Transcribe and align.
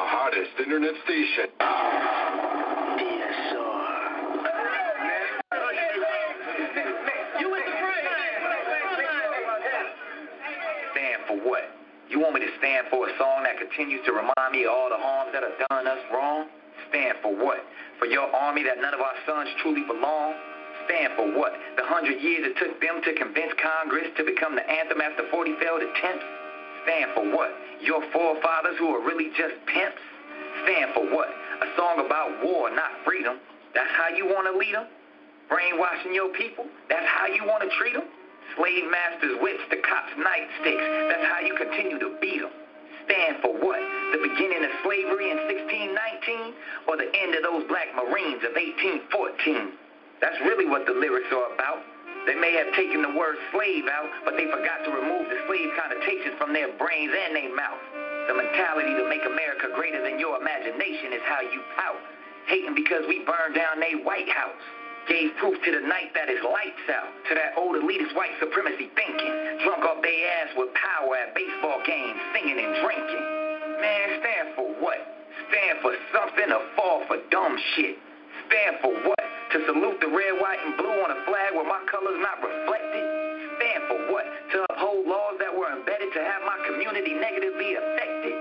the 0.00 0.08
hottest 0.08 0.56
internet 0.58 0.96
station. 1.04 1.52
Stand 10.92 11.20
for 11.28 11.36
what? 11.44 11.68
You 12.08 12.18
want 12.18 12.34
me 12.34 12.40
to 12.40 12.52
stand 12.58 12.88
for 12.88 13.08
a 13.08 13.12
song 13.18 13.44
that 13.44 13.60
continues 13.60 14.00
to 14.06 14.12
remind 14.12 14.52
me 14.52 14.64
of 14.64 14.72
all 14.72 14.88
the 14.88 14.96
harms 14.96 15.32
that 15.36 15.42
have 15.44 15.68
done 15.68 15.86
us 15.86 16.00
wrong? 16.12 16.48
Stand 16.88 17.18
for 17.20 17.36
what? 17.36 17.60
For 17.98 18.06
your 18.06 18.24
army 18.34 18.62
that 18.64 18.80
none 18.80 18.94
of 18.94 19.00
our 19.00 19.16
sons 19.28 19.50
truly 19.60 19.84
belong? 19.84 20.32
Stand 20.88 21.12
for 21.14 21.28
what? 21.36 21.52
The 21.76 21.84
hundred 21.84 22.24
years 22.24 22.48
it 22.48 22.56
took 22.56 22.80
them 22.80 23.04
to 23.04 23.12
convince 23.20 23.52
Congress 23.60 24.08
to 24.16 24.24
become 24.24 24.56
the 24.56 24.64
anthem 24.64 25.02
after 25.04 25.28
40 25.28 25.60
failed 25.60 25.82
attempts? 25.84 26.24
Stand 26.88 27.12
for 27.12 27.28
what? 27.36 27.52
Your 27.82 28.02
forefathers 28.12 28.76
who 28.78 28.94
are 28.94 29.00
really 29.00 29.30
just 29.36 29.54
pimps? 29.66 30.02
Stand 30.64 30.92
for 30.94 31.04
what? 31.08 31.28
A 31.28 31.68
song 31.76 32.04
about 32.04 32.44
war, 32.44 32.70
not 32.70 32.90
freedom. 33.04 33.38
That's 33.74 33.90
how 33.96 34.08
you 34.08 34.26
want 34.26 34.46
to 34.52 34.56
lead 34.56 34.74
them? 34.74 34.86
Brainwashing 35.48 36.14
your 36.14 36.28
people? 36.34 36.66
That's 36.88 37.06
how 37.06 37.26
you 37.26 37.44
want 37.44 37.64
to 37.64 37.70
treat 37.76 37.94
them? 37.94 38.04
Slave 38.56 38.84
masters' 38.90 39.38
whips, 39.40 39.62
the 39.70 39.80
cops' 39.82 40.14
nightsticks. 40.18 40.86
That's 41.08 41.26
how 41.26 41.40
you 41.40 41.54
continue 41.56 41.98
to 41.98 42.16
beat 42.20 42.40
them. 42.42 42.52
Stand 43.06 43.42
for 43.42 43.54
what? 43.54 43.80
The 44.12 44.22
beginning 44.22 44.62
of 44.62 44.70
slavery 44.84 45.30
in 45.30 45.38
1619 45.48 46.54
or 46.86 46.96
the 46.96 47.08
end 47.10 47.34
of 47.34 47.42
those 47.42 47.64
black 47.66 47.90
Marines 47.96 48.42
of 48.44 48.54
1814? 48.54 49.74
That's 50.20 50.38
really 50.44 50.68
what 50.68 50.84
the 50.86 50.92
lyrics 50.92 51.32
are 51.32 51.54
about. 51.54 51.80
They 52.26 52.36
may 52.36 52.52
have 52.60 52.74
taken 52.76 53.00
the 53.00 53.16
word 53.16 53.36
slave 53.52 53.88
out, 53.88 54.10
but 54.24 54.36
they 54.36 54.44
forgot 54.52 54.84
to 54.84 54.90
remove 54.92 55.28
the 55.32 55.40
slave 55.48 55.72
connotations 55.76 56.36
from 56.36 56.52
their 56.52 56.68
brains 56.76 57.12
and 57.12 57.32
their 57.32 57.52
mouth. 57.56 57.80
The 58.28 58.36
mentality 58.36 58.92
to 58.92 59.08
make 59.08 59.24
America 59.24 59.72
greater 59.72 60.04
than 60.04 60.20
your 60.20 60.36
imagination 60.36 61.16
is 61.16 61.24
how 61.24 61.40
you 61.40 61.64
pout. 61.76 62.00
Hating 62.46 62.76
because 62.76 63.08
we 63.08 63.24
burned 63.24 63.56
down 63.56 63.80
their 63.80 64.04
White 64.04 64.28
House. 64.28 64.64
Gave 65.08 65.32
proof 65.40 65.56
to 65.64 65.70
the 65.72 65.80
night 65.88 66.12
that 66.12 66.28
it's 66.28 66.44
lights 66.44 66.86
out. 66.92 67.08
To 67.28 67.34
that 67.34 67.56
old 67.56 67.80
elitist 67.80 68.12
white 68.14 68.36
supremacy 68.36 68.92
thinking. 68.92 69.32
Drunk 69.64 69.82
off 69.88 70.04
their 70.04 70.20
ass 70.44 70.52
with 70.60 70.68
power 70.76 71.16
at 71.16 71.34
baseball 71.34 71.80
games, 71.88 72.20
singing 72.36 72.60
and 72.60 72.72
drinking. 72.84 73.24
Man, 73.80 74.06
stand 74.20 74.46
for 74.54 74.68
what? 74.76 75.00
Stand 75.48 75.80
for 75.80 75.96
something 76.12 76.52
or 76.52 76.62
fall 76.76 77.00
for 77.08 77.16
dumb 77.32 77.56
shit? 77.74 77.96
Stand 78.50 78.82
for 78.82 78.90
what? 79.06 79.22
To 79.54 79.58
salute 79.62 80.02
the 80.02 80.10
red, 80.10 80.34
white, 80.42 80.58
and 80.66 80.74
blue 80.74 80.90
on 81.06 81.14
a 81.14 81.22
flag 81.22 81.54
where 81.54 81.70
my 81.70 81.78
color's 81.86 82.18
not 82.18 82.42
reflected? 82.42 83.06
Stand 83.62 83.82
for 83.86 83.98
what? 84.10 84.26
To 84.26 84.66
uphold 84.74 85.06
laws 85.06 85.38
that 85.38 85.54
were 85.54 85.70
embedded 85.70 86.10
to 86.10 86.22
have 86.26 86.42
my 86.42 86.58
community 86.66 87.14
negatively 87.14 87.78
affected? 87.78 88.34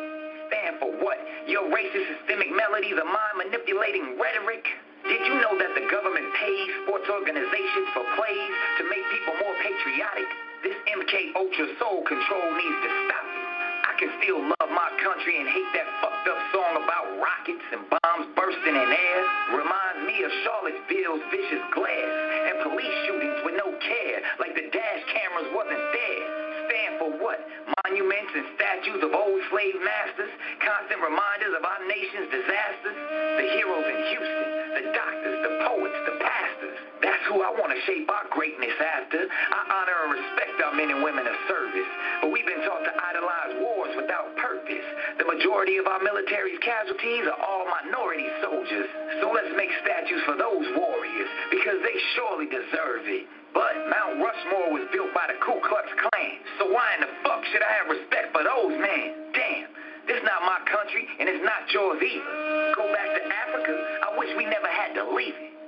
Stand 0.49 0.81
for 0.81 0.89
what? 1.05 1.21
Your 1.45 1.69
racist 1.69 2.09
systemic 2.09 2.49
melodies 2.49 2.97
of 2.97 3.05
mind 3.05 3.37
manipulating 3.37 4.17
rhetoric? 4.17 4.65
Did 5.05 5.21
you 5.29 5.37
know 5.45 5.53
that 5.61 5.77
the 5.77 5.85
government 5.93 6.25
pays 6.41 6.67
sports 6.89 7.05
organizations 7.05 7.87
for 7.93 8.01
plays 8.17 8.53
to 8.81 8.83
make 8.89 9.05
people 9.13 9.37
more 9.45 9.53
patriotic? 9.61 10.29
This 10.65 10.77
MK 10.89 11.37
Ultra 11.37 11.69
soul 11.77 12.01
control 12.09 12.49
needs 12.57 12.79
to 12.81 12.89
stop 13.05 13.38
can 13.99 14.15
still 14.23 14.39
love 14.39 14.71
my 14.71 14.87
country 15.03 15.43
and 15.43 15.47
hate 15.51 15.67
that 15.75 15.83
fucked 15.99 16.23
up 16.31 16.39
song 16.55 16.71
about 16.79 17.19
rockets 17.19 17.67
and 17.75 17.83
bombs 17.91 18.31
bursting 18.31 18.71
in 18.71 18.89
air. 18.95 19.19
Reminds 19.51 20.07
me 20.07 20.23
of 20.23 20.31
Charlottesville's 20.47 21.19
vicious 21.27 21.59
glares 21.75 22.15
and 22.47 22.63
police 22.63 22.95
shootings 23.03 23.43
with 23.43 23.59
no 23.59 23.67
care, 23.83 24.23
like 24.39 24.55
the 24.55 24.71
dash 24.71 25.03
cameras 25.11 25.51
wasn't 25.51 25.83
there. 25.91 26.25
Stand 26.71 26.93
for 26.95 27.11
what? 27.19 27.43
Monuments 27.83 28.31
and 28.39 28.47
statues 28.55 29.03
of 29.03 29.11
old 29.11 29.41
slave 29.51 29.75
masters, 29.83 30.31
constant 30.63 31.03
reminders 31.03 31.59
of 31.59 31.67
our 31.67 31.83
nation's 31.83 32.31
disasters. 32.31 32.95
The 33.35 33.47
heroes 33.51 33.83
in 33.83 33.99
Houston, 34.15 34.47
the 34.79 34.85
doctors, 34.95 35.37
the 35.43 35.53
poets, 35.67 35.99
the 36.07 36.15
who 37.29 37.45
I 37.45 37.53
want 37.53 37.69
to 37.69 37.79
shape 37.85 38.09
our 38.09 38.25
greatness 38.33 38.73
after. 38.81 39.21
I 39.29 39.61
honor 39.69 39.97
and 40.09 40.11
respect 40.17 40.57
our 40.65 40.73
men 40.73 40.89
and 40.89 41.05
women 41.05 41.29
of 41.29 41.37
service, 41.45 41.89
but 42.25 42.33
we've 42.33 42.45
been 42.49 42.65
taught 42.65 42.81
to 42.81 42.93
idolize 42.97 43.53
wars 43.61 43.93
without 43.93 44.33
purpose. 44.41 44.87
The 45.21 45.29
majority 45.29 45.77
of 45.77 45.85
our 45.85 46.01
military's 46.01 46.57
casualties 46.65 47.29
are 47.29 47.37
all 47.37 47.69
minority 47.69 48.25
soldiers. 48.41 48.89
So 49.21 49.29
let's 49.29 49.53
make 49.53 49.69
statues 49.85 50.25
for 50.25 50.41
those 50.41 50.65
warriors 50.73 51.29
because 51.53 51.77
they 51.85 51.97
surely 52.17 52.49
deserve 52.49 53.05
it. 53.05 53.29
But 53.53 53.77
Mount 53.93 54.21
Rushmore 54.21 54.73
was 54.73 54.89
built 54.89 55.13
by 55.13 55.29
the 55.29 55.37
Ku 55.45 55.61
Klux 55.61 55.85
Klan. 56.01 56.37
So 56.57 56.73
why 56.73 56.97
in 56.97 57.05
the 57.05 57.13
fuck 57.21 57.45
should 57.53 57.61
I 57.61 57.71
have 57.81 57.87
respect 57.93 58.33
for 58.33 58.41
those 58.41 58.73
men? 58.73 59.33
Damn, 59.37 59.69
this 60.09 60.17
is 60.17 60.25
not 60.25 60.41
my 60.49 60.61
country 60.65 61.05
and 61.21 61.29
it's 61.29 61.45
not 61.45 61.69
yours 61.69 62.01
either. 62.01 62.73
Go 62.73 62.89
back 62.89 63.09
to 63.13 63.21
Africa, 63.21 63.73
I 64.05 64.17
wish 64.17 64.33
we 64.33 64.49
never 64.49 64.69
had 64.69 64.97
to 64.97 65.05
leave 65.13 65.37
it. 65.37 65.58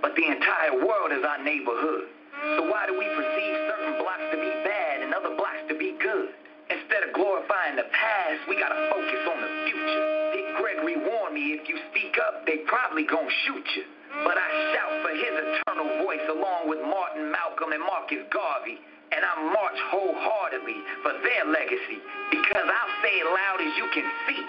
But 0.00 0.14
the 0.14 0.26
entire 0.26 0.78
world 0.78 1.10
is 1.10 1.24
our 1.26 1.42
neighborhood. 1.42 2.06
So 2.54 2.70
why 2.70 2.86
do 2.86 2.94
we 2.94 3.06
perceive 3.06 3.54
certain 3.66 3.98
blocks 3.98 4.26
to 4.30 4.38
be 4.38 4.52
bad 4.62 5.02
and 5.02 5.10
other 5.10 5.34
blocks 5.34 5.66
to 5.68 5.74
be 5.74 5.98
good? 5.98 6.30
Instead 6.70 7.02
of 7.02 7.16
glorifying 7.16 7.74
the 7.80 7.88
past, 7.90 8.44
we 8.46 8.54
gotta 8.60 8.78
focus 8.92 9.22
on 9.26 9.38
the 9.42 9.50
future. 9.66 10.04
Dick 10.36 10.48
Gregory 10.60 10.96
warned 11.00 11.34
me 11.34 11.56
if 11.56 11.66
you 11.66 11.80
speak 11.90 12.14
up, 12.20 12.46
they 12.46 12.62
probably 12.68 13.08
gonna 13.08 13.32
shoot 13.48 13.66
you. 13.74 13.84
But 14.22 14.36
I 14.38 14.46
shout 14.76 14.92
for 15.02 15.12
his 15.16 15.34
eternal 15.34 16.04
voice 16.04 16.24
along 16.28 16.68
with 16.68 16.78
Martin, 16.84 17.32
Malcolm, 17.32 17.72
and 17.72 17.82
Marcus 17.82 18.22
Garvey. 18.30 18.78
And 19.10 19.24
I 19.24 19.32
march 19.50 19.78
wholeheartedly 19.88 20.78
for 21.02 21.16
their 21.24 21.48
legacy 21.48 21.98
because 22.30 22.68
I'll 22.68 22.94
say 23.00 23.16
it 23.18 23.26
loud 23.26 23.58
as 23.64 23.72
you 23.80 23.88
can 23.96 24.04
see. 24.28 24.44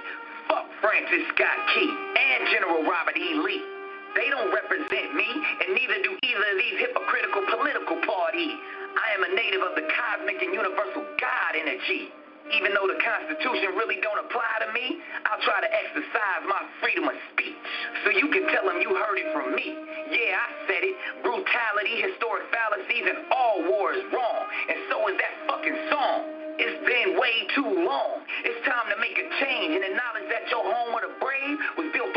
Fuck 0.51 0.67
Francis 0.83 1.23
Scott 1.31 1.59
Key 1.73 1.87
and 1.87 2.39
General 2.51 2.83
Robert 2.83 3.15
E. 3.15 3.39
Lee. 3.39 3.78
They 4.15 4.29
don't 4.29 4.49
represent 4.53 5.13
me, 5.13 5.29
and 5.29 5.75
neither 5.75 6.01
do 6.01 6.11
either 6.17 6.45
of 6.49 6.57
these 6.57 6.77
hypocritical 6.81 7.43
political 7.49 7.97
parties. 8.01 8.57
I 8.97 9.07
am 9.15 9.21
a 9.23 9.31
native 9.35 9.61
of 9.61 9.73
the 9.77 9.85
cosmic 9.85 10.41
and 10.41 10.53
universal 10.53 11.05
God 11.21 11.51
energy. 11.53 12.09
Even 12.49 12.73
though 12.73 12.89
the 12.89 12.97
Constitution 12.97 13.77
really 13.77 14.01
don't 14.01 14.17
apply 14.25 14.65
to 14.65 14.73
me, 14.73 14.97
I'll 15.29 15.41
try 15.45 15.61
to 15.61 15.69
exercise 15.69 16.41
my 16.49 16.65
freedom 16.81 17.05
of 17.05 17.13
speech. 17.33 17.61
So 18.03 18.09
you 18.09 18.25
can 18.33 18.49
tell 18.49 18.65
them 18.65 18.81
you 18.81 18.89
heard 18.97 19.21
it 19.21 19.29
from 19.37 19.53
me. 19.53 19.77
Yeah, 20.09 20.33
I 20.41 20.49
said 20.65 20.81
it. 20.81 20.95
Brutality, 21.21 22.01
historic 22.01 22.49
fallacies, 22.49 23.05
and 23.05 23.29
all 23.29 23.69
war 23.69 23.93
is 23.93 24.01
wrong. 24.09 24.41
And 24.65 24.77
so 24.89 24.97
is 25.13 25.15
that 25.21 25.33
fucking 25.45 25.77
song. 25.93 26.39
It's 26.59 26.81
been 26.83 27.15
way 27.15 27.47
too 27.55 27.69
long. 27.85 28.25
It's 28.43 28.59
time 28.65 28.89
to 28.91 28.97
make 28.99 29.15
a 29.15 29.27
change 29.39 29.79
and 29.79 29.85
acknowledge 29.85 30.27
that 30.33 30.49
your 30.51 30.65
home 30.65 30.91
of 30.91 31.07
the 31.07 31.13
brave 31.21 31.55
was 31.77 31.87
built 31.93 32.08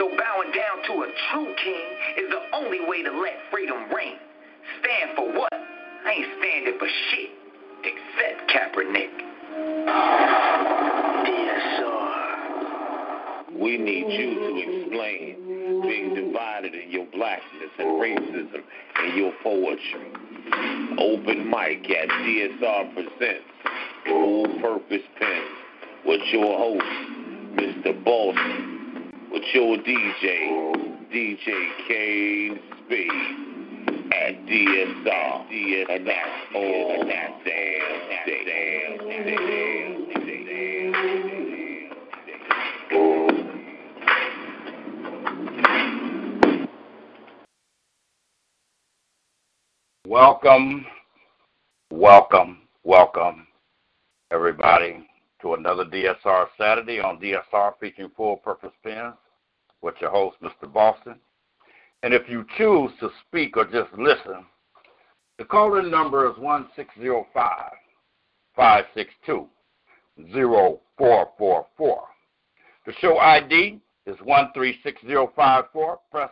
So 0.00 0.08
bowing 0.08 0.50
down 0.52 0.80
to 0.86 1.02
a 1.02 1.12
true 1.30 1.54
king 1.62 1.84
is 2.16 2.30
the 2.30 2.56
only 2.56 2.80
way 2.88 3.02
to 3.02 3.10
let 3.10 3.34
freedom 3.52 3.92
reign. 3.94 4.16
Stand 4.80 5.10
for 5.14 5.30
what? 5.30 5.52
I 5.52 6.10
ain't 6.10 6.26
standing 6.38 6.78
for 6.78 6.88
shit, 7.10 7.28
except 7.84 8.48
Kaepernick. 8.48 9.12
DSR. 11.28 12.08
We 13.60 13.76
need 13.76 14.08
you 14.08 14.34
to 14.40 14.56
explain 14.56 15.82
being 15.82 16.14
divided 16.14 16.74
in 16.74 16.90
your 16.90 17.04
blackness 17.12 17.70
and 17.78 18.00
racism 18.00 18.62
and 19.02 19.14
your 19.18 19.32
poetry. 19.42 20.12
Open 20.96 21.44
mic 21.44 21.90
at 21.90 22.08
DSR 22.08 22.94
Presents 22.94 23.44
Phull 24.06 24.46
Purpoze 24.62 25.04
Pen 25.18 25.42
with 26.06 26.22
your 26.32 26.56
host, 26.56 26.86
Mr. 27.54 28.02
Boston, 28.02 28.79
with 29.30 29.42
your 29.54 29.76
DJ, 29.78 31.10
DJ 31.12 31.46
Kane 31.88 32.60
Speed. 32.86 33.50
at 34.12 34.46
DSR. 34.46 35.40
And 35.90 36.06
that's 36.06 36.28
all 36.54 37.04
damn 37.04 37.44
day. 37.44 37.78
Damn 38.26 39.10
Welcome, 50.06 50.86
welcome, 51.92 52.58
welcome, 52.82 53.46
everybody, 54.32 55.06
to 55.42 55.54
another 55.54 55.84
DSR 55.84 56.46
Saturday 56.58 57.00
on 57.00 57.20
DSR 57.20 57.72
featuring 57.80 58.10
Phull 58.16 58.40
Purpoze 58.44 58.72
Pens 58.84 59.14
with 59.82 59.94
your 60.00 60.10
host, 60.10 60.36
Mr. 60.42 60.70
Boston. 60.72 61.16
And 62.02 62.14
if 62.14 62.28
you 62.28 62.44
choose 62.56 62.90
to 63.00 63.10
speak 63.26 63.56
or 63.56 63.64
just 63.64 63.92
listen, 63.98 64.44
the 65.38 65.44
call-in 65.44 65.90
number 65.90 66.30
is 66.30 66.36
1605 66.38 67.72
562 68.56 69.48
0444. 70.98 72.04
The 72.86 72.92
show 73.00 73.18
ID 73.18 73.80
is 74.06 74.16
136054. 74.24 75.98
Press 76.10 76.30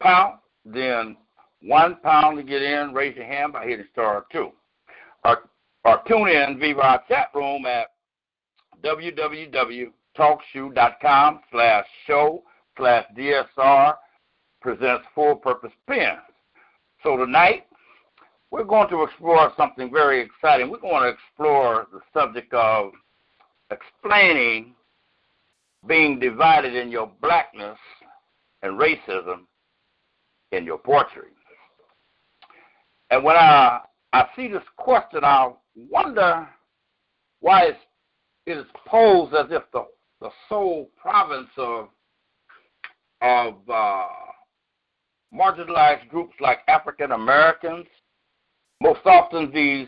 pound, 0.00 0.38
then 0.64 1.16
one 1.62 1.96
pound 2.02 2.38
to 2.38 2.42
get 2.42 2.62
in. 2.62 2.92
Raise 2.92 3.16
your 3.16 3.26
hand 3.26 3.52
by 3.52 3.66
hitting 3.66 3.86
star 3.92 4.26
two. 4.32 4.50
Or, 5.24 5.48
or 5.84 6.02
tune 6.08 6.28
in 6.28 6.58
via 6.58 6.76
our 6.76 7.02
chat 7.08 7.28
room 7.34 7.64
at 7.66 7.91
www.talkshoe.com 8.84 11.40
slash 11.50 11.86
show 12.06 12.42
slash 12.76 13.06
DSR 13.16 13.94
presents 14.60 15.06
Phull 15.14 15.40
Purpoze 15.40 15.72
Pens. 15.88 16.20
So 17.02 17.16
tonight, 17.16 17.64
we're 18.50 18.64
going 18.64 18.90
to 18.90 19.02
explore 19.02 19.50
something 19.56 19.90
very 19.90 20.20
exciting. 20.20 20.70
We're 20.70 20.78
going 20.78 21.02
to 21.02 21.08
explore 21.08 21.86
the 21.92 22.00
subject 22.12 22.52
of 22.52 22.92
explaining 23.70 24.74
being 25.86 26.18
divided 26.18 26.74
in 26.74 26.90
your 26.90 27.10
blackness 27.20 27.78
and 28.62 28.78
racism 28.78 29.46
in 30.52 30.64
your 30.64 30.78
poetry. 30.78 31.30
And 33.10 33.24
when 33.24 33.36
I, 33.36 33.80
I 34.12 34.26
see 34.36 34.48
this 34.48 34.62
question, 34.76 35.20
I 35.24 35.50
wonder 35.90 36.48
why 37.40 37.64
it's, 37.64 37.78
it 38.46 38.58
is 38.58 38.66
posed 38.86 39.34
as 39.34 39.46
if 39.50 39.62
the, 39.72 39.86
the 40.20 40.30
sole 40.48 40.90
province 41.00 41.50
of, 41.56 41.88
of 43.20 43.54
uh, 43.72 44.06
marginalized 45.34 46.08
groups 46.08 46.34
like 46.40 46.58
African 46.68 47.12
Americans. 47.12 47.86
Most 48.80 49.00
often, 49.04 49.52
these 49.52 49.86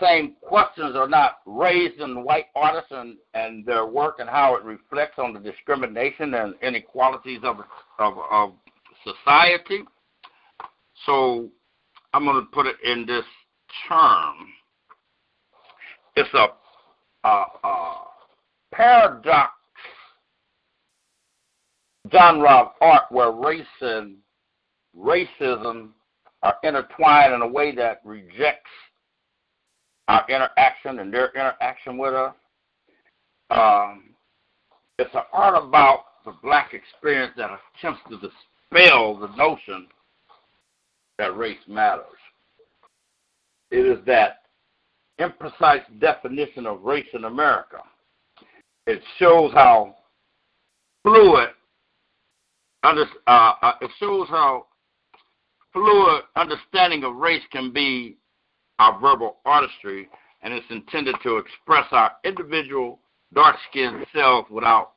same 0.00 0.36
questions 0.40 0.96
are 0.96 1.08
not 1.08 1.38
raised 1.44 2.00
in 2.00 2.24
white 2.24 2.46
artists 2.54 2.90
and, 2.92 3.16
and 3.34 3.64
their 3.66 3.84
work 3.84 4.16
and 4.20 4.28
how 4.28 4.54
it 4.56 4.64
reflects 4.64 5.18
on 5.18 5.34
the 5.34 5.40
discrimination 5.40 6.32
and 6.34 6.54
inequalities 6.62 7.40
of, 7.42 7.58
of, 7.98 8.14
of 8.30 8.52
society. 9.04 9.82
So 11.04 11.50
I'm 12.14 12.24
going 12.24 12.40
to 12.42 12.50
put 12.52 12.66
it 12.66 12.76
in 12.84 13.04
this 13.06 13.24
term. 13.88 14.36
It's 16.16 16.32
a, 16.34 16.48
a 17.24 17.44
paradox 18.72 19.52
genre 22.10 22.48
of 22.48 22.68
art 22.80 23.04
where 23.10 23.30
race 23.30 23.64
and 23.80 24.16
racism 24.96 25.90
are 26.42 26.56
intertwined 26.64 27.32
in 27.34 27.42
a 27.42 27.46
way 27.46 27.74
that 27.74 28.00
rejects 28.04 28.70
our 30.08 30.24
interaction 30.28 30.98
and 30.98 31.12
their 31.12 31.30
interaction 31.30 31.96
with 31.96 32.14
us. 32.14 32.34
Um, 33.50 34.04
it's 34.98 35.14
an 35.14 35.22
art 35.32 35.62
about 35.62 36.04
the 36.24 36.34
black 36.42 36.74
experience 36.74 37.32
that 37.36 37.50
attempts 37.78 38.00
to 38.08 38.16
dispel 38.16 39.16
the 39.16 39.34
notion 39.36 39.86
that 41.18 41.36
race 41.36 41.58
matters. 41.68 42.06
It 43.70 43.86
is 43.86 44.04
that 44.06 44.41
imprecise 45.22 45.82
definition 46.00 46.66
of 46.66 46.82
race 46.82 47.06
in 47.14 47.24
America. 47.24 47.78
It 48.86 49.00
shows 49.18 49.52
how 49.52 49.96
fluid, 51.04 51.50
under, 52.82 53.04
uh, 53.26 53.52
uh, 53.62 53.72
it 53.80 53.90
shows 53.98 54.28
how 54.28 54.66
fluid 55.72 56.22
understanding 56.36 57.04
of 57.04 57.14
race 57.16 57.42
can 57.50 57.72
be 57.72 58.16
our 58.78 58.98
verbal 59.00 59.36
artistry, 59.44 60.08
and 60.42 60.52
it's 60.52 60.66
intended 60.70 61.14
to 61.22 61.36
express 61.38 61.86
our 61.92 62.12
individual 62.24 62.98
dark 63.32 63.56
skinned 63.70 64.04
self 64.14 64.50
without 64.50 64.92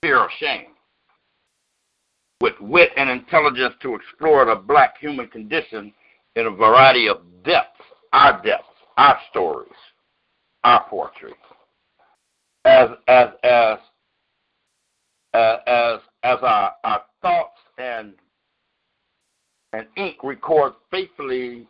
fear 0.00 0.18
or 0.18 0.30
shame. 0.38 0.66
With 2.40 2.54
wit 2.60 2.90
and 2.96 3.10
intelligence 3.10 3.74
to 3.82 3.94
explore 3.94 4.44
the 4.44 4.56
black 4.56 4.98
human 4.98 5.28
condition 5.28 5.92
in 6.36 6.46
a 6.46 6.50
variety 6.50 7.08
of 7.08 7.18
depths, 7.44 7.80
our 8.12 8.42
depths, 8.42 8.66
our 8.96 9.18
stories, 9.30 9.70
our 10.64 10.84
poetry. 10.88 11.34
As 12.64 12.90
as 13.08 13.28
as 13.42 13.78
as 15.34 16.00
as 16.22 16.38
our, 16.42 16.72
our 16.84 17.02
thoughts 17.20 17.58
and 17.78 18.14
and 19.72 19.86
ink 19.96 20.16
record 20.22 20.74
faithfully 20.90 21.66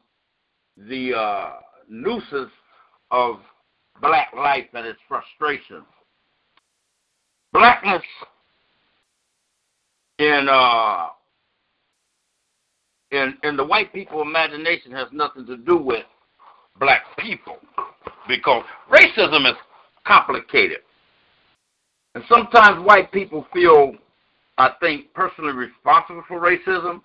the 0.76 1.14
uh, 1.14 1.50
nooses 1.88 2.50
of 3.10 3.36
black 4.00 4.32
life 4.36 4.66
and 4.74 4.86
its 4.86 4.98
frustrations. 5.08 5.86
Blackness 7.52 8.02
in 10.18 10.48
uh, 10.50 11.08
in 13.10 13.34
in 13.44 13.56
the 13.56 13.64
white 13.64 13.92
people 13.92 14.22
imagination 14.22 14.90
has 14.92 15.08
nothing 15.12 15.46
to 15.46 15.56
do 15.58 15.76
with 15.76 16.04
black 16.78 17.02
people 17.18 17.58
because 18.28 18.64
racism 18.90 19.50
is 19.50 19.56
complicated. 20.06 20.78
And 22.14 22.24
sometimes 22.28 22.84
white 22.84 23.10
people 23.12 23.46
feel, 23.52 23.94
I 24.58 24.72
think, 24.80 25.12
personally 25.14 25.52
responsible 25.52 26.22
for 26.28 26.40
racism 26.40 27.02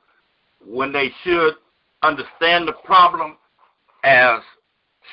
when 0.65 0.91
they 0.91 1.11
should 1.23 1.53
understand 2.03 2.67
the 2.67 2.73
problem 2.83 3.37
as 4.03 4.41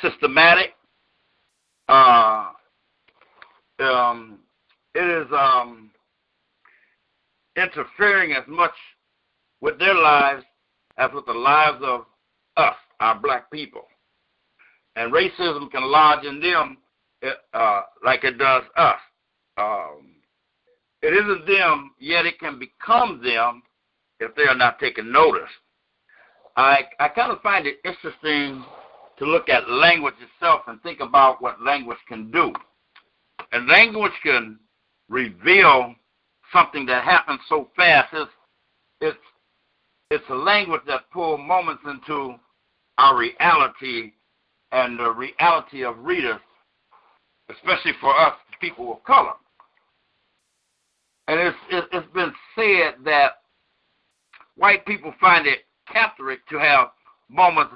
systematic. 0.03 0.75
Uh, 1.89 2.51
um, 3.81 4.39
it 4.95 5.27
is 5.27 5.27
um, 5.33 5.91
interfering 7.57 8.33
as 8.33 8.45
much 8.49 8.73
with 9.61 9.79
their 9.79 9.95
lives 9.95 10.45
as 10.97 11.11
with 11.13 11.27
the 11.27 11.33
lives 11.33 11.79
of 11.83 12.07
us, 12.57 12.77
our 13.01 13.19
black 13.19 13.51
people. 13.51 13.83
And 14.97 15.13
racism 15.13 15.71
can 15.71 15.83
lodge 15.83 16.25
in 16.25 16.41
them 16.41 16.79
uh, 17.53 17.83
like 18.05 18.25
it 18.25 18.39
does 18.39 18.63
us. 18.77 18.99
Um, 19.57 20.17
it 21.03 21.13
isn't 21.13 21.47
them, 21.47 21.93
yet 21.99 22.27
it 22.27 22.39
can 22.39 22.59
become 22.59 23.21
them 23.23 23.63
if 24.21 24.35
they 24.35 24.45
are 24.45 24.55
not 24.55 24.79
taking 24.79 25.13
notice. 25.13 25.51
I 26.57 26.85
I 27.01 27.09
kind 27.09 27.33
of 27.33 27.43
find 27.43 27.67
it 27.67 27.79
interesting 27.85 28.65
to 29.19 29.25
look 29.25 29.49
at 29.49 29.69
language 29.69 30.15
itself 30.21 30.63
and 30.67 30.83
think 30.83 31.01
about 31.01 31.43
what 31.43 31.63
language 31.63 31.99
can 32.09 32.31
do. 32.31 32.53
And 33.53 33.69
language 33.69 34.13
can 34.23 34.59
reveal 35.09 35.95
something 36.53 36.87
that 36.87 37.05
happens 37.05 37.41
so 37.49 37.69
fast. 37.77 38.13
It's 38.13 38.31
it's 39.01 39.19
it's 40.11 40.25
a 40.31 40.35
language 40.35 40.83
that 40.87 41.11
pulls 41.13 41.41
moments 41.41 41.83
into 41.87 42.37
our 42.99 43.17
reality 43.17 44.13
and 44.75 44.99
the 44.99 45.11
reality 45.11 45.85
of 45.85 45.97
readers, 46.01 46.41
especially 47.49 47.93
for 48.01 48.19
us 48.19 48.35
people 48.61 48.93
of 48.93 49.05
color. 49.05 49.35
And 51.29 51.39
it's 51.39 51.87
it's 51.93 52.13
been 52.13 52.33
said 52.55 52.95
that 53.05 53.43
white 54.57 54.85
people 54.85 55.15
find 55.21 55.47
it 55.47 55.61
captivating 55.91 56.43
to 56.51 56.59
have 56.59 56.89
moments 57.31 57.75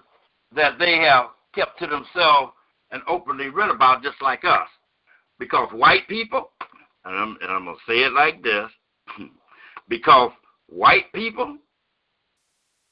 that 0.55 0.79
they 0.79 0.99
have 0.99 1.27
kept 1.55 1.79
to 1.79 1.87
themselves 1.87 2.53
and 2.91 3.03
openly 3.07 3.49
read 3.49 3.71
about 3.71 4.03
just 4.03 4.21
like 4.21 4.45
us. 4.45 4.69
Because 5.39 5.69
white 5.73 6.07
people, 6.09 6.51
and 7.05 7.15
I'm, 7.15 7.37
and 7.41 7.51
I'm 7.51 7.65
going 7.65 7.77
to 7.77 7.93
say 7.93 7.99
it 7.99 8.13
like 8.13 8.43
this, 8.43 8.69
because 9.89 10.33
white 10.69 11.13
people 11.15 11.59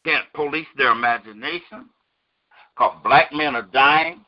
can't 0.04 0.32
police 0.32 0.66
their 0.76 0.92
imagination, 0.92 1.88
because 2.76 2.96
black 3.02 3.32
men 3.32 3.56
are 3.56 3.68
dying. 3.72 4.24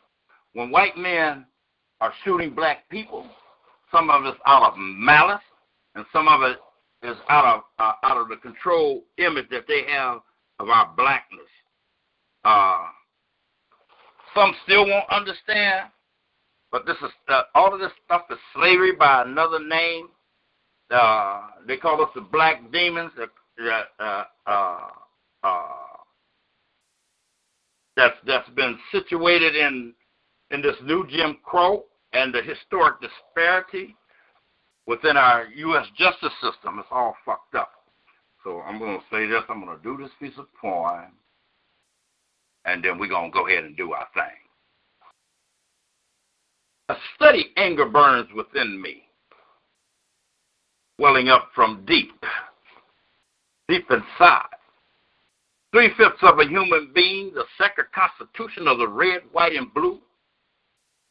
When 0.54 0.70
white 0.70 0.96
men 0.96 1.46
are 2.00 2.12
shooting 2.24 2.54
black 2.54 2.88
people, 2.88 3.26
some 3.92 4.10
of 4.10 4.24
it's 4.24 4.38
out 4.46 4.72
of 4.72 4.74
malice, 4.78 5.42
and 5.94 6.04
some 6.12 6.28
of 6.28 6.42
it 6.42 6.58
is 7.02 7.16
out 7.28 7.44
of 7.44 7.62
uh, 7.78 7.92
out 8.02 8.16
of 8.16 8.28
the 8.28 8.36
control 8.36 9.04
image 9.18 9.46
that 9.50 9.66
they 9.68 9.82
have 9.88 10.20
of 10.58 10.68
our 10.68 10.92
blackness. 10.96 11.40
Uh, 12.44 12.86
some 14.34 14.54
still 14.64 14.86
won't 14.86 15.08
understand, 15.10 15.88
but 16.72 16.86
this 16.86 16.96
is 17.02 17.10
uh, 17.28 17.42
all 17.54 17.72
of 17.72 17.80
this 17.80 17.92
stuff 18.04 18.22
is 18.30 18.38
slavery 18.54 18.92
by 18.92 19.22
another 19.22 19.58
name. 19.64 20.08
Uh, 20.90 21.48
they 21.66 21.76
call 21.76 22.00
us 22.02 22.08
the 22.14 22.20
black 22.20 22.70
demons. 22.72 23.12
Uh, 23.18 23.82
uh, 24.00 24.24
uh, 24.46 24.86
that's 27.98 28.16
that's 28.26 28.48
been 28.50 28.78
situated 28.92 29.56
in 29.56 29.92
in 30.50 30.62
this 30.62 30.76
new 30.84 31.06
Jim 31.08 31.36
Crow 31.44 31.84
and 32.12 32.32
the 32.32 32.40
historic 32.40 32.94
disparity 33.00 33.96
within 34.86 35.16
our 35.16 35.46
U.S. 35.48 35.86
justice 35.98 36.32
system. 36.40 36.78
It's 36.78 36.88
all 36.90 37.16
fucked 37.26 37.54
up. 37.54 37.72
So 38.44 38.60
I'm 38.60 38.78
going 38.78 38.98
to 38.98 39.04
say 39.10 39.26
this. 39.26 39.42
I'm 39.48 39.62
going 39.62 39.76
to 39.76 39.82
do 39.82 39.98
this 40.00 40.12
piece 40.20 40.38
of 40.38 40.46
poem, 40.60 41.12
and 42.64 42.82
then 42.82 42.98
we're 42.98 43.08
going 43.08 43.30
to 43.30 43.34
go 43.34 43.48
ahead 43.48 43.64
and 43.64 43.76
do 43.76 43.92
our 43.92 44.06
thing. 44.14 44.24
A 46.90 46.94
steady 47.16 47.50
anger 47.56 47.84
burns 47.84 48.28
within 48.34 48.80
me, 48.80 49.02
welling 50.98 51.28
up 51.28 51.50
from 51.54 51.84
deep, 51.84 52.24
deep 53.68 53.90
inside. 53.90 54.57
Three 55.72 55.90
fifths 55.98 56.22
of 56.22 56.38
a 56.38 56.46
human 56.46 56.92
being, 56.94 57.32
the 57.34 57.44
sacred 57.58 57.88
constitution 57.92 58.66
of 58.66 58.78
the 58.78 58.88
red, 58.88 59.22
white, 59.32 59.52
and 59.52 59.72
blue. 59.74 60.00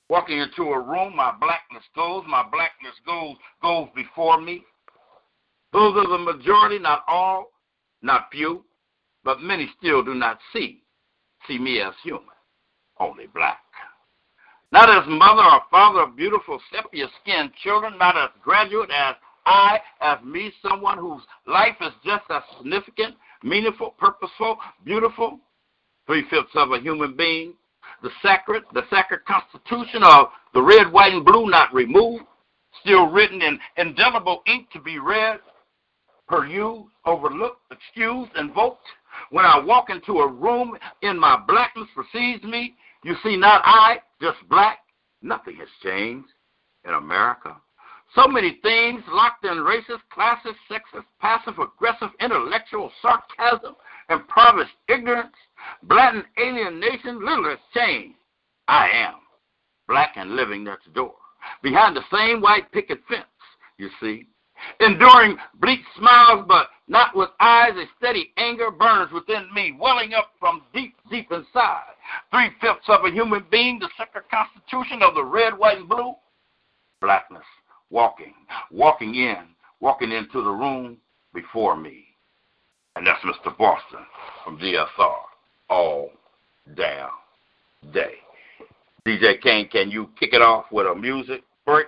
Walking 0.09 0.39
into 0.39 0.63
a 0.63 0.79
room, 0.79 1.15
my 1.15 1.33
blackness 1.39 1.83
goes, 1.95 2.23
my 2.27 2.43
blackness 2.49 2.95
goes, 3.05 3.35
goes 3.61 3.87
before 3.93 4.41
me. 4.41 4.63
Those 5.73 5.95
are 5.97 6.07
the 6.09 6.17
majority, 6.17 6.79
not 6.79 7.03
all, 7.07 7.51
not 8.01 8.29
few, 8.31 8.63
but 9.23 9.41
many 9.41 9.69
still 9.77 10.01
do 10.03 10.15
not 10.15 10.39
see, 10.53 10.83
see 11.47 11.59
me 11.59 11.81
as 11.81 11.93
human, 12.03 12.23
only 12.99 13.27
black. 13.27 13.59
Not 14.71 14.89
as 14.89 15.07
mother 15.07 15.43
or 15.43 15.61
father 15.69 16.01
of 16.01 16.15
beautiful 16.15 16.59
sepia 16.71 17.07
skinned 17.21 17.51
children, 17.63 17.97
not 17.97 18.17
as 18.17 18.29
graduate 18.41 18.89
as 18.89 19.15
I, 19.47 19.79
as 20.01 20.23
me, 20.25 20.51
someone 20.61 20.97
whose 20.97 21.21
life 21.47 21.77
is 21.79 21.93
just 22.05 22.25
as 22.29 22.43
significant, 22.57 23.15
meaningful, 23.43 23.91
purposeful, 23.97 24.57
beautiful, 24.83 25.39
three 26.05 26.23
fifths 26.29 26.51
of 26.55 26.73
a 26.73 26.79
human 26.79 27.15
being, 27.15 27.53
the 28.03 28.09
sacred, 28.21 28.63
the 28.73 28.83
sacred 28.91 29.21
constitution 29.25 30.03
of 30.03 30.27
the 30.53 30.61
red, 30.61 30.91
white, 30.91 31.13
and 31.13 31.25
blue 31.25 31.49
not 31.49 31.73
removed, 31.73 32.25
still 32.81 33.07
written 33.07 33.41
in 33.41 33.57
indelible 33.77 34.43
ink 34.47 34.69
to 34.71 34.81
be 34.81 34.99
read, 34.99 35.39
perused, 36.27 36.89
overlooked, 37.05 37.61
excused, 37.71 38.31
invoked. 38.37 38.85
When 39.29 39.45
I 39.45 39.59
walk 39.59 39.89
into 39.89 40.19
a 40.19 40.27
room 40.27 40.77
in 41.01 41.17
my 41.17 41.41
blackness 41.47 41.87
precedes 41.95 42.43
me, 42.43 42.75
you 43.03 43.15
see 43.23 43.37
not 43.37 43.61
I, 43.63 44.01
just 44.21 44.37
black. 44.49 44.79
Nothing 45.21 45.55
has 45.55 45.69
changed 45.81 46.27
in 46.85 46.93
America. 46.93 47.55
So 48.15 48.27
many 48.27 48.59
things 48.63 49.03
locked 49.09 49.45
in 49.45 49.57
racist, 49.57 50.01
classist, 50.15 50.55
sexist, 50.69 51.05
passive 51.19 51.59
aggressive, 51.59 52.09
intellectual 52.19 52.91
sarcasm, 53.01 53.75
impoverished 54.09 54.75
ignorance, 54.87 55.35
blatant 55.83 56.25
alienation, 56.39 57.23
little 57.23 57.49
has 57.49 57.59
changed. 57.73 58.17
I 58.67 58.89
am 58.89 59.15
black 59.87 60.13
and 60.15 60.35
living 60.35 60.63
next 60.63 60.93
door, 60.93 61.15
behind 61.61 61.95
the 61.95 62.03
same 62.13 62.41
white 62.41 62.71
picket 62.71 62.99
fence, 63.07 63.25
you 63.77 63.89
see. 64.01 64.27
Enduring 64.79 65.37
bleak 65.61 65.81
smiles, 65.95 66.45
but 66.47 66.67
not 66.87 67.15
with 67.15 67.29
eyes, 67.39 67.73
a 67.75 67.85
steady 67.97 68.33
anger 68.37 68.71
burns 68.71 69.11
within 69.11 69.47
me, 69.53 69.77
welling 69.79 70.13
up 70.13 70.31
from 70.39 70.63
deep, 70.73 70.95
deep 71.11 71.31
inside. 71.31 71.93
Three 72.31 72.49
fifths 72.59 72.87
of 72.87 73.05
a 73.05 73.11
human 73.11 73.45
being, 73.51 73.79
the 73.79 73.89
sacred 73.97 74.23
constitution 74.31 75.03
of 75.03 75.13
the 75.13 75.23
red, 75.23 75.57
white, 75.57 75.77
and 75.77 75.87
blue. 75.87 76.13
Blackness, 77.01 77.43
walking, 77.89 78.33
walking 78.71 79.15
in, 79.15 79.37
walking 79.79 80.11
into 80.11 80.43
the 80.43 80.49
room 80.49 80.97
before 81.33 81.75
me. 81.75 82.05
And 82.95 83.05
that's 83.05 83.23
Mr. 83.23 83.55
Boston 83.57 83.99
from 84.43 84.57
DSR 84.57 85.15
all 85.69 86.11
damn 86.75 87.09
day. 87.93 88.15
DJ 89.05 89.39
Kane, 89.41 89.69
can 89.69 89.89
you 89.89 90.09
kick 90.19 90.33
it 90.33 90.41
off 90.41 90.65
with 90.71 90.87
a 90.87 90.95
music 90.95 91.43
break? 91.65 91.87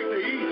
it 0.00 0.42
is. 0.42 0.47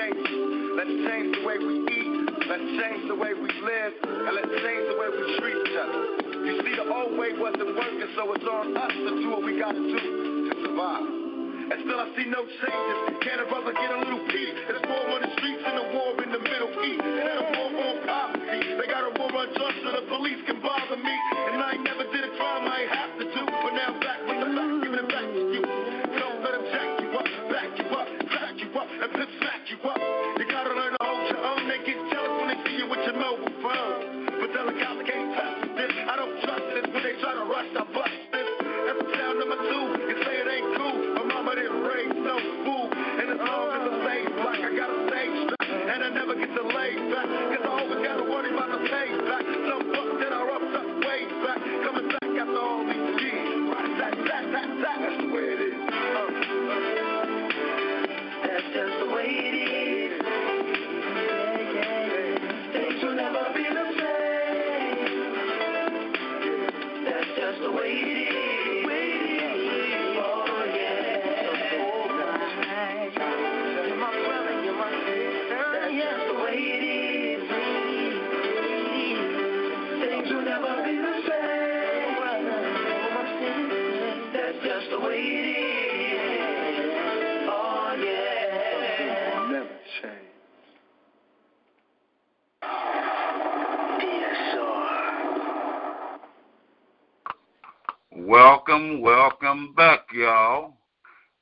Changes. 0.00 0.32
Let's 0.80 0.94
change 1.04 1.28
the 1.36 1.44
way 1.44 1.56
we 1.60 1.74
eat. 1.92 2.08
Let's 2.48 2.68
change 2.80 3.02
the 3.08 3.18
way 3.20 3.36
we 3.36 3.48
live. 3.60 3.92
And 4.00 4.32
let's 4.32 4.54
change 4.64 4.84
the 4.88 4.96
way 4.96 5.08
we 5.12 5.22
treat 5.36 5.56
each 5.60 5.76
other. 5.76 6.00
You 6.40 6.54
see, 6.64 6.74
the 6.80 6.88
old 6.88 7.20
way 7.20 7.36
wasn't 7.36 7.76
working, 7.76 8.08
so 8.16 8.32
it's 8.32 8.48
on 8.48 8.76
us 8.76 8.94
to 8.96 9.10
do 9.20 9.28
what 9.28 9.44
we 9.44 9.60
gotta 9.60 9.76
do 9.76 10.00
to 10.48 10.54
survive. 10.64 11.04
And 11.04 11.78
still 11.84 12.00
I 12.00 12.08
see 12.16 12.26
no 12.32 12.42
changes. 12.48 12.96
Can 13.20 13.44
a 13.44 13.46
brother 13.46 13.76
get 13.76 13.90
a 13.92 13.98
little 14.00 14.24
peace? 14.26 14.56
There's 14.66 14.82
war 14.88 15.04
on 15.14 15.20
the 15.20 15.30
streets 15.36 15.62
and 15.68 15.76
a 15.78 15.86
war 15.92 16.10
in 16.18 16.28
the 16.32 16.42
Middle 16.42 16.72
East. 16.82 17.04
And 17.04 17.36
a 17.36 17.46
war 17.54 17.70
on 17.70 17.96
poverty. 18.08 18.60
They 18.80 18.88
got 18.88 19.04
a 19.04 19.12
war 19.20 19.30
on 19.30 19.46
drugs 19.52 19.69
to. 37.62 37.80
I 37.80 37.84
bust 37.92 38.19
That's 84.62 84.74
just 84.74 84.90
the 84.90 85.00
way 85.00 85.14
it 85.14 85.18
is. 85.18 86.40
Oh, 87.50 87.96
yeah. 87.98 89.48
Never 89.50 89.78
change. 90.02 90.16
Welcome, 98.28 99.00
welcome 99.00 99.72
back, 99.74 100.00
y'all. 100.12 100.74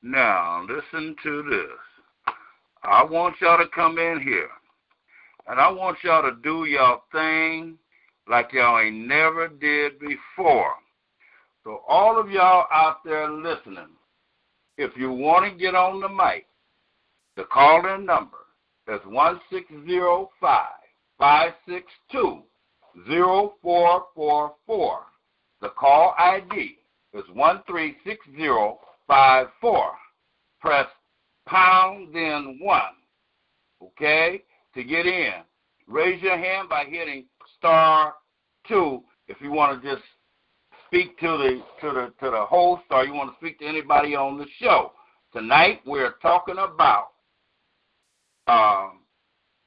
Now, 0.03 0.65
listen 0.69 1.17
to 1.25 1.43
this. 1.51 2.35
I 2.85 3.03
want 3.03 3.35
y'all 3.41 3.59
to 3.59 3.69
come 3.75 3.99
in 3.99 4.21
here, 4.23 4.49
and 5.49 5.59
I 5.61 5.71
want 5.73 5.99
y'all 6.05 6.23
to 6.23 6.37
do 6.43 6.67
y'all 6.67 7.03
thing 7.11 7.79
like 8.29 8.53
y'all 8.53 8.79
ain't 8.79 9.09
never 9.09 9.49
did 9.49 9.99
before. 9.99 10.75
So, 11.69 11.85
all 11.87 12.19
of 12.19 12.31
y'all 12.31 12.65
out 12.73 13.05
there 13.05 13.31
listening, 13.31 13.91
if 14.79 14.97
you 14.97 15.13
want 15.13 15.45
to 15.45 15.51
get 15.59 15.75
on 15.75 16.01
the 16.01 16.09
mic, 16.09 16.47
the 17.37 17.45
call 17.45 17.87
in 17.95 18.07
number 18.07 18.39
is 18.91 19.05
1605 19.05 20.31
562 21.19 22.43
0444. 23.05 25.01
The 25.61 25.69
call 25.79 26.15
ID 26.19 26.79
is 27.13 27.25
136054. 27.35 29.91
Press 30.63 30.87
pound 31.47 32.15
then 32.15 32.59
1, 32.63 32.83
okay, 33.83 34.43
to 34.73 34.83
get 34.83 35.05
in. 35.05 35.35
Raise 35.87 36.23
your 36.23 36.39
hand 36.39 36.71
by 36.71 36.87
hitting 36.87 37.27
star 37.59 38.15
2 38.69 39.03
if 39.29 39.39
you 39.43 39.53
want 39.53 39.83
to 39.83 39.95
just 39.95 40.03
speak 40.89 41.19
to 41.21 41.27
the 41.27 41.63
to 41.81 41.95
the 41.95 42.13
to 42.21 42.31
the 42.31 42.45
host 42.47 42.83
or 42.91 43.05
you 43.05 43.15
want 43.15 43.31
to 43.31 43.37
speak 43.37 43.59
to 43.61 43.67
anybody 43.67 44.17
on 44.17 44.39
the 44.39 44.47
show. 44.59 44.93
Tonight 45.33 45.81
we're 45.87 46.15
talking 46.23 46.57
about 46.59 47.09
um, 48.47 49.01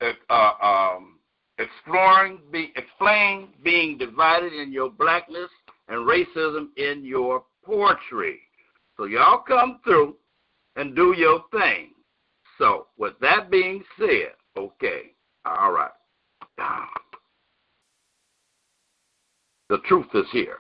uh, 0.02 0.52
um, 0.64 1.20
exploring, 1.60 2.40
be, 2.52 2.74
explain 2.76 3.50
being 3.64 3.98
divided 3.98 4.54
in 4.54 4.72
your 4.72 4.90
blackness 4.90 5.50
and 5.88 6.08
racism 6.08 6.68
in 6.78 7.06
your 7.06 7.44
poetry. 7.64 8.40
So 8.98 9.06
y'all 9.06 9.44
come 9.48 9.80
through 9.84 10.16
and 10.76 10.96
do 10.96 11.14
your 11.16 11.44
thing. 11.52 11.92
So 12.58 12.88
with 12.98 13.14
that 13.22 13.52
being 13.52 13.84
said, 14.00 14.34
okay, 14.58 15.14
all 15.46 15.72
right. 15.72 15.92
The 19.70 19.78
truth 19.88 20.08
is 20.14 20.26
here, 20.32 20.58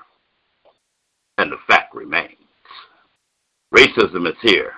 and 1.41 1.51
the 1.51 1.57
fact 1.67 1.95
remains. 1.95 2.35
Racism 3.73 4.29
is 4.29 4.35
here, 4.43 4.73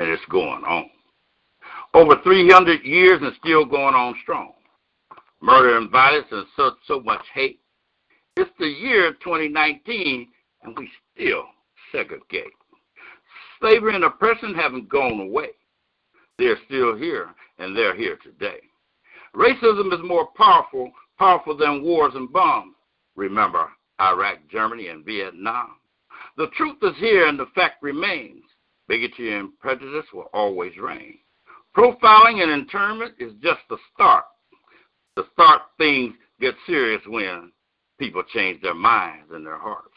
and 0.00 0.08
it's 0.08 0.24
going 0.28 0.64
on. 0.64 0.90
Over 1.94 2.16
300 2.24 2.82
years 2.82 3.20
and 3.22 3.32
still 3.40 3.64
going 3.64 3.94
on 3.94 4.16
strong. 4.22 4.54
Murder 5.40 5.76
and 5.76 5.90
violence 5.90 6.26
and 6.32 6.46
so, 6.56 6.72
so 6.88 7.00
much 7.00 7.20
hate. 7.32 7.60
It's 8.36 8.50
the 8.58 8.66
year 8.66 9.12
2019, 9.22 10.26
and 10.64 10.76
we 10.76 10.90
still 11.14 11.44
segregate. 11.92 12.52
Slavery 13.60 13.94
and 13.94 14.04
oppression 14.04 14.52
haven't 14.52 14.88
gone 14.88 15.20
away. 15.20 15.50
They're 16.38 16.58
still 16.66 16.96
here, 16.96 17.28
and 17.58 17.76
they're 17.76 17.94
here 17.94 18.18
today. 18.20 18.58
Racism 19.36 19.92
is 19.92 20.04
more 20.04 20.28
powerful, 20.36 20.90
powerful 21.20 21.56
than 21.56 21.84
wars 21.84 22.14
and 22.16 22.32
bombs. 22.32 22.74
Remember 23.14 23.68
Iraq, 24.00 24.38
Germany, 24.50 24.88
and 24.88 25.04
Vietnam. 25.04 25.76
The 26.36 26.48
truth 26.56 26.76
is 26.82 26.96
here, 26.98 27.26
and 27.26 27.38
the 27.38 27.46
fact 27.54 27.82
remains. 27.82 28.42
Bigotry 28.88 29.38
and 29.38 29.58
prejudice 29.60 30.06
will 30.12 30.28
always 30.34 30.76
reign. 30.76 31.18
Profiling 31.76 32.42
and 32.42 32.50
internment 32.50 33.14
is 33.18 33.32
just 33.42 33.60
the 33.68 33.78
start. 33.92 34.24
The 35.16 35.26
start 35.32 35.62
things 35.78 36.14
get 36.40 36.54
serious 36.66 37.02
when 37.06 37.52
people 37.98 38.22
change 38.34 38.60
their 38.60 38.74
minds 38.74 39.30
and 39.32 39.46
their 39.46 39.58
hearts. 39.58 39.88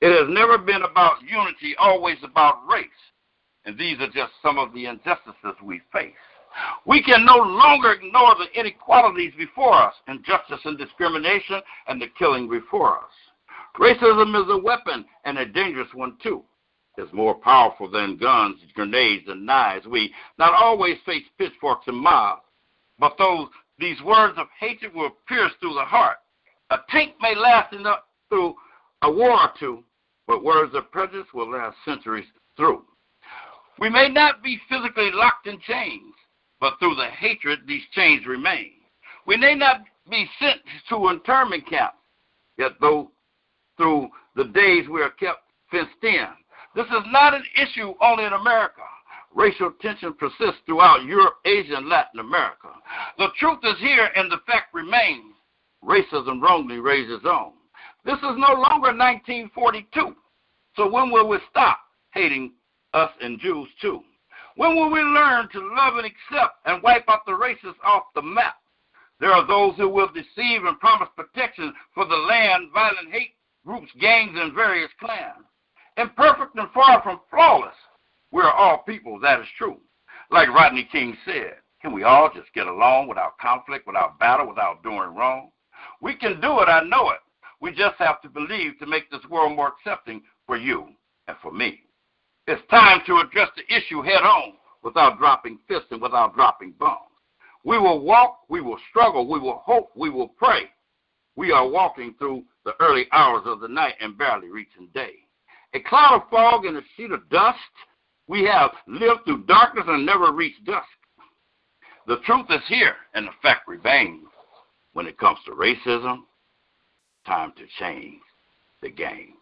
It 0.00 0.10
has 0.10 0.28
never 0.28 0.58
been 0.58 0.82
about 0.82 1.22
unity, 1.22 1.76
always 1.78 2.18
about 2.24 2.66
race. 2.66 2.88
And 3.64 3.78
these 3.78 4.00
are 4.00 4.10
just 4.10 4.32
some 4.42 4.58
of 4.58 4.72
the 4.72 4.86
injustices 4.86 5.54
we 5.62 5.80
face. 5.92 6.12
We 6.86 7.02
can 7.02 7.24
no 7.24 7.36
longer 7.36 7.92
ignore 7.92 8.34
the 8.34 8.58
inequalities 8.58 9.32
before 9.38 9.74
us, 9.74 9.94
injustice 10.08 10.60
and 10.64 10.76
discrimination, 10.76 11.60
and 11.86 12.00
the 12.00 12.08
killing 12.18 12.48
before 12.48 12.98
us. 12.98 13.12
Racism 13.78 14.40
is 14.42 14.50
a 14.50 14.58
weapon, 14.58 15.04
and 15.24 15.38
a 15.38 15.46
dangerous 15.46 15.88
one 15.94 16.16
too. 16.22 16.44
It's 16.98 17.12
more 17.12 17.34
powerful 17.34 17.90
than 17.90 18.18
guns, 18.18 18.60
grenades, 18.74 19.28
and 19.28 19.46
knives. 19.46 19.86
We 19.86 20.12
not 20.38 20.52
always 20.52 20.98
face 21.06 21.24
pitchforks 21.38 21.86
and 21.88 21.96
mobs, 21.96 22.42
but 22.98 23.16
those 23.16 23.48
these 23.78 24.00
words 24.02 24.34
of 24.36 24.46
hatred 24.60 24.94
will 24.94 25.16
pierce 25.26 25.52
through 25.58 25.74
the 25.74 25.84
heart. 25.84 26.18
A 26.70 26.78
tank 26.90 27.14
may 27.20 27.34
last 27.34 27.72
enough 27.72 28.00
through 28.28 28.54
a 29.02 29.10
war 29.10 29.32
or 29.32 29.52
two, 29.58 29.84
but 30.26 30.44
words 30.44 30.74
of 30.74 30.90
prejudice 30.90 31.32
will 31.32 31.50
last 31.50 31.76
centuries 31.84 32.26
through. 32.56 32.84
We 33.78 33.88
may 33.88 34.08
not 34.08 34.42
be 34.42 34.60
physically 34.68 35.10
locked 35.12 35.46
in 35.46 35.58
chains, 35.60 36.14
but 36.60 36.78
through 36.78 36.94
the 36.94 37.08
hatred, 37.08 37.60
these 37.66 37.82
chains 37.92 38.26
remain. 38.26 38.72
We 39.26 39.36
may 39.36 39.54
not 39.54 39.84
be 40.10 40.28
sent 40.38 40.60
to 40.90 41.08
internment 41.08 41.68
camps, 41.68 41.96
yet 42.58 42.72
though 42.80 43.11
through 43.82 44.08
the 44.36 44.44
days 44.44 44.88
we 44.88 45.02
are 45.02 45.10
kept 45.10 45.40
fenced 45.70 45.90
in. 46.02 46.26
This 46.76 46.86
is 46.86 47.04
not 47.10 47.34
an 47.34 47.42
issue 47.60 47.94
only 48.00 48.24
in 48.24 48.32
America. 48.32 48.82
Racial 49.34 49.72
tension 49.80 50.14
persists 50.14 50.60
throughout 50.66 51.04
Europe, 51.04 51.34
Asia, 51.44 51.76
and 51.76 51.88
Latin 51.88 52.20
America. 52.20 52.68
The 53.18 53.28
truth 53.38 53.58
is 53.64 53.78
here, 53.80 54.08
and 54.14 54.30
the 54.30 54.38
fact 54.46 54.72
remains. 54.72 55.34
Racism 55.82 56.40
wrongly 56.40 56.78
raises 56.78 57.24
on. 57.24 57.52
This 58.04 58.18
is 58.18 58.36
no 58.36 58.54
longer 58.54 58.94
1942. 58.94 60.14
So 60.76 60.90
when 60.90 61.10
will 61.10 61.28
we 61.28 61.38
stop 61.50 61.80
hating 62.14 62.52
us 62.94 63.10
and 63.20 63.40
Jews 63.40 63.68
too? 63.80 64.00
When 64.56 64.76
will 64.76 64.92
we 64.92 65.00
learn 65.00 65.48
to 65.50 65.74
love 65.76 65.96
and 65.96 66.06
accept 66.06 66.56
and 66.66 66.82
wipe 66.82 67.08
out 67.08 67.26
the 67.26 67.32
racists 67.32 67.82
off 67.84 68.04
the 68.14 68.22
map? 68.22 68.56
There 69.18 69.32
are 69.32 69.46
those 69.46 69.74
who 69.76 69.88
will 69.88 70.08
deceive 70.08 70.64
and 70.64 70.78
promise 70.78 71.08
protection 71.16 71.72
for 71.94 72.04
the 72.06 72.16
land, 72.16 72.70
violent 72.72 73.10
hate 73.10 73.34
groups, 73.66 73.90
gangs, 74.00 74.32
and 74.34 74.54
various 74.54 74.90
clans. 74.98 75.44
Imperfect 75.96 76.56
and 76.56 76.70
far 76.72 77.02
from 77.02 77.20
flawless, 77.30 77.74
we 78.30 78.40
are 78.42 78.52
all 78.52 78.82
people, 78.86 79.20
that 79.20 79.40
is 79.40 79.46
true. 79.58 79.76
Like 80.30 80.48
Rodney 80.48 80.88
King 80.90 81.16
said, 81.24 81.56
can 81.82 81.92
we 81.92 82.04
all 82.04 82.30
just 82.34 82.52
get 82.54 82.66
along 82.66 83.08
without 83.08 83.38
conflict, 83.38 83.86
without 83.86 84.18
battle, 84.18 84.48
without 84.48 84.82
doing 84.82 85.14
wrong? 85.14 85.50
We 86.00 86.14
can 86.14 86.40
do 86.40 86.60
it, 86.60 86.68
I 86.68 86.82
know 86.84 87.10
it. 87.10 87.18
We 87.60 87.72
just 87.72 87.96
have 87.98 88.22
to 88.22 88.28
believe 88.28 88.78
to 88.78 88.86
make 88.86 89.10
this 89.10 89.24
world 89.28 89.54
more 89.54 89.68
accepting 89.68 90.22
for 90.46 90.56
you 90.56 90.88
and 91.28 91.36
for 91.42 91.52
me. 91.52 91.80
It's 92.46 92.62
time 92.70 93.02
to 93.06 93.18
address 93.18 93.50
the 93.54 93.74
issue 93.74 94.02
head 94.02 94.22
on 94.22 94.54
without 94.82 95.18
dropping 95.18 95.58
fists 95.68 95.88
and 95.90 96.02
without 96.02 96.34
dropping 96.34 96.74
bombs. 96.78 97.08
We 97.64 97.78
will 97.78 98.00
walk, 98.00 98.38
we 98.48 98.60
will 98.60 98.78
struggle, 98.90 99.28
we 99.28 99.38
will 99.38 99.62
hope, 99.64 99.90
we 99.94 100.10
will 100.10 100.28
pray. 100.28 100.62
We 101.36 101.50
are 101.52 101.68
walking 101.68 102.14
through 102.18 102.44
the 102.64 102.74
early 102.80 103.06
hours 103.12 103.42
of 103.46 103.60
the 103.60 103.68
night 103.68 103.94
and 104.00 104.18
barely 104.18 104.48
reaching 104.48 104.88
day. 104.94 105.14
A 105.74 105.80
cloud 105.80 106.22
of 106.22 106.30
fog 106.30 106.66
and 106.66 106.76
a 106.76 106.82
sheet 106.96 107.10
of 107.10 107.28
dust. 107.30 107.58
We 108.28 108.44
have 108.44 108.70
lived 108.86 109.24
through 109.24 109.44
darkness 109.44 109.84
and 109.88 110.04
never 110.04 110.32
reached 110.32 110.64
dusk. 110.64 110.86
The 112.06 112.18
truth 112.26 112.46
is 112.50 112.62
here, 112.68 112.94
and 113.14 113.26
the 113.26 113.32
fact 113.42 113.66
remains. 113.66 114.26
When 114.92 115.06
it 115.06 115.18
comes 115.18 115.38
to 115.46 115.52
racism, 115.52 116.24
time 117.26 117.52
to 117.56 117.64
change 117.78 118.20
the 118.82 118.90
game. 118.90 119.34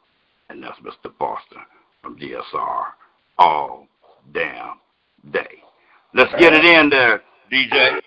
And 0.48 0.62
that's 0.62 0.78
Mr. 0.78 1.12
Foster 1.18 1.60
from 2.02 2.16
DSR 2.16 2.84
all 3.38 3.88
damn 4.32 4.78
day. 5.32 5.62
Let's 6.14 6.32
get 6.38 6.52
it 6.52 6.64
in 6.64 6.90
there, 6.90 7.22
DJ. 7.52 8.00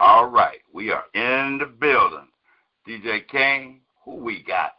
All 0.00 0.26
right, 0.26 0.58
we 0.72 0.90
are 0.90 1.04
in 1.14 1.58
the 1.58 1.66
building. 1.66 2.28
DJ 2.88 3.26
Kane, 3.28 3.80
who 4.04 4.14
we 4.16 4.42
got 4.42 4.72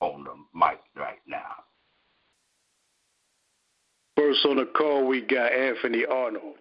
on 0.00 0.24
the 0.24 0.34
mic 0.54 0.80
right 0.96 1.18
now? 1.26 1.54
First 4.16 4.46
on 4.46 4.56
the 4.56 4.66
call, 4.66 5.06
we 5.06 5.20
got 5.20 5.45
Anthony 5.56 6.04
Arnold. 6.04 6.56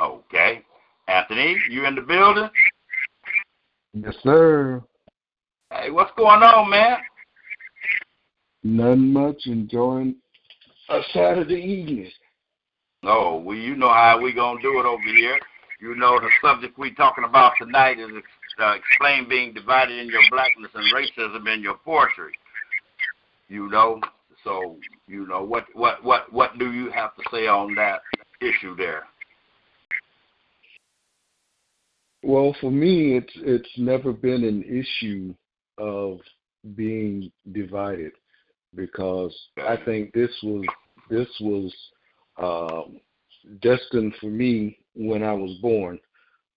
Okay. 0.00 0.62
Anthony, 1.08 1.56
you 1.70 1.84
in 1.84 1.94
the 1.94 2.00
building? 2.00 2.48
Yes, 3.92 4.14
sir. 4.22 4.82
Hey, 5.70 5.90
what's 5.90 6.12
going 6.16 6.42
on, 6.42 6.70
man? 6.70 6.98
Nothing 8.62 9.12
much. 9.12 9.46
Enjoying 9.46 10.16
a 10.88 11.00
Saturday 11.12 11.54
evening. 11.54 12.10
Oh, 13.02 13.38
well, 13.38 13.56
you 13.56 13.76
know 13.76 13.88
how 13.88 14.18
we 14.22 14.32
gonna 14.32 14.62
do 14.62 14.80
it 14.80 14.86
over 14.86 15.02
here. 15.02 15.38
You 15.80 15.94
know 15.94 16.18
the 16.18 16.30
subject 16.42 16.78
we 16.78 16.94
talking 16.94 17.24
about 17.24 17.52
tonight 17.58 17.98
is 17.98 18.10
uh, 18.58 18.74
explain 18.74 19.28
being 19.28 19.52
divided 19.52 19.98
in 19.98 20.08
your 20.08 20.22
blackness 20.30 20.70
and 20.74 20.84
racism 20.94 21.52
in 21.52 21.60
your 21.60 21.76
poetry. 21.84 22.32
You 23.48 23.68
know, 23.68 24.00
so 24.42 24.76
you 25.06 25.26
know 25.26 25.42
what 25.42 25.64
what 25.74 26.02
what 26.04 26.32
what 26.32 26.58
do 26.58 26.72
you 26.72 26.90
have 26.90 27.14
to 27.16 27.22
say 27.30 27.46
on 27.46 27.74
that 27.74 28.00
issue 28.40 28.74
there? 28.76 29.04
Well, 32.22 32.56
for 32.60 32.70
me, 32.70 33.16
it's 33.16 33.32
it's 33.36 33.68
never 33.76 34.12
been 34.12 34.44
an 34.44 34.62
issue 34.62 35.34
of 35.78 36.20
being 36.74 37.30
divided 37.52 38.12
because 38.74 39.34
I 39.58 39.76
think 39.84 40.12
this 40.12 40.30
was 40.42 40.64
this 41.10 41.28
was 41.40 41.74
um, 42.38 43.00
destined 43.60 44.14
for 44.20 44.26
me 44.26 44.78
when 44.94 45.22
I 45.22 45.32
was 45.32 45.56
born. 45.60 45.98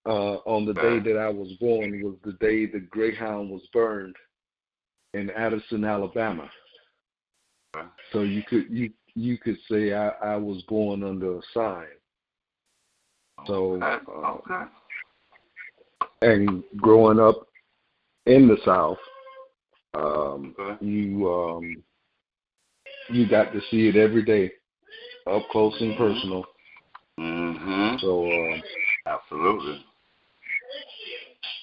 Uh, 0.05 0.37
on 0.45 0.65
the 0.65 0.73
day 0.73 0.99
that 0.99 1.19
I 1.19 1.27
was 1.27 1.51
born 1.59 2.01
was 2.01 2.15
the 2.23 2.31
day 2.33 2.65
the 2.65 2.79
Greyhound 2.79 3.49
was 3.49 3.61
burned 3.73 4.15
in 5.13 5.27
Anniston, 5.37 5.85
Alabama. 5.85 6.49
So 8.11 8.21
you 8.21 8.43
could 8.43 8.65
you 8.69 8.91
you 9.15 9.37
could 9.37 9.57
say 9.69 9.93
I, 9.93 10.09
I 10.23 10.35
was 10.35 10.61
born 10.67 11.03
under 11.03 11.37
a 11.37 11.41
sign. 11.53 11.85
So 13.45 13.81
uh, 13.81 14.65
and 16.21 16.63
growing 16.77 17.19
up 17.19 17.47
in 18.25 18.47
the 18.47 18.57
South, 18.65 18.97
um, 19.93 20.55
you 20.81 21.31
um, 21.31 21.83
you 23.09 23.27
got 23.27 23.53
to 23.53 23.61
see 23.71 23.87
it 23.87 23.95
every 23.95 24.23
day, 24.23 24.51
up 25.29 25.43
close 25.51 25.75
and 25.79 25.97
personal. 25.97 26.45
Mm-hmm. 27.19 27.97
So 27.99 28.29
uh, 28.29 28.57
absolutely. 29.05 29.83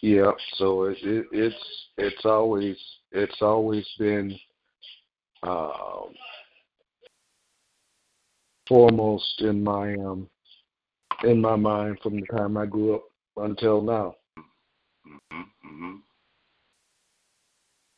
Yeah. 0.03 0.33
So 0.57 0.85
it, 0.85 0.99
it, 1.03 1.27
it's 1.33 1.57
it's 1.97 2.25
always 2.25 2.77
it's 3.13 3.41
always 3.41 3.87
been 3.99 4.37
um, 5.47 6.15
foremost 8.69 9.41
in 9.41 9.63
my 9.63 9.95
um 9.95 10.29
in 11.23 11.41
my 11.41 11.57
mind 11.57 11.99
from 12.03 12.21
the 12.21 12.27
time 12.27 12.57
I 12.57 12.67
grew 12.67 12.97
up 12.97 13.05
until 13.37 13.81
now. 13.81 14.15
Mm-hmm. 15.33 15.97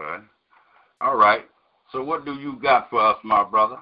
Okay. 0.01 0.25
All 1.01 1.17
right. 1.17 1.45
So 1.93 2.03
what 2.03 2.25
do 2.25 2.35
you 2.35 2.59
got 2.61 2.91
for 2.91 3.01
us, 3.01 3.17
my 3.25 3.45
brother? 3.45 3.79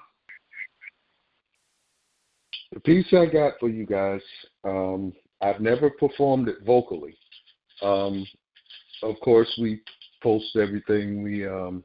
The 2.73 2.81
piece 2.81 3.07
I 3.13 3.27
got 3.27 3.55
for 3.61 3.69
you 3.69 3.87
guys, 3.87 4.21
um, 4.65 5.13
I've 5.41 5.61
never 5.61 5.91
performed 5.91 6.49
it 6.49 6.57
vocally. 6.67 7.17
Um, 7.83 8.27
of 9.03 9.19
course, 9.21 9.53
we 9.61 9.81
post 10.23 10.57
everything 10.57 11.23
we 11.23 11.47
um, 11.47 11.85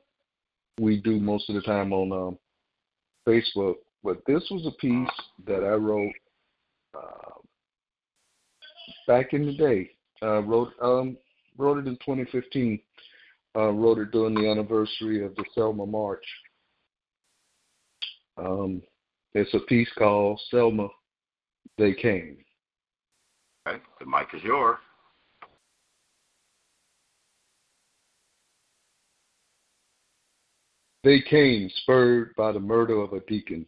we 0.80 0.98
do 0.98 1.20
most 1.20 1.50
of 1.50 1.56
the 1.56 1.62
time 1.62 1.94
on 1.94 2.12
um, 2.12 2.38
Facebook. 3.28 3.76
But 4.04 4.22
this 4.26 4.44
was 4.50 4.65
a 4.65 4.72
piece 4.80 5.10
that 5.46 5.63
I 5.63 5.74
wrote 5.74 6.13
uh, 6.96 7.39
back 9.08 9.34
in 9.34 9.46
the 9.46 9.56
day. 9.56 9.92
Uh, 10.22 10.42
wrote 10.42 10.72
um, 10.82 11.18
wrote 11.58 11.80
it 11.80 11.88
in 11.88 11.96
2015. 11.98 12.80
Uh, 13.56 13.72
wrote 13.72 13.98
it 13.98 14.12
during 14.12 14.36
the 14.36 14.50
anniversary 14.50 15.26
of 15.26 15.36
the 15.36 15.44
Selma 15.56 15.86
March. 15.86 16.24
Um, 18.38 18.82
it's 19.34 19.54
a 19.54 19.60
piece 19.60 19.89
called 19.98 20.39
Selma. 20.50 20.88
They 21.78 21.94
came. 21.94 22.38
Okay, 23.68 23.80
the 24.00 24.06
mic 24.06 24.28
is 24.34 24.44
yours. 24.44 24.78
They 31.04 31.22
came 31.22 31.70
spurred 31.78 32.36
by 32.36 32.52
the 32.52 32.60
murder 32.60 33.02
of 33.02 33.14
a 33.14 33.22
deacon. 33.22 33.66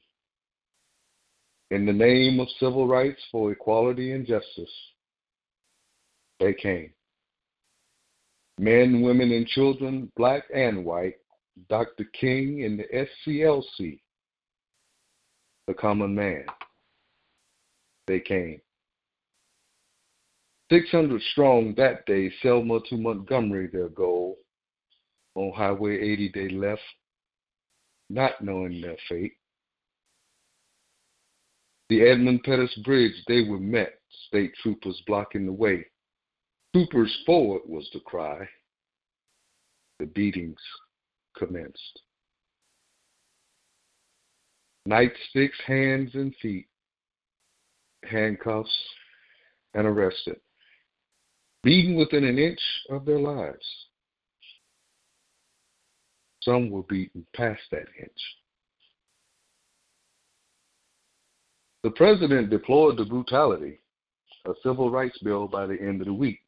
In 1.69 1.85
the 1.85 1.93
name 1.93 2.41
of 2.41 2.49
civil 2.59 2.87
rights 2.87 3.21
for 3.31 3.51
equality 3.51 4.11
and 4.11 4.27
justice, 4.27 4.71
they 6.39 6.53
came. 6.53 6.91
Men, 8.57 9.01
women, 9.01 9.31
and 9.31 9.47
children, 9.47 10.11
black 10.17 10.43
and 10.53 10.83
white, 10.83 11.15
Dr. 11.69 12.03
King 12.19 12.65
and 12.65 12.79
the 12.79 13.07
SCLC, 13.27 14.01
the 15.67 15.73
common 15.73 16.13
man, 16.13 16.45
they 18.07 18.19
came. 18.19 18.59
600 20.69 21.21
strong 21.31 21.73
that 21.75 22.05
day, 22.05 22.31
Selma 22.41 22.81
to 22.89 22.97
Montgomery, 22.97 23.67
their 23.67 23.89
goal. 23.89 24.37
On 25.35 25.53
Highway 25.53 25.97
80, 25.97 26.31
they 26.33 26.49
left 26.49 26.81
not 28.13 28.43
knowing 28.43 28.81
their 28.81 28.97
fate. 29.07 29.33
The 31.89 32.01
Edmund 32.03 32.43
Pettus 32.43 32.73
Bridge, 32.83 33.13
they 33.27 33.41
were 33.41 33.59
met, 33.59 33.99
state 34.27 34.53
troopers 34.61 35.01
blocking 35.07 35.45
the 35.45 35.51
way. 35.51 35.85
Troopers 36.73 37.13
forward 37.25 37.63
was 37.65 37.89
the 37.93 37.99
cry. 37.99 38.47
The 39.99 40.05
beatings 40.05 40.59
commenced. 41.37 42.01
Nightsticks, 44.87 45.59
hands 45.65 46.11
and 46.15 46.33
feet, 46.41 46.67
handcuffs, 48.03 48.75
and 49.73 49.85
arrested. 49.85 50.37
Beaten 51.63 51.95
within 51.95 52.23
an 52.23 52.39
inch 52.39 52.61
of 52.89 53.05
their 53.05 53.19
lives. 53.19 53.65
Some 56.43 56.69
were 56.71 56.83
beaten 56.83 57.25
past 57.35 57.61
that 57.71 57.87
inch. 57.99 58.21
The 61.83 61.91
president 61.91 62.49
deplored 62.49 62.97
the 62.97 63.05
brutality, 63.05 63.79
a 64.45 64.53
civil 64.63 64.89
rights 64.91 65.17
bill 65.19 65.47
by 65.47 65.65
the 65.65 65.79
end 65.79 66.01
of 66.01 66.07
the 66.07 66.13
week. 66.13 66.39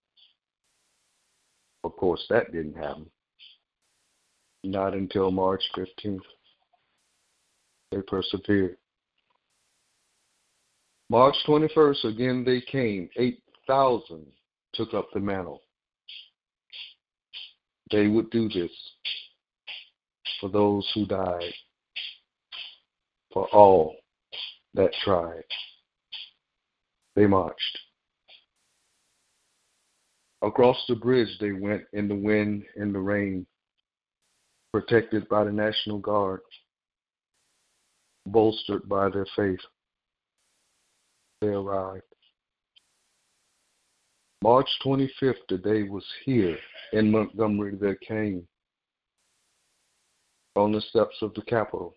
Of 1.84 1.96
course, 1.98 2.24
that 2.30 2.52
didn't 2.52 2.78
happen. 2.78 3.10
Not 4.64 4.94
until 4.94 5.32
March 5.32 5.64
15th. 5.76 6.20
They 7.92 8.02
persevered. 8.08 8.78
March 11.10 11.36
21st, 11.48 12.06
again 12.06 12.44
they 12.44 12.62
came. 12.62 13.10
8,000 13.18 14.26
took 14.74 14.94
up 14.94 15.10
the 15.14 15.20
mantle. 15.20 15.62
They 17.92 18.08
would 18.08 18.32
do 18.32 18.50
this 18.50 18.72
for 20.44 20.50
those 20.50 20.86
who 20.94 21.06
died, 21.06 21.54
for 23.32 23.48
all 23.54 23.96
that 24.74 24.92
tried. 25.02 25.46
They 27.16 27.26
marched. 27.28 27.80
Across 30.42 30.84
the 30.90 30.96
bridge 30.96 31.30
they 31.40 31.54
went 31.54 31.84
in 31.94 32.10
the 32.10 32.16
wind 32.16 32.66
and 32.76 32.94
the 32.94 33.00
rain, 33.00 33.46
protected 34.74 35.30
by 35.30 35.46
the 35.46 35.52
National 35.52 36.00
Guard, 36.00 36.42
bolstered 38.26 38.90
by 38.90 39.08
their 39.08 39.28
faith. 39.38 39.62
They 41.40 41.48
arrived. 41.48 42.04
March 44.42 44.68
25th, 44.86 45.36
the 45.48 45.58
day 45.58 45.84
was 45.84 46.06
here 46.26 46.58
in 46.92 47.10
Montgomery 47.12 47.78
there 47.80 47.96
came 47.96 48.46
on 50.56 50.72
the 50.72 50.82
steps 50.82 51.16
of 51.22 51.34
the 51.34 51.42
Capitol. 51.42 51.96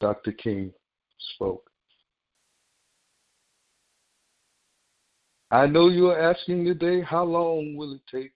Dr. 0.00 0.32
King 0.32 0.72
spoke. 1.34 1.70
I 5.50 5.66
know 5.66 5.88
you're 5.88 6.18
asking 6.18 6.64
today, 6.64 7.02
how 7.02 7.24
long 7.24 7.76
will 7.76 7.92
it 7.92 8.00
take? 8.10 8.32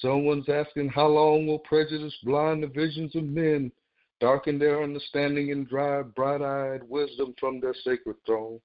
Someone's 0.00 0.48
asking, 0.48 0.88
how 0.88 1.08
long 1.08 1.46
will 1.46 1.58
prejudice 1.58 2.14
blind 2.22 2.62
the 2.62 2.68
visions 2.68 3.14
of 3.16 3.24
men, 3.24 3.70
darken 4.20 4.58
their 4.58 4.82
understanding, 4.82 5.50
and 5.50 5.68
drive 5.68 6.14
bright 6.14 6.40
eyed 6.40 6.82
wisdom 6.88 7.34
from 7.38 7.60
their 7.60 7.74
sacred 7.84 8.16
throne? 8.24 8.60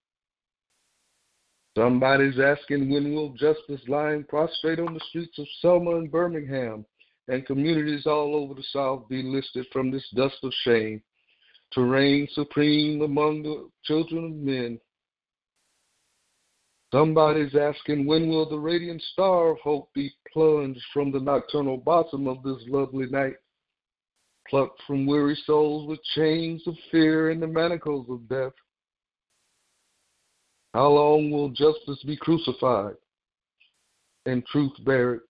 Somebody's 1.75 2.39
asking, 2.39 2.89
when 2.89 3.13
will 3.13 3.33
justice 3.33 3.81
lying 3.89 4.23
prostrate 4.23 4.79
on 4.79 4.93
the 4.93 5.01
streets 5.09 5.37
of 5.37 5.47
Selma 5.61 5.97
and 5.97 6.09
Birmingham 6.09 6.85
and 7.27 7.45
communities 7.45 8.05
all 8.05 8.35
over 8.35 8.53
the 8.53 8.63
South 8.71 9.07
be 9.09 9.23
lifted 9.23 9.65
from 9.71 9.91
this 9.91 10.07
dust 10.15 10.37
of 10.43 10.53
shame 10.63 11.01
to 11.71 11.81
reign 11.81 12.27
supreme 12.33 13.01
among 13.01 13.43
the 13.43 13.69
children 13.83 14.25
of 14.25 14.31
men? 14.31 14.79
Somebody's 16.93 17.55
asking, 17.55 18.05
when 18.05 18.29
will 18.29 18.47
the 18.47 18.59
radiant 18.59 19.01
star 19.11 19.51
of 19.51 19.59
hope 19.59 19.89
be 19.93 20.13
plunged 20.31 20.81
from 20.93 21.11
the 21.11 21.19
nocturnal 21.19 21.77
bosom 21.77 22.27
of 22.27 22.41
this 22.43 22.63
lovely 22.67 23.07
night? 23.07 23.35
Plucked 24.47 24.79
from 24.85 25.07
weary 25.07 25.37
souls 25.45 25.87
with 25.89 25.99
chains 26.15 26.65
of 26.67 26.75
fear 26.91 27.31
and 27.31 27.41
the 27.41 27.47
manacles 27.47 28.07
of 28.09 28.29
death. 28.29 28.53
How 30.75 30.89
long 30.89 31.31
will 31.31 31.49
justice 31.49 32.03
be 32.05 32.15
crucified 32.15 32.95
and 34.25 34.45
truth 34.45 34.73
buried? 34.85 35.21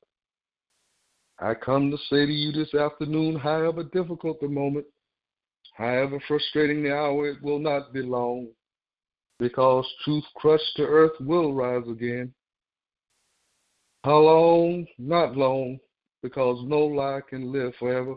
I 1.39 1.53
come 1.53 1.91
to 1.91 1.97
say 2.09 2.25
to 2.25 2.31
you 2.31 2.51
this 2.53 2.73
afternoon, 2.73 3.35
however 3.35 3.83
difficult 3.83 4.39
the 4.39 4.47
moment, 4.47 4.85
however 5.73 6.19
frustrating 6.27 6.83
the 6.83 6.95
hour, 6.95 7.27
it 7.27 7.41
will 7.41 7.59
not 7.59 7.91
be 7.91 8.01
long, 8.01 8.47
because 9.39 9.85
truth 10.03 10.23
crushed 10.35 10.75
to 10.77 10.83
earth 10.83 11.19
will 11.19 11.53
rise 11.53 11.87
again. 11.89 12.33
How 14.05 14.19
long? 14.19 14.87
Not 14.97 15.35
long, 15.35 15.79
because 16.23 16.63
no 16.63 16.79
lie 16.85 17.21
can 17.27 17.51
live 17.51 17.73
forever. 17.79 18.15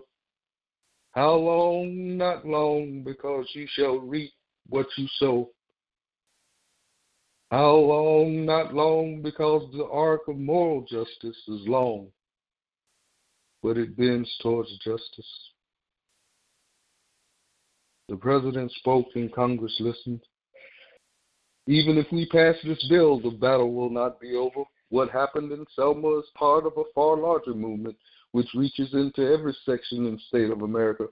How 1.13 1.35
long? 1.35 2.17
Not 2.17 2.47
long, 2.47 3.03
because 3.03 3.47
you 3.55 3.67
shall 3.71 3.99
reap 3.99 4.31
what 4.69 4.87
you 4.97 5.09
sow. 5.17 5.51
How 7.51 7.75
long? 7.75 8.45
Not 8.45 8.75
long, 8.75 9.23
because 9.23 9.69
the 9.73 9.87
arc 9.87 10.29
of 10.29 10.37
moral 10.37 10.83
justice 10.83 11.37
is 11.49 11.67
long, 11.67 12.13
but 13.63 13.77
it 13.77 13.97
bends 13.97 14.31
towards 14.41 14.71
justice. 14.79 15.51
The 18.09 18.17
president 18.17 18.73
spoke 18.73 19.09
and 19.15 19.33
Congress 19.33 19.77
listened. 19.81 20.21
Even 21.67 21.99
if 21.99 22.07
we 22.11 22.27
pass 22.27 22.55
this 22.65 22.83
bill, 22.89 23.21
the 23.21 23.31
battle 23.31 23.75
will 23.75 23.91
not 23.91 24.21
be 24.21 24.35
over. 24.35 24.65
What 24.89 25.11
happened 25.11 25.53
in 25.53 25.67
Selma 25.77 26.19
is 26.19 26.25
part 26.35 26.65
of 26.65 26.73
a 26.79 26.85
far 26.95 27.19
larger 27.19 27.53
movement 27.53 27.97
which 28.33 28.49
reaches 28.55 28.93
into 28.95 29.23
every 29.23 29.55
section 29.67 30.07
and 30.07 30.21
state 30.29 30.51
of 30.51 30.63
America. 30.63 31.09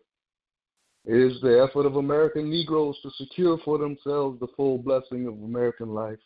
It 1.04 1.16
is 1.16 1.40
the 1.40 1.66
effort 1.68 1.87
of 1.87 1.96
American 1.96 2.50
Negroes 2.50 2.98
to 3.02 3.11
secure 3.11 3.59
for 3.64 3.78
themselves 3.78 4.40
the 4.40 4.48
full 4.56 4.78
blessing 4.78 5.26
of 5.26 5.35
American 5.35 5.90
life. 5.90 6.18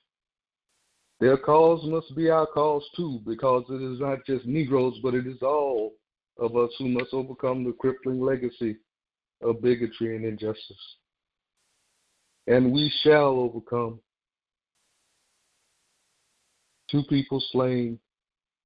Their 1.18 1.36
cause 1.36 1.84
must 1.84 2.16
be 2.16 2.30
our 2.30 2.46
cause 2.46 2.88
too, 2.96 3.20
because 3.26 3.64
it 3.68 3.82
is 3.82 4.00
not 4.00 4.24
just 4.24 4.46
Negroes, 4.46 4.98
but 5.02 5.14
it 5.14 5.26
is 5.26 5.42
all 5.42 5.92
of 6.40 6.56
us 6.56 6.70
who 6.78 6.88
must 6.88 7.12
overcome 7.12 7.62
the 7.62 7.72
crippling 7.72 8.20
legacy 8.20 8.76
of 9.42 9.62
bigotry 9.62 10.16
and 10.16 10.24
injustice. 10.24 10.96
And 12.46 12.72
we 12.72 12.92
shall 13.02 13.38
overcome. 13.38 14.00
Two 16.90 17.02
people 17.08 17.42
slain, 17.52 17.98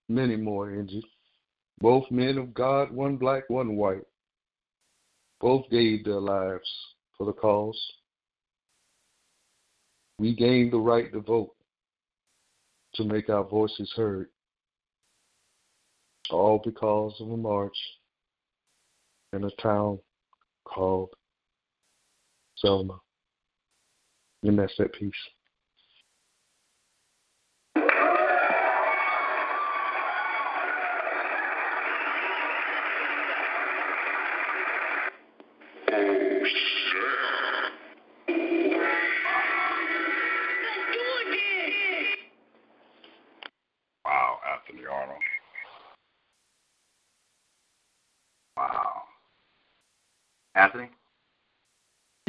many 0.08 0.36
more 0.36 0.72
injured. 0.72 1.04
Both 1.80 2.10
men 2.10 2.38
of 2.38 2.54
God, 2.54 2.92
one 2.92 3.16
black, 3.16 3.42
one 3.48 3.76
white. 3.76 4.06
Both 5.40 5.68
gave 5.70 6.04
their 6.04 6.20
lives 6.20 6.70
for 7.18 7.26
the 7.26 7.32
cause. 7.32 7.78
We 10.18 10.34
gained 10.34 10.72
the 10.72 10.78
right 10.78 11.12
to 11.12 11.20
vote, 11.20 11.54
to 12.94 13.04
make 13.04 13.28
our 13.28 13.44
voices 13.44 13.92
heard, 13.96 14.28
all 16.30 16.60
because 16.64 17.14
of 17.20 17.30
a 17.30 17.36
march 17.36 17.76
in 19.32 19.44
a 19.44 19.50
town 19.62 19.98
called 20.64 21.10
Selma. 22.56 22.98
And 24.42 24.58
that's 24.58 24.76
that 24.78 24.92
piece. 24.92 25.12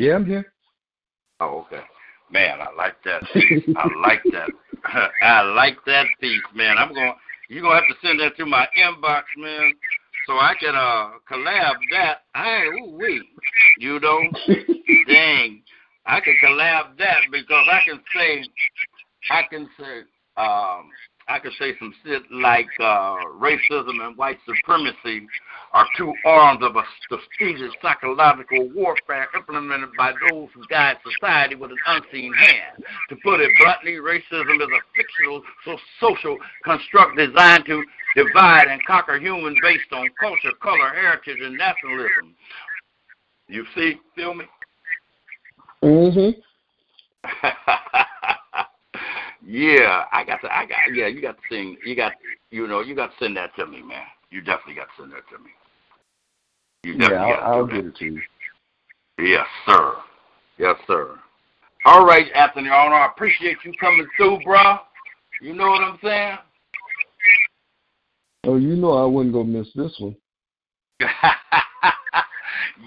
Yeah, 0.06 0.18
I'm 0.18 0.26
here. 0.28 0.54
Oh, 1.40 1.66
okay. 1.66 1.82
Man, 2.30 2.60
I 2.62 2.72
like 2.78 2.94
that. 3.06 3.24
I 3.76 3.90
like 4.08 4.22
that. 4.34 4.50
I 5.24 5.42
like 5.42 5.78
that 5.88 6.06
piece, 6.22 6.44
man. 6.54 6.78
I'm 6.78 6.94
going. 6.94 7.16
You're 7.50 7.64
gonna 7.64 7.74
have 7.74 7.90
to 7.90 8.08
send 8.08 8.20
that 8.20 8.38
to 8.38 8.46
my 8.46 8.68
inbox, 8.78 9.24
man, 9.36 9.74
so 10.28 10.34
I 10.34 10.54
can 10.60 10.76
uh 10.76 11.18
collab 11.28 11.74
that. 11.90 12.18
I 12.36 12.66
ooh 12.66 12.98
wee, 13.00 13.28
you 13.80 14.00
know, 14.00 14.22
dang, 15.08 15.64
I 16.06 16.20
can 16.20 16.36
collab 16.44 17.00
that 17.00 17.22
because 17.32 17.68
I 17.72 17.80
can 17.84 18.00
say, 18.16 18.44
I 19.32 19.42
can 19.50 19.68
say, 19.80 20.02
um, 20.38 20.92
I 21.28 21.40
could 21.40 21.54
say 21.58 21.74
some 21.80 21.92
shit 22.06 22.22
like 22.32 22.68
uh, 22.80 23.16
racism 23.42 24.06
and 24.06 24.16
white 24.16 24.38
supremacy 24.46 25.26
are 25.74 25.88
two 25.98 26.14
arms 26.24 26.64
of 26.64 26.76
a 26.76 26.84
strategic 27.04 27.72
psychological 27.82 28.70
warfare 28.76 29.28
implemented 29.36 29.90
by 29.98 30.12
those 30.30 30.50
who 30.54 30.62
guide 30.70 30.98
society 31.04 31.56
with 31.56 31.72
an 31.72 31.78
unseen 31.88 32.32
hand. 32.32 32.84
To 33.10 33.16
put 33.24 33.40
it 33.40 33.50
bluntly, 33.60 33.94
racism 33.94 34.56
is 34.56 34.70
a 34.70 34.82
fictional 34.96 35.42
so 35.66 35.78
social 36.00 36.38
construct 36.64 37.18
designed 37.18 37.66
to 37.66 37.84
divide 38.16 38.68
and 38.68 38.86
conquer 38.86 39.18
humans 39.18 39.58
based 39.64 39.92
on 39.94 40.08
culture, 40.20 40.56
color, 40.62 40.90
heritage, 40.94 41.40
and 41.42 41.58
nationalism. 41.58 42.36
You 43.48 43.66
see, 43.76 43.96
feel 44.16 44.36
me? 44.36 44.46
Mm-hmm. 45.84 46.40
yeah, 49.46 50.06
I 50.12 50.24
got 50.24 50.42
to. 50.42 50.54
I 50.54 50.66
got. 50.66 50.78
Yeah, 50.94 51.08
you 51.08 51.22
got 51.22 51.38
to 51.38 51.44
sing. 51.50 51.78
You 51.86 51.96
got. 51.96 52.14
You 52.52 52.68
know, 52.68 52.82
you 52.82 52.96
got 52.96 53.08
to 53.08 53.14
send 53.20 53.38
that 53.38 53.56
to 53.58 53.66
me, 53.66 53.82
man. 53.82 54.04
You 54.32 54.42
definitely 54.42 54.76
got 54.76 54.88
to 54.96 55.02
send 55.02 55.12
that 55.12 55.28
to 55.32 55.44
me. 55.44 55.50
You 56.84 56.94
Yeah, 56.94 57.10
definitely 57.10 57.34
to 57.34 57.42
I'll, 57.42 57.54
I'll 57.60 57.68
get 57.68 57.86
it 57.86 57.96
to 57.98 58.06
you. 58.06 58.22
Yes, 59.20 59.48
sir. 59.66 59.96
Yes, 60.58 60.76
sir. 60.88 61.20
All 61.86 62.06
right, 62.06 62.28
Anthony 62.34 62.70
Arnold. 62.70 63.02
I 63.02 63.08
appreciate 63.08 63.58
you 63.64 63.74
coming 63.80 64.08
through, 64.18 64.40
bro. 64.44 64.78
You 65.42 65.54
know 65.54 65.70
what 65.70 65.82
I'm 65.82 66.00
saying? 66.04 66.38
Oh, 68.46 68.58
you 68.58 68.76
know 68.76 68.94
I 68.94 69.06
wouldn't 69.06 69.34
go 69.34 69.44
miss 69.44 69.68
this 69.76 69.96
one. 70.00 70.16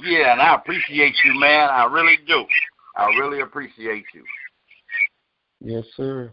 Yeah, 0.02 0.32
and 0.32 0.40
I 0.40 0.54
appreciate 0.54 1.14
you, 1.24 1.38
man. 1.38 1.68
I 1.70 1.84
really 1.84 2.18
do. 2.26 2.44
I 2.96 3.06
really 3.18 3.40
appreciate 3.40 4.04
you. 4.14 4.24
Yes, 5.60 5.84
sir. 5.96 6.32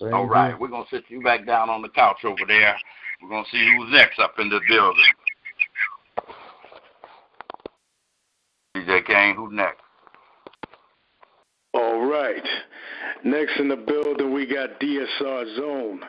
Same 0.00 0.12
All 0.12 0.26
right, 0.26 0.48
here. 0.48 0.58
we're 0.58 0.68
gonna 0.68 0.84
sit 0.90 1.04
you 1.08 1.22
back 1.22 1.46
down 1.46 1.70
on 1.70 1.80
the 1.80 1.88
couch 1.88 2.24
over 2.24 2.44
there. 2.46 2.76
We're 3.22 3.30
gonna 3.30 3.46
see 3.50 3.76
who's 3.76 3.90
next 3.92 4.18
up 4.18 4.34
in 4.38 4.50
the 4.50 4.60
building. 4.68 5.04
DJ 8.76 9.06
Kane, 9.06 9.36
who's 9.36 9.52
next? 9.52 9.80
All 11.72 12.04
right. 12.04 12.46
Next 13.24 13.58
in 13.58 13.68
the 13.68 13.76
building, 13.76 14.32
we 14.32 14.46
got 14.46 14.78
DSR 14.80 15.56
Zone, 15.56 16.00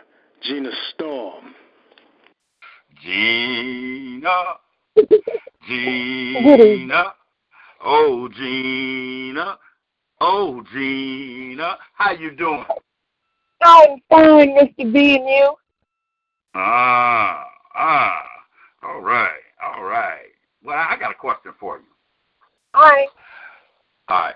Gina 0.41 0.71
Storm. 0.93 1.55
Gina, 3.01 4.29
Gina, 5.67 7.13
oh 7.85 8.27
Gina, 8.29 9.57
oh 10.19 10.63
Gina, 10.73 11.77
how 11.93 12.11
you 12.11 12.31
doing? 12.31 12.65
I'm 13.61 14.01
fine, 14.09 14.49
Mr. 14.49 14.93
B 14.93 15.15
and 15.15 15.27
you. 15.27 15.53
Ah, 16.53 17.45
ah, 17.75 18.23
all 18.83 19.01
right, 19.01 19.29
all 19.63 19.83
right. 19.83 20.29
Well, 20.63 20.77
I 20.77 20.97
got 20.99 21.11
a 21.11 21.15
question 21.15 21.53
for 21.59 21.77
you. 21.77 21.83
All 22.73 22.81
right. 22.83 23.07
All 24.09 24.19
right. 24.19 24.35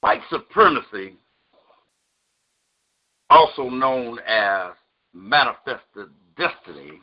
White 0.00 0.22
supremacy, 0.30 1.14
also 3.28 3.68
known 3.68 4.18
as 4.26 4.72
manifested 5.12 6.08
destiny, 6.36 7.00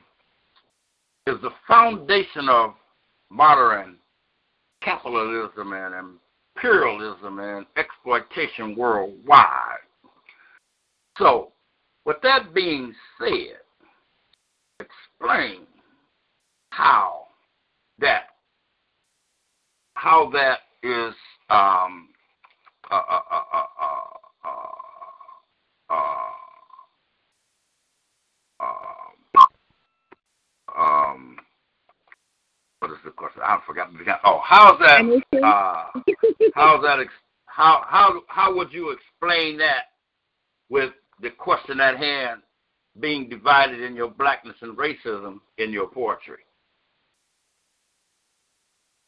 is 1.28 1.36
the 1.42 1.52
foundation 1.68 2.50
of 2.50 2.74
modern 3.30 3.98
capitalism 4.82 5.74
and 5.74 6.18
imperialism 6.56 7.40
and 7.40 7.66
exploitation 7.76 8.76
worldwide. 8.76 9.78
So, 11.18 11.52
with 12.06 12.18
that 12.24 12.54
being 12.54 12.94
said, 13.20 13.58
explain 14.80 15.66
how 16.70 17.28
that 18.00 18.24
how 19.96 20.30
that 20.32 20.60
is 20.84 21.14
um, 21.50 22.10
uh, 22.92 22.96
uh, 22.96 23.20
uh, 23.32 23.42
uh, 23.54 23.64
uh, 24.46 24.50
uh, 25.90 26.26
uh, 28.60 28.78
um, 30.78 31.38
what 32.80 32.92
is 32.92 32.98
the 33.04 33.12
question? 33.12 33.42
I 33.44 33.60
forgot. 33.66 33.90
Oh, 34.24 34.40
how's 34.44 34.80
that? 34.80 35.02
Uh, 35.44 35.86
how's 36.54 36.82
that? 36.84 37.00
Ex- 37.00 37.12
how 37.48 37.84
how 37.88 38.22
how 38.28 38.56
would 38.56 38.72
you 38.72 38.92
explain 38.92 39.58
that 39.58 39.86
with 40.70 40.92
the 41.22 41.30
question 41.32 41.80
at 41.80 41.98
hand 41.98 42.42
being 43.00 43.30
divided 43.30 43.82
in 43.82 43.96
your 43.96 44.10
blackness 44.10 44.56
and 44.62 44.78
racism 44.78 45.40
in 45.58 45.72
your 45.72 45.88
poetry? 45.88 46.40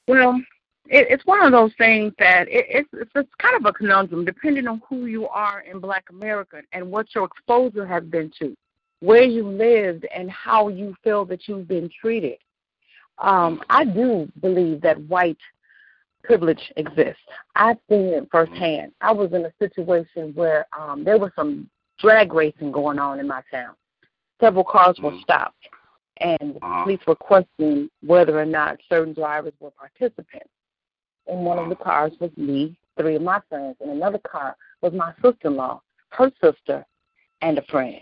Well, 0.08 0.42
it, 0.88 1.08
it's 1.10 1.26
one 1.26 1.44
of 1.44 1.52
those 1.52 1.72
things 1.78 2.14
that 2.20 2.48
it, 2.48 2.66
it's, 2.70 2.90
it's 2.94 3.12
it's 3.16 3.34
kind 3.40 3.56
of 3.56 3.66
a 3.66 3.74
conundrum 3.74 4.26
depending 4.26 4.68
on 4.68 4.82
who 4.90 5.06
you 5.06 5.28
are 5.28 5.62
in 5.62 5.80
Black 5.80 6.06
America 6.10 6.62
and 6.72 6.90
what 6.92 7.14
your 7.14 7.26
exposure 7.26 7.86
has 7.86 8.04
been 8.04 8.32
to, 8.40 8.56
where 9.02 9.24
you 9.24 9.48
lived, 9.48 10.08
and 10.16 10.30
how 10.32 10.68
you 10.68 10.96
feel 11.04 11.26
that 11.26 11.48
you've 11.48 11.68
been 11.68 11.90
treated. 12.02 12.38
Um, 13.20 13.62
I 13.70 13.86
do 13.86 14.32
believe 14.40 14.82
that 14.82 15.00
white 15.02 15.38
privilege 16.24 16.72
exists. 16.76 17.22
I've 17.56 17.78
seen 17.90 18.08
it 18.08 18.28
firsthand. 18.32 18.94
I 19.02 19.12
was 19.12 19.32
in 19.34 19.46
a 19.46 19.54
situation 19.60 20.34
where 20.34 20.66
um, 20.78 21.04
there 21.04 21.18
were 21.18 21.34
some 21.36 21.70
drag 22.00 22.34
racing 22.34 22.72
going 22.72 23.00
on 23.00 23.20
in 23.20 23.28
my 23.28 23.42
town. 23.52 23.76
Several 24.42 24.64
cars 24.64 24.98
were 25.02 25.12
mm-hmm. 25.12 25.22
stopped, 25.22 25.68
and 26.22 26.56
the 26.56 26.66
uh-huh. 26.66 26.84
police 26.84 27.00
were 27.06 27.16
questioning 27.16 27.90
whether 28.02 28.40
or 28.40 28.46
not 28.46 28.80
certain 28.88 29.14
drivers 29.14 29.54
were 29.60 29.72
participants. 29.72 30.50
In 31.28 31.40
one 31.40 31.60
of 31.60 31.70
the 31.70 31.76
uh-huh. 31.76 31.84
cars 31.84 32.12
was 32.20 32.32
me, 32.38 32.78
three 32.98 33.16
of 33.16 33.22
my 33.22 33.42
friends, 33.50 33.76
and 33.82 33.92
another 33.92 34.20
car 34.20 34.56
was 34.82 34.94
my 34.94 35.14
sister-in-law, 35.24 35.82
her 36.10 36.32
sister, 36.42 36.86
and 37.42 37.58
a 37.58 37.64
friend. 37.64 38.02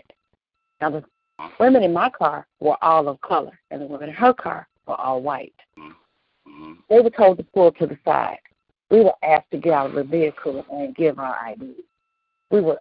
Now 0.80 0.90
the 0.90 0.98
uh-huh. 0.98 1.48
women 1.58 1.82
in 1.82 1.92
my 1.92 2.10
car 2.10 2.46
were 2.60 2.76
all 2.82 3.08
of 3.08 3.20
color, 3.20 3.58
and 3.70 3.82
the 3.82 3.86
women 3.86 4.08
in 4.08 4.14
her 4.14 4.32
car 4.32 4.68
were 4.86 5.00
all 5.00 5.20
white. 5.20 5.54
Mm-hmm. 5.78 6.72
They 6.88 7.00
were 7.00 7.10
told 7.10 7.38
to 7.38 7.44
pull 7.44 7.72
to 7.72 7.86
the 7.86 7.98
side. 8.04 8.38
We 8.90 9.00
were 9.00 9.14
asked 9.22 9.50
to 9.50 9.58
get 9.58 9.72
out 9.72 9.90
of 9.90 9.96
the 9.96 10.04
vehicle 10.04 10.64
and 10.70 10.94
give 10.94 11.18
our 11.18 11.36
ID. 11.44 11.74
We 12.50 12.60
were 12.62 12.80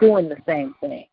doing 0.00 0.28
the 0.28 0.36
same 0.46 0.74
thing. 0.80 1.06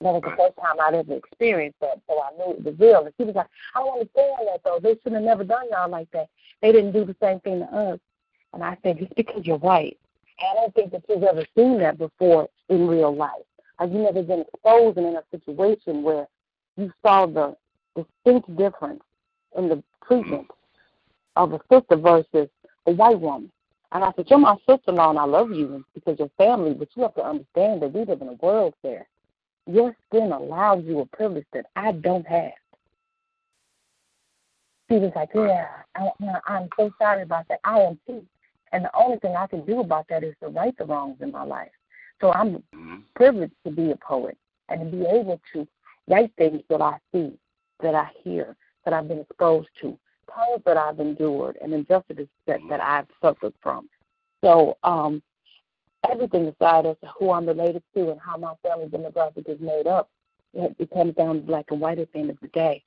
That 0.00 0.14
was 0.14 0.22
the 0.22 0.36
first 0.36 0.56
time 0.56 0.76
I'd 0.80 0.94
ever 0.94 1.14
experienced 1.14 1.78
that, 1.80 2.00
so 2.08 2.20
I 2.20 2.30
knew 2.36 2.54
it 2.54 2.64
was 2.64 2.74
real. 2.78 3.04
And 3.04 3.14
she 3.16 3.24
was 3.24 3.36
like, 3.36 3.46
I 3.74 3.78
don't 3.78 3.92
understand 3.92 4.48
that 4.48 4.60
though. 4.64 4.80
They 4.82 4.98
should 5.02 5.12
have 5.12 5.22
never 5.22 5.44
done 5.44 5.66
y'all 5.70 5.88
like 5.88 6.10
that. 6.12 6.28
They 6.60 6.72
didn't 6.72 6.92
do 6.92 7.04
the 7.04 7.16
same 7.22 7.38
thing 7.40 7.60
to 7.60 7.66
us. 7.66 8.00
And 8.52 8.64
I 8.64 8.74
think 8.76 9.00
it's 9.00 9.12
because 9.14 9.46
you're 9.46 9.58
white. 9.58 9.98
I 10.40 10.54
don't 10.54 10.74
think 10.74 10.90
that 10.92 11.04
you've 11.08 11.22
ever 11.22 11.44
seen 11.56 11.78
that 11.78 11.98
before 11.98 12.48
in 12.68 12.88
real 12.88 13.14
life. 13.14 13.30
Like 13.78 13.90
you've 13.90 14.02
never 14.02 14.22
been 14.22 14.44
exposed 14.52 14.98
and 14.98 15.06
in 15.06 15.16
a 15.16 15.22
situation 15.30 16.02
where 16.02 16.26
you 16.76 16.92
saw 17.04 17.26
the 17.26 17.56
distinct 17.94 18.56
difference 18.56 19.02
in 19.56 19.68
the 19.68 19.76
mm-hmm. 19.76 20.06
treatment 20.06 20.46
of 21.36 21.52
a 21.52 21.60
sister 21.70 21.96
versus 21.96 22.48
a 22.86 22.92
white 22.92 23.20
woman. 23.20 23.50
And 23.92 24.02
I 24.02 24.12
said, 24.16 24.26
You're 24.28 24.38
my 24.38 24.56
sister 24.66 24.88
in 24.88 24.96
law 24.96 25.10
and 25.10 25.18
I 25.18 25.24
love 25.24 25.50
you 25.50 25.84
because 25.94 26.18
you're 26.18 26.30
family, 26.38 26.74
but 26.74 26.88
you 26.94 27.02
have 27.02 27.14
to 27.14 27.24
understand 27.24 27.82
that 27.82 27.92
we 27.92 28.04
live 28.04 28.22
in 28.22 28.28
a 28.28 28.32
world 28.34 28.74
where 28.82 29.06
your 29.66 29.94
skin 30.08 30.32
allows 30.32 30.84
you 30.84 31.00
a 31.00 31.06
privilege 31.06 31.46
that 31.52 31.66
I 31.76 31.92
don't 31.92 32.26
have. 32.26 32.52
She 34.90 34.96
was 34.98 35.12
like, 35.14 35.30
Yeah, 35.34 35.68
I, 35.94 36.08
I'm 36.46 36.68
so 36.76 36.90
sorry 36.98 37.22
about 37.22 37.48
that. 37.48 37.60
I 37.64 37.80
am 37.80 37.98
too. 38.06 38.24
And 38.72 38.84
the 38.86 38.90
only 38.96 39.18
thing 39.18 39.34
I 39.36 39.46
can 39.46 39.64
do 39.66 39.80
about 39.80 40.06
that 40.08 40.24
is 40.24 40.34
to 40.42 40.48
right 40.48 40.76
the 40.78 40.86
wrongs 40.86 41.18
in 41.20 41.30
my 41.30 41.44
life. 41.44 41.70
So 42.20 42.32
I'm 42.32 42.54
mm-hmm. 42.74 42.96
privileged 43.14 43.54
to 43.64 43.70
be 43.70 43.90
a 43.90 43.96
poet 43.96 44.38
and 44.70 44.80
to 44.80 44.96
be 44.96 45.04
able 45.04 45.40
to 45.52 45.68
write 46.08 46.32
things 46.38 46.62
that 46.70 46.80
I 46.80 46.96
see, 47.12 47.32
that 47.82 47.94
I 47.94 48.08
hear, 48.24 48.56
that 48.84 48.94
I've 48.94 49.08
been 49.08 49.20
exposed 49.20 49.68
to, 49.82 49.98
pains 50.36 50.62
that 50.64 50.76
I've 50.76 51.00
endured, 51.00 51.58
and 51.62 51.72
injustices 51.72 52.28
that, 52.46 52.60
that 52.68 52.80
I've 52.80 53.06
suffered 53.20 53.54
from. 53.62 53.88
So 54.42 54.76
um, 54.82 55.22
everything 56.10 56.46
aside 56.46 56.86
as 56.86 56.96
to 57.02 57.08
who 57.18 57.30
I'm 57.32 57.46
related 57.46 57.82
to 57.94 58.10
and 58.10 58.20
how 58.20 58.36
my 58.36 58.54
family 58.62 58.86
demographic 58.86 59.48
is 59.48 59.60
made 59.60 59.86
up, 59.86 60.10
it, 60.54 60.74
it 60.78 60.90
comes 60.90 61.14
down 61.14 61.36
to 61.36 61.40
black 61.40 61.66
and 61.70 61.80
white 61.80 61.98
at 61.98 62.12
the 62.12 62.18
end 62.18 62.30
of 62.30 62.40
the 62.40 62.48
day. 62.48 62.82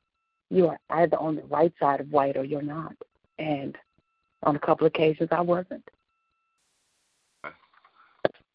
You 0.49 0.67
are 0.67 0.79
either 0.91 1.17
on 1.17 1.35
the 1.35 1.43
right 1.43 1.73
side 1.79 2.01
of 2.01 2.11
white 2.11 2.37
or 2.37 2.43
you're 2.43 2.61
not. 2.61 2.93
And 3.39 3.77
on 4.43 4.55
a 4.55 4.59
couple 4.59 4.85
of 4.85 4.91
occasions, 4.91 5.29
I 5.31 5.41
wasn't. 5.41 5.83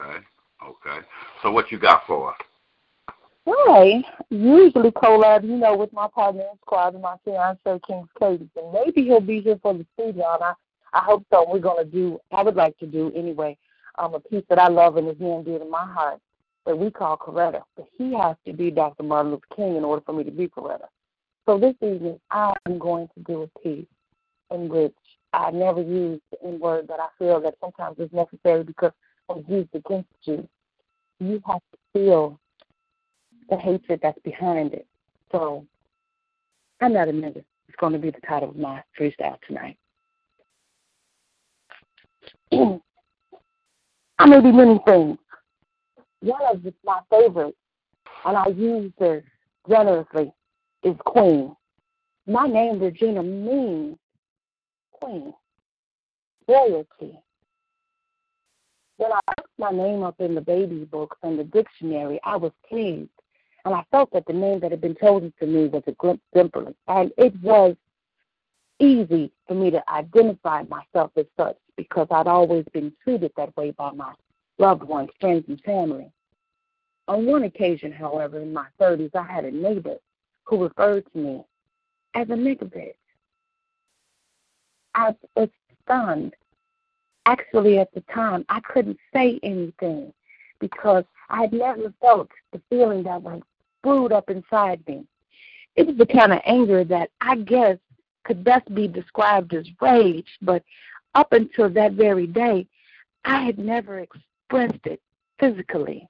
Okay. 0.01 0.19
Okay. 0.63 1.05
So 1.41 1.51
what 1.51 1.71
you 1.71 1.79
got 1.79 2.05
for 2.07 2.31
us? 2.31 2.37
I 3.47 4.03
usually 4.29 4.91
collab, 4.91 5.43
you 5.43 5.57
know, 5.57 5.75
with 5.75 5.91
my 5.93 6.07
partner 6.07 6.41
in 6.41 6.57
squad 6.61 6.93
and 6.93 7.01
my 7.01 7.15
fiance 7.25 7.59
King's 7.87 8.07
Cadence, 8.19 8.51
and 8.55 8.73
maybe 8.73 9.03
he'll 9.03 9.19
be 9.19 9.41
here 9.41 9.59
for 9.61 9.73
the 9.73 9.85
studio. 9.93 10.25
And 10.33 10.43
I, 10.43 10.53
I 10.93 10.99
hope 11.03 11.25
so. 11.31 11.45
We're 11.47 11.59
gonna 11.59 11.85
do. 11.85 12.19
I 12.31 12.43
would 12.43 12.55
like 12.55 12.77
to 12.79 12.85
do 12.87 13.11
anyway. 13.15 13.57
Um, 13.97 14.13
a 14.13 14.19
piece 14.19 14.43
that 14.49 14.59
I 14.59 14.67
love 14.67 14.97
and 14.97 15.07
is 15.09 15.19
near 15.19 15.35
and 15.35 15.45
dear 15.45 15.59
to 15.59 15.65
my 15.65 15.85
heart 15.85 16.19
that 16.65 16.77
we 16.77 16.91
call 16.91 17.17
Coretta. 17.17 17.61
But 17.75 17.87
he 17.97 18.13
has 18.13 18.37
to 18.45 18.53
be 18.53 18.71
Dr. 18.71 19.03
Martin 19.03 19.31
Luther 19.31 19.55
King 19.55 19.75
in 19.75 19.83
order 19.83 20.01
for 20.05 20.13
me 20.13 20.23
to 20.23 20.31
be 20.31 20.47
Coretta. 20.47 20.87
So 21.45 21.57
this 21.57 21.75
evening, 21.81 22.19
I 22.29 22.53
am 22.67 22.77
going 22.77 23.09
to 23.15 23.23
do 23.23 23.41
a 23.41 23.59
piece 23.59 23.87
in 24.51 24.69
which 24.69 24.95
I 25.33 25.51
never 25.51 25.81
use 25.81 26.21
the 26.31 26.47
N 26.47 26.59
word, 26.59 26.87
but 26.87 26.99
I 26.99 27.07
feel 27.17 27.41
that 27.41 27.55
sometimes 27.59 27.95
it's 27.99 28.13
necessary 28.13 28.63
because 28.63 28.91
when 29.27 29.39
it's 29.39 29.49
used 29.49 29.69
against 29.73 30.09
you, 30.23 30.47
you 31.19 31.41
have 31.47 31.61
to 31.71 31.77
feel 31.93 32.39
the 33.49 33.57
hatred 33.57 33.99
that's 34.01 34.19
behind 34.19 34.73
it. 34.73 34.87
So 35.31 35.65
I'm 36.81 36.93
not 36.93 37.07
a 37.07 37.11
nigga. 37.11 37.43
It's 37.67 37.77
going 37.79 37.93
to 37.93 37.99
be 37.99 38.11
the 38.11 38.21
title 38.27 38.49
of 38.49 38.57
my 38.57 38.83
freestyle 38.99 39.37
tonight. 39.47 39.77
I 44.19 44.25
may 44.25 44.41
be 44.41 44.51
many 44.51 44.79
things. 44.85 45.17
One 46.19 46.41
of 46.51 46.63
my 46.83 46.99
favorites, 47.09 47.57
and 48.25 48.37
I 48.37 48.47
use 48.47 48.91
this 48.99 49.23
generously, 49.67 50.31
is 50.83 50.95
Queen. 51.05 51.55
My 52.27 52.47
name, 52.47 52.79
Regina, 52.79 53.23
means 53.23 53.97
Queen, 54.91 55.33
royalty. 56.47 57.19
When 58.97 59.11
I 59.11 59.19
looked 59.39 59.49
my 59.57 59.71
name 59.71 60.03
up 60.03 60.19
in 60.19 60.35
the 60.35 60.41
baby 60.41 60.85
books 60.85 61.17
and 61.23 61.39
the 61.39 61.43
dictionary, 61.43 62.19
I 62.23 62.35
was 62.35 62.51
pleased 62.69 63.09
and 63.65 63.73
I 63.73 63.83
felt 63.91 64.11
that 64.13 64.25
the 64.25 64.33
name 64.33 64.59
that 64.61 64.71
had 64.71 64.81
been 64.81 64.95
chosen 64.95 65.33
to 65.39 65.45
me 65.45 65.67
was 65.67 65.83
a 65.87 65.91
exemplary, 66.33 66.75
and 66.87 67.11
it 67.17 67.39
was 67.41 67.75
easy 68.79 69.31
for 69.47 69.53
me 69.53 69.69
to 69.71 69.83
identify 69.89 70.63
myself 70.63 71.11
as 71.15 71.25
such 71.37 71.57
because 71.77 72.07
I'd 72.09 72.27
always 72.27 72.65
been 72.73 72.91
treated 73.03 73.31
that 73.37 73.55
way 73.55 73.71
by 73.71 73.91
my 73.91 74.13
loved 74.57 74.83
ones, 74.83 75.09
friends, 75.19 75.45
and 75.47 75.61
family. 75.61 76.11
On 77.07 77.25
one 77.25 77.43
occasion, 77.43 77.91
however, 77.91 78.39
in 78.39 78.53
my 78.53 78.67
30s, 78.79 79.15
I 79.15 79.23
had 79.23 79.45
a 79.45 79.51
neighbor 79.51 79.97
who 80.45 80.63
referred 80.63 81.05
to 81.11 81.17
me 81.17 81.43
as 82.15 82.29
a 82.29 82.33
nigger 82.33 82.71
bitch. 82.71 82.93
I 84.95 85.15
was 85.35 85.49
stunned. 85.83 86.33
Actually, 87.25 87.79
at 87.79 87.93
the 87.93 88.01
time, 88.13 88.45
I 88.49 88.59
couldn't 88.61 88.97
say 89.13 89.39
anything 89.43 90.11
because 90.59 91.03
I 91.29 91.41
had 91.41 91.53
never 91.53 91.93
felt 92.01 92.29
the 92.51 92.61
feeling 92.69 93.03
that 93.03 93.21
was 93.21 93.41
brewed 93.83 94.11
up 94.11 94.29
inside 94.29 94.83
me. 94.87 95.05
It 95.75 95.87
was 95.87 95.97
the 95.97 96.05
kind 96.05 96.33
of 96.33 96.41
anger 96.45 96.83
that 96.85 97.09
I 97.21 97.37
guess 97.37 97.77
could 98.23 98.43
best 98.43 98.73
be 98.73 98.87
described 98.87 99.53
as 99.53 99.65
rage, 99.81 100.27
but 100.41 100.63
up 101.15 101.33
until 101.33 101.69
that 101.69 101.93
very 101.93 102.27
day, 102.27 102.67
I 103.25 103.43
had 103.43 103.57
never 103.57 103.99
expressed 103.99 104.85
it 104.85 105.01
physically. 105.39 106.07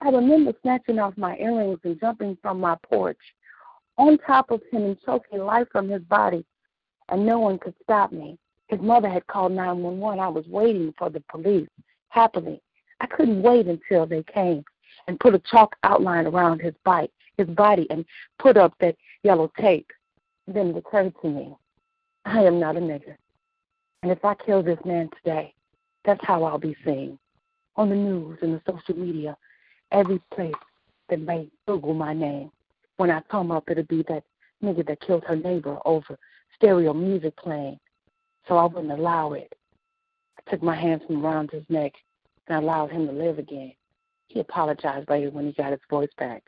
I 0.00 0.10
remember 0.10 0.52
snatching 0.62 0.98
off 0.98 1.16
my 1.16 1.36
earrings 1.36 1.78
and 1.84 2.00
jumping 2.00 2.36
from 2.42 2.60
my 2.60 2.76
porch 2.82 3.18
on 3.98 4.18
top 4.18 4.50
of 4.50 4.60
him 4.70 4.84
and 4.84 5.00
choking 5.04 5.40
life 5.40 5.68
from 5.70 5.88
his 5.88 6.02
body, 6.02 6.44
and 7.08 7.24
no 7.24 7.38
one 7.38 7.58
could 7.58 7.74
stop 7.82 8.12
me. 8.12 8.38
His 8.68 8.80
mother 8.80 9.08
had 9.08 9.26
called 9.26 9.52
911. 9.52 10.18
I 10.18 10.28
was 10.28 10.46
waiting 10.48 10.94
for 10.98 11.10
the 11.10 11.22
police, 11.30 11.68
happily. 12.08 12.60
I 13.00 13.06
couldn't 13.06 13.42
wait 13.42 13.66
until 13.66 14.06
they 14.06 14.22
came 14.22 14.64
and 15.08 15.20
put 15.20 15.34
a 15.34 15.38
chalk 15.50 15.76
outline 15.82 16.26
around 16.26 16.60
his 16.60 16.74
bite, 16.84 17.12
his 17.36 17.48
body, 17.48 17.86
and 17.90 18.04
put 18.38 18.56
up 18.56 18.74
that 18.80 18.96
yellow 19.22 19.50
tape. 19.60 19.90
Then 20.46 20.68
it 20.68 20.76
occurred 20.76 21.14
to 21.22 21.28
me, 21.28 21.54
I 22.24 22.42
am 22.42 22.60
not 22.60 22.76
a 22.76 22.80
nigger. 22.80 23.16
And 24.02 24.10
if 24.10 24.24
I 24.24 24.34
kill 24.34 24.62
this 24.62 24.78
man 24.84 25.10
today, 25.16 25.54
that's 26.04 26.24
how 26.24 26.42
I'll 26.44 26.58
be 26.58 26.76
seen. 26.84 27.18
On 27.76 27.88
the 27.88 27.96
news 27.96 28.38
and 28.42 28.54
the 28.54 28.62
social 28.66 28.98
media, 28.98 29.36
every 29.92 30.20
place 30.34 30.52
that 31.08 31.20
may 31.20 31.48
Google 31.66 31.94
my 31.94 32.12
name. 32.12 32.50
When 32.96 33.10
I 33.10 33.20
come 33.30 33.50
up, 33.50 33.70
it'll 33.70 33.84
be 33.84 34.04
that 34.08 34.24
nigga 34.62 34.86
that 34.86 35.00
killed 35.00 35.24
her 35.26 35.36
neighbor 35.36 35.78
over 35.84 36.18
stereo 36.54 36.92
music 36.92 37.36
playing. 37.36 37.78
So 38.48 38.56
I 38.56 38.64
wouldn't 38.64 38.92
allow 38.92 39.32
it. 39.32 39.54
I 40.38 40.50
took 40.50 40.62
my 40.62 40.74
hands 40.74 41.02
from 41.06 41.24
around 41.24 41.50
his 41.50 41.64
neck 41.68 41.92
and 42.48 42.58
allowed 42.62 42.90
him 42.90 43.06
to 43.06 43.12
live 43.12 43.38
again. 43.38 43.72
He 44.32 44.40
apologized 44.40 45.10
later 45.10 45.30
when 45.30 45.46
he 45.46 45.52
got 45.52 45.72
his 45.72 45.80
voice 45.90 46.08
back. 46.16 46.42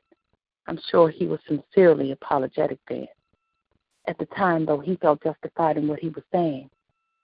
I'm 0.67 0.79
sure 0.91 1.11
he 1.11 1.27
was 1.27 1.39
sincerely 1.47 2.13
apologetic 2.13 2.79
then. 2.89 3.07
At 4.07 4.17
the 4.17 4.25
time, 4.27 4.65
though, 4.65 4.81
he 4.81 4.97
felt 4.97 5.23
justified 5.23 5.77
in 5.77 5.87
what 5.87 5.99
he 5.99 6.09
was 6.09 6.25
saying. 6.33 6.71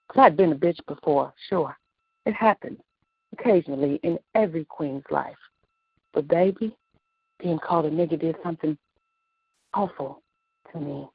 Because 0.07 0.21
I'd 0.21 0.37
been 0.37 0.51
a 0.51 0.55
bitch 0.55 0.77
before, 0.87 1.33
sure. 1.49 1.75
It 2.27 2.33
happens 2.33 2.79
occasionally 3.33 3.99
in 4.03 4.19
every 4.35 4.65
queen's 4.65 5.03
life. 5.09 5.37
But 6.13 6.27
baby, 6.27 6.75
being 7.39 7.57
called 7.57 7.85
a 7.85 7.89
nigger 7.89 8.19
did 8.19 8.35
something 8.43 8.77
awful 9.73 10.21
to 10.71 10.79
me. 10.79 11.07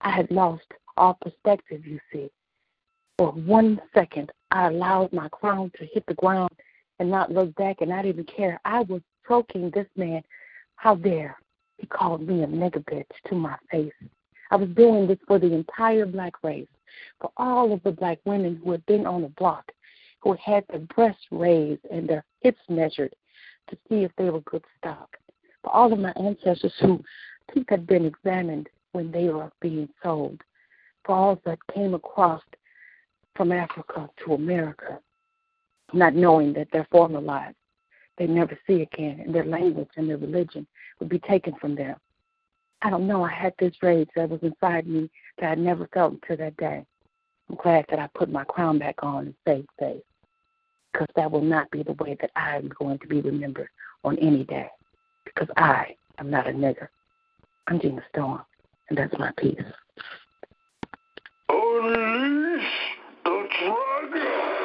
I 0.00 0.10
had 0.10 0.30
lost 0.30 0.64
all 0.96 1.18
perspective, 1.20 1.86
you 1.86 2.00
see. 2.10 2.30
For 3.18 3.32
one 3.32 3.82
second, 3.92 4.30
I 4.50 4.68
allowed 4.68 5.12
my 5.12 5.28
crown 5.28 5.72
to 5.78 5.84
hit 5.92 6.06
the 6.06 6.14
ground 6.14 6.52
and 6.98 7.10
not 7.10 7.32
look 7.32 7.54
back, 7.54 7.80
and 7.80 7.90
didn't 7.90 8.06
even 8.06 8.24
care. 8.24 8.60
I 8.64 8.80
was 8.82 9.02
choking 9.26 9.70
this 9.70 9.86
man. 9.96 10.22
How 10.76 10.94
dare 10.94 11.36
he 11.78 11.86
called 11.86 12.26
me 12.26 12.42
a 12.42 12.46
nigger 12.46 12.84
bitch 12.84 13.06
to 13.28 13.34
my 13.34 13.56
face. 13.70 13.92
I 14.50 14.56
was 14.56 14.68
doing 14.70 15.06
this 15.06 15.18
for 15.26 15.38
the 15.38 15.52
entire 15.52 16.06
black 16.06 16.42
race, 16.42 16.68
for 17.20 17.30
all 17.36 17.72
of 17.72 17.82
the 17.82 17.92
black 17.92 18.18
women 18.24 18.60
who 18.62 18.72
had 18.72 18.84
been 18.86 19.06
on 19.06 19.22
the 19.22 19.28
block, 19.28 19.70
who 20.20 20.32
had 20.32 20.40
had 20.40 20.64
their 20.70 20.80
breasts 20.94 21.26
raised 21.30 21.84
and 21.90 22.08
their 22.08 22.24
hips 22.40 22.60
measured 22.68 23.14
to 23.68 23.76
see 23.88 24.04
if 24.04 24.10
they 24.16 24.30
were 24.30 24.40
good 24.42 24.64
stock, 24.78 25.16
for 25.62 25.70
all 25.70 25.92
of 25.92 25.98
my 25.98 26.12
ancestors 26.16 26.72
who 26.80 27.02
teeth 27.52 27.66
had 27.68 27.86
been 27.86 28.06
examined 28.06 28.68
when 28.92 29.10
they 29.10 29.28
were 29.28 29.50
being 29.60 29.88
sold, 30.02 30.40
for 31.04 31.14
all 31.14 31.40
that 31.44 31.58
came 31.74 31.94
across 31.94 32.42
from 33.36 33.52
Africa 33.52 34.08
to 34.24 34.34
America, 34.34 34.98
not 35.92 36.14
knowing 36.14 36.52
that 36.52 36.68
their 36.72 36.86
former 36.90 37.20
lives 37.20 37.54
they'd 38.18 38.30
never 38.30 38.58
see 38.66 38.82
again, 38.82 39.20
and 39.24 39.34
their 39.34 39.44
language 39.44 39.88
and 39.96 40.08
their 40.08 40.16
religion 40.16 40.66
would 40.98 41.08
be 41.08 41.20
taken 41.20 41.54
from 41.60 41.76
them. 41.76 41.96
I 42.82 42.90
don't 42.90 43.06
know, 43.06 43.24
I 43.24 43.32
had 43.32 43.54
this 43.58 43.74
rage 43.82 44.08
that 44.16 44.28
was 44.28 44.40
inside 44.42 44.86
me 44.86 45.08
that 45.40 45.52
I 45.52 45.54
never 45.54 45.88
felt 45.94 46.14
until 46.14 46.36
that 46.38 46.56
day. 46.56 46.84
I'm 47.48 47.56
glad 47.56 47.86
that 47.90 47.98
I 47.98 48.08
put 48.14 48.28
my 48.30 48.44
crown 48.44 48.78
back 48.78 48.96
on 49.02 49.26
and 49.26 49.34
saved 49.46 49.68
face, 49.78 50.02
because 50.92 51.08
that 51.16 51.30
will 51.30 51.42
not 51.42 51.70
be 51.70 51.82
the 51.82 51.94
way 51.94 52.16
that 52.20 52.30
I 52.36 52.56
am 52.56 52.68
going 52.78 52.98
to 52.98 53.06
be 53.06 53.20
remembered 53.20 53.68
on 54.04 54.18
any 54.18 54.44
day, 54.44 54.68
because 55.24 55.48
I 55.56 55.94
am 56.18 56.28
not 56.28 56.48
a 56.48 56.52
nigger. 56.52 56.88
I'm 57.68 57.80
Gina 57.80 58.02
Storm, 58.10 58.42
and 58.88 58.98
that's 58.98 59.16
my 59.18 59.30
piece. 59.36 59.60
Unleash 61.48 62.64
the 63.24 63.48
dragon! 63.60 64.64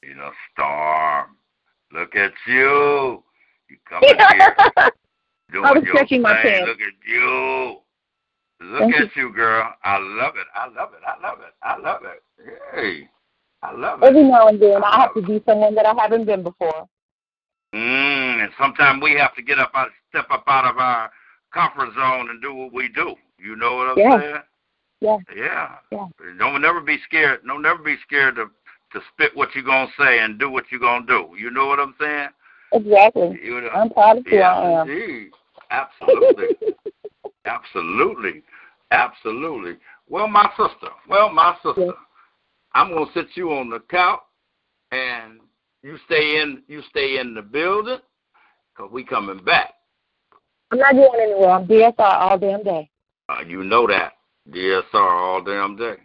You 0.00 0.14
know, 0.14 0.30
Storm. 0.52 1.36
Look 1.92 2.14
at 2.14 2.32
you. 2.46 3.22
You 3.68 3.76
coming 3.88 4.16
here 5.84 5.97
doing 6.08 6.26
I 6.26 6.32
was 6.32 6.44
your 6.44 6.52
checking 6.52 6.64
my. 6.64 6.70
Look 6.70 6.80
at 6.80 6.94
you. 7.06 7.76
Look 8.60 8.80
Thank 8.80 8.94
at 8.96 9.16
you, 9.16 9.32
girl. 9.32 9.72
I 9.84 9.98
love 9.98 10.34
it. 10.36 10.46
I 10.54 10.66
love 10.66 10.90
it. 10.92 11.02
I 11.06 11.20
love 11.22 11.38
it. 11.40 11.54
I 11.62 11.76
love 11.78 12.02
it. 12.04 12.22
Hey, 12.74 13.08
I 13.62 13.72
love 13.72 14.02
it. 14.02 14.06
Every 14.06 14.24
now 14.24 14.48
and 14.48 14.60
then, 14.60 14.82
I 14.82 15.00
have 15.00 15.14
to 15.14 15.22
be 15.22 15.42
someone 15.46 15.74
that 15.76 15.86
I 15.86 15.94
haven't 16.00 16.24
been 16.24 16.42
before. 16.42 16.88
Mm, 17.74 18.42
and 18.42 18.52
sometimes 18.58 19.02
we 19.02 19.12
have 19.12 19.34
to 19.36 19.42
get 19.42 19.58
up, 19.58 19.72
out, 19.74 19.90
step 20.08 20.26
up 20.30 20.44
out 20.48 20.64
of 20.64 20.78
our 20.78 21.10
comfort 21.52 21.94
zone 21.94 22.30
and 22.30 22.42
do 22.42 22.54
what 22.54 22.72
we 22.72 22.88
do. 22.88 23.14
You 23.38 23.56
know 23.56 23.76
what 23.76 23.88
I'm 23.90 23.98
Yeah. 23.98 24.20
saying? 24.20 24.42
Yeah. 25.00 25.18
Yeah. 25.36 25.76
Yeah. 25.92 26.06
Don't 26.38 26.60
never 26.60 26.80
be 26.80 26.98
scared. 27.04 27.40
Don't 27.46 27.62
never 27.62 27.82
be 27.82 27.96
scared 27.98 28.36
to 28.36 28.50
to 28.92 29.00
spit 29.12 29.36
what 29.36 29.54
you're 29.54 29.64
gonna 29.64 29.90
say 29.98 30.20
and 30.20 30.38
do 30.38 30.50
what 30.50 30.64
you're 30.70 30.80
gonna 30.80 31.06
do. 31.06 31.34
You 31.38 31.50
know 31.50 31.66
what 31.66 31.78
I'm 31.78 31.94
saying? 32.00 32.30
Exactly. 32.72 33.38
You 33.42 33.60
know, 33.60 33.68
I'm 33.68 33.90
proud 33.90 34.18
of 34.18 34.26
who 34.26 34.36
yeah, 34.36 34.52
I 34.52 34.80
am. 34.80 34.90
Indeed. 34.90 35.30
Absolutely. 35.70 36.56
Absolutely. 37.44 38.42
Absolutely. 38.90 39.76
Well, 40.08 40.28
my 40.28 40.50
sister. 40.56 40.92
Well, 41.08 41.30
my 41.32 41.56
sister. 41.62 41.92
I'm 42.74 42.92
gonna 42.92 43.06
sit 43.14 43.26
you 43.34 43.50
on 43.52 43.70
the 43.70 43.80
couch, 43.90 44.20
and 44.92 45.40
you 45.82 45.96
stay 46.06 46.40
in. 46.40 46.62
You 46.68 46.82
stay 46.90 47.18
in 47.18 47.34
the 47.34 47.42
building, 47.42 47.98
cause 48.76 48.90
we 48.92 49.04
coming 49.04 49.42
back. 49.44 49.74
I'm 50.70 50.78
not 50.78 50.92
going 50.92 51.20
anywhere. 51.20 51.50
I'm 51.50 51.66
DSR 51.66 51.94
all 51.98 52.38
damn 52.38 52.62
day. 52.62 52.90
Uh, 53.28 53.40
you 53.46 53.64
know 53.64 53.86
that. 53.86 54.12
DSR 54.50 54.84
all 54.94 55.42
damn 55.42 55.76
day. 55.76 55.96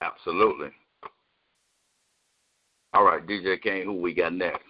Absolutely. 0.00 0.68
All 2.92 3.04
right, 3.04 3.26
DJ 3.26 3.60
Kane, 3.60 3.84
who 3.84 3.94
we 3.94 4.14
got 4.14 4.32
next? 4.32 4.62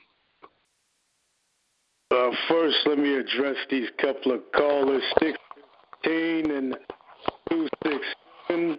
Uh, 2.15 2.31
first, 2.49 2.77
let 2.87 2.97
me 2.97 3.17
address 3.17 3.57
these 3.69 3.89
couple 4.01 4.31
of 4.31 4.41
callers, 4.55 5.03
16 5.19 6.49
and 6.49 6.77
267. 7.51 8.79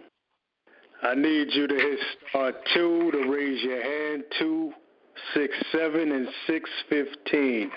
I 1.02 1.14
need 1.14 1.48
you 1.50 1.66
to 1.66 1.74
hit 1.74 1.98
star 2.30 2.52
2 2.72 3.10
to 3.12 3.30
raise 3.30 3.62
your 3.62 3.82
hand, 3.82 4.24
267 4.38 6.12
and 6.12 6.28
615. 6.46 7.70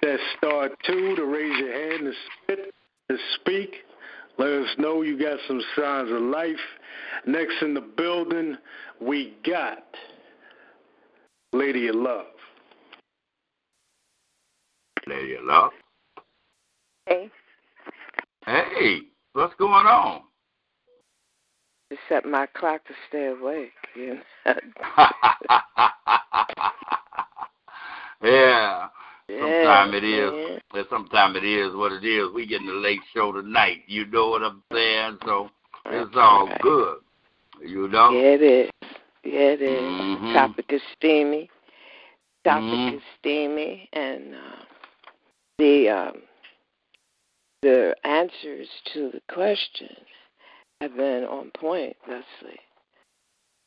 That's 0.00 0.22
star 0.38 0.68
2 0.84 1.16
to 1.16 1.24
raise 1.24 1.58
your 1.58 1.72
hand 1.72 2.04
to 2.04 2.12
spit, 2.44 2.74
to 3.08 3.16
speak. 3.40 3.74
Let 4.38 4.50
us 4.50 4.68
know 4.78 5.02
you 5.02 5.18
got 5.18 5.38
some 5.48 5.60
signs 5.74 6.12
of 6.12 6.22
life. 6.22 6.56
Next 7.26 7.54
in 7.62 7.74
the 7.74 7.80
building, 7.80 8.56
we 9.00 9.36
got 9.44 9.82
Lady 11.52 11.88
of 11.88 11.96
Love. 11.96 12.26
Lady 15.06 15.34
of 15.36 15.44
Love. 15.44 15.72
Hey. 17.06 17.30
Hey, 18.46 19.00
what's 19.32 19.54
going 19.54 19.86
on? 19.86 20.22
set 22.08 22.24
my 22.24 22.46
clock 22.46 22.84
to 22.86 22.94
stay 23.08 23.26
awake. 23.26 23.72
You 23.96 24.14
know? 24.46 24.54
yeah. 28.22 28.88
Sometimes 29.28 29.94
it 29.94 30.04
Yeah, 30.04 30.30
is. 30.30 30.86
Sometimes 30.88 31.36
it 31.36 31.44
is 31.44 31.74
what 31.74 31.92
it 31.92 32.04
is. 32.04 32.32
We 32.34 32.46
getting 32.46 32.68
a 32.68 32.72
late 32.72 33.00
show 33.14 33.32
tonight. 33.32 33.82
You 33.86 34.06
know 34.06 34.28
what 34.28 34.42
I'm 34.42 34.62
saying? 34.72 35.18
So 35.24 35.50
it's 35.86 36.16
all 36.16 36.46
right. 36.46 36.60
good. 36.62 36.98
You 37.64 37.88
know. 37.88 38.10
Yeah, 38.10 38.18
it 38.18 38.42
is. 38.42 38.70
Yeah, 39.24 39.52
it 39.52 39.62
is. 39.62 39.82
Mhm. 39.82 40.34
Topic 40.34 40.66
is 40.70 40.82
steamy. 40.96 41.50
Topic 42.44 42.64
Mhm. 42.64 42.94
is 42.96 43.02
steamy, 43.18 43.88
and 43.92 44.34
uh, 44.34 44.64
the 45.60 45.88
um, 45.90 46.22
the 47.62 47.94
answers 48.04 48.66
to 48.94 49.10
the 49.12 49.20
question 49.32 49.94
have 50.80 50.96
been 50.96 51.24
on 51.24 51.50
point, 51.54 51.94
Leslie. 52.08 52.58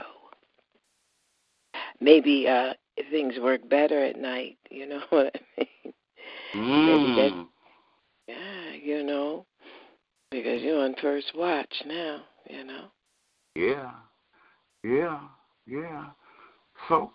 So 0.02 0.08
maybe 2.02 2.48
uh, 2.48 2.74
things 3.12 3.36
work 3.40 3.68
better 3.70 4.04
at 4.04 4.18
night. 4.20 4.58
You 4.74 4.90
know 4.90 5.02
what 5.12 5.36
I 5.36 5.40
mean? 5.60 5.94
Maybe 6.56 7.22
that. 7.22 7.32
Mm. 7.32 7.48
Yeah, 8.28 8.72
you 8.82 9.04
know, 9.04 9.46
because 10.32 10.64
you're 10.64 10.84
on 10.84 10.96
first 11.00 11.32
watch 11.36 11.72
now. 11.86 12.24
You 12.50 12.64
know. 12.66 12.86
Yeah. 13.56 13.92
Yeah. 14.84 15.20
Yeah. 15.68 16.06
So, 16.90 17.12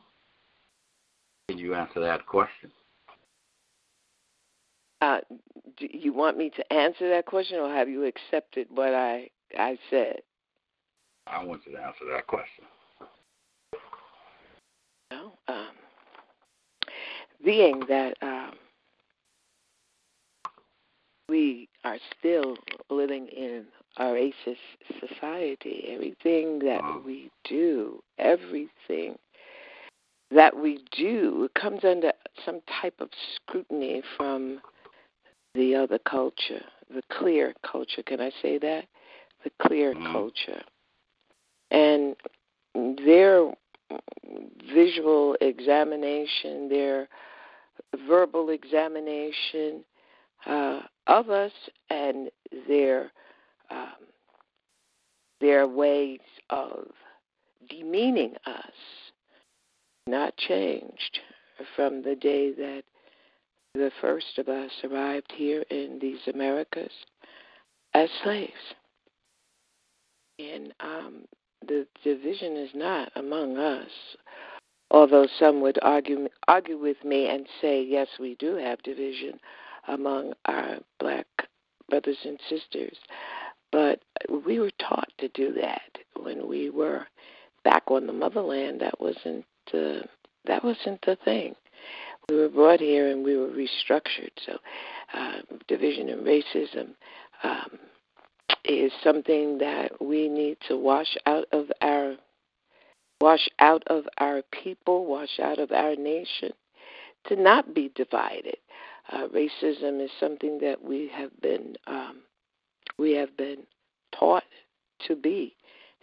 can 1.48 1.58
you 1.58 1.74
answer 1.74 1.98
that 1.98 2.24
question? 2.26 2.70
Uh, 5.00 5.18
do 5.76 5.86
you 5.92 6.12
want 6.12 6.36
me 6.36 6.50
to 6.50 6.72
answer 6.72 7.08
that 7.10 7.26
question, 7.26 7.58
or 7.58 7.70
have 7.72 7.88
you 7.88 8.04
accepted 8.04 8.66
what 8.70 8.94
I 8.94 9.30
I 9.56 9.78
said? 9.90 10.20
I 11.26 11.44
want 11.44 11.62
you 11.66 11.72
to 11.72 11.82
answer 11.82 12.04
that 12.12 12.26
question. 12.26 12.64
No. 15.10 15.32
Um, 15.46 15.68
being 17.44 17.82
that 17.88 18.14
um, 18.22 18.54
we 21.28 21.68
are 21.84 21.98
still 22.18 22.56
living 22.90 23.28
in 23.28 23.66
a 23.98 24.04
racist 24.04 24.56
society, 25.00 25.84
everything 25.88 26.58
that 26.60 26.82
we 27.04 27.30
do, 27.44 28.02
everything 28.18 29.16
that 30.30 30.56
we 30.56 30.80
do 30.92 31.48
comes 31.54 31.84
under 31.84 32.12
some 32.44 32.60
type 32.80 32.94
of 33.00 33.08
scrutiny 33.34 34.02
from 34.16 34.60
the 35.54 35.74
other 35.74 35.98
culture, 35.98 36.64
the 36.94 37.02
clear 37.10 37.54
culture. 37.70 38.02
Can 38.02 38.20
I 38.20 38.30
say 38.42 38.58
that? 38.58 38.84
The 39.44 39.50
clear 39.66 39.94
culture. 39.94 40.62
And 41.70 42.16
their 43.04 43.52
visual 44.74 45.36
examination, 45.40 46.68
their 46.68 47.08
verbal 48.06 48.50
examination 48.50 49.84
uh, 50.46 50.80
of 51.06 51.30
us, 51.30 51.52
and 51.90 52.30
their 52.66 53.10
um, 53.70 54.08
their 55.40 55.68
ways 55.68 56.20
of 56.50 56.88
demeaning 57.68 58.34
us 58.46 58.72
not 60.06 60.36
changed 60.36 61.20
from 61.76 62.02
the 62.02 62.16
day 62.16 62.52
that 62.52 62.82
the 63.78 63.90
first 64.00 64.38
of 64.38 64.48
us 64.48 64.70
arrived 64.84 65.32
here 65.34 65.62
in 65.70 65.98
these 66.00 66.20
Americas 66.32 66.92
as 67.94 68.08
slaves. 68.22 68.52
And 70.38 70.72
um, 70.80 71.24
the 71.66 71.86
division 72.04 72.56
is 72.56 72.70
not 72.74 73.10
among 73.16 73.56
us, 73.56 73.90
although 74.90 75.26
some 75.38 75.60
would 75.62 75.78
argue 75.82 76.28
argue 76.46 76.78
with 76.78 77.02
me 77.04 77.28
and 77.28 77.46
say, 77.60 77.82
yes, 77.82 78.08
we 78.20 78.34
do 78.36 78.56
have 78.56 78.82
division 78.82 79.38
among 79.88 80.32
our 80.46 80.78
black 81.00 81.26
brothers 81.88 82.18
and 82.24 82.38
sisters. 82.48 82.96
But 83.72 84.00
we 84.44 84.58
were 84.58 84.70
taught 84.78 85.10
to 85.18 85.28
do 85.28 85.52
that 85.60 85.98
when 86.16 86.48
we 86.48 86.70
were 86.70 87.06
back 87.64 87.84
on 87.88 88.06
the 88.06 88.12
motherland. 88.12 88.80
That 88.80 89.00
wasn't 89.00 89.44
uh, 89.74 90.06
that 90.46 90.64
wasn't 90.64 91.00
the 91.04 91.16
thing. 91.24 91.54
We 92.28 92.36
were 92.36 92.50
brought 92.50 92.80
here 92.80 93.10
and 93.10 93.24
we 93.24 93.38
were 93.38 93.48
restructured. 93.48 94.32
So, 94.44 94.58
uh, 95.14 95.38
division 95.66 96.10
and 96.10 96.26
racism 96.26 96.88
um, 97.42 97.78
is 98.66 98.92
something 99.02 99.56
that 99.58 99.92
we 100.00 100.28
need 100.28 100.58
to 100.68 100.76
wash 100.76 101.16
out 101.24 101.46
of 101.52 101.70
our 101.80 102.16
wash 103.20 103.48
out 103.58 103.82
of 103.86 104.04
our 104.18 104.42
people, 104.62 105.06
wash 105.06 105.40
out 105.42 105.58
of 105.58 105.72
our 105.72 105.96
nation, 105.96 106.52
to 107.26 107.34
not 107.34 107.74
be 107.74 107.90
divided. 107.94 108.58
Uh, 109.10 109.26
racism 109.28 110.04
is 110.04 110.10
something 110.20 110.58
that 110.60 110.84
we 110.84 111.10
have 111.12 111.30
been 111.40 111.76
um, 111.86 112.18
we 112.98 113.12
have 113.12 113.34
been 113.38 113.62
taught 114.18 114.44
to 115.06 115.16
be, 115.16 115.56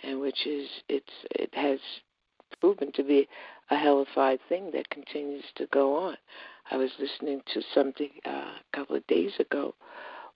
and 0.04 0.20
which 0.20 0.48
is 0.48 0.68
it's 0.90 1.14
it 1.36 1.54
has 1.54 1.80
proven 2.60 2.92
to 2.94 3.04
be 3.04 3.28
a 3.70 3.76
hellified 3.76 4.40
thing 4.48 4.72
that 4.74 4.90
continues 4.90 5.44
to 5.56 5.68
go 5.68 5.96
on. 5.96 6.18
I 6.72 6.78
was 6.78 6.92
listening 7.00 7.42
to 7.54 7.62
something 7.74 8.10
uh, 8.26 8.30
a 8.30 8.78
couple 8.78 8.96
of 8.96 9.06
days 9.08 9.32
ago 9.40 9.76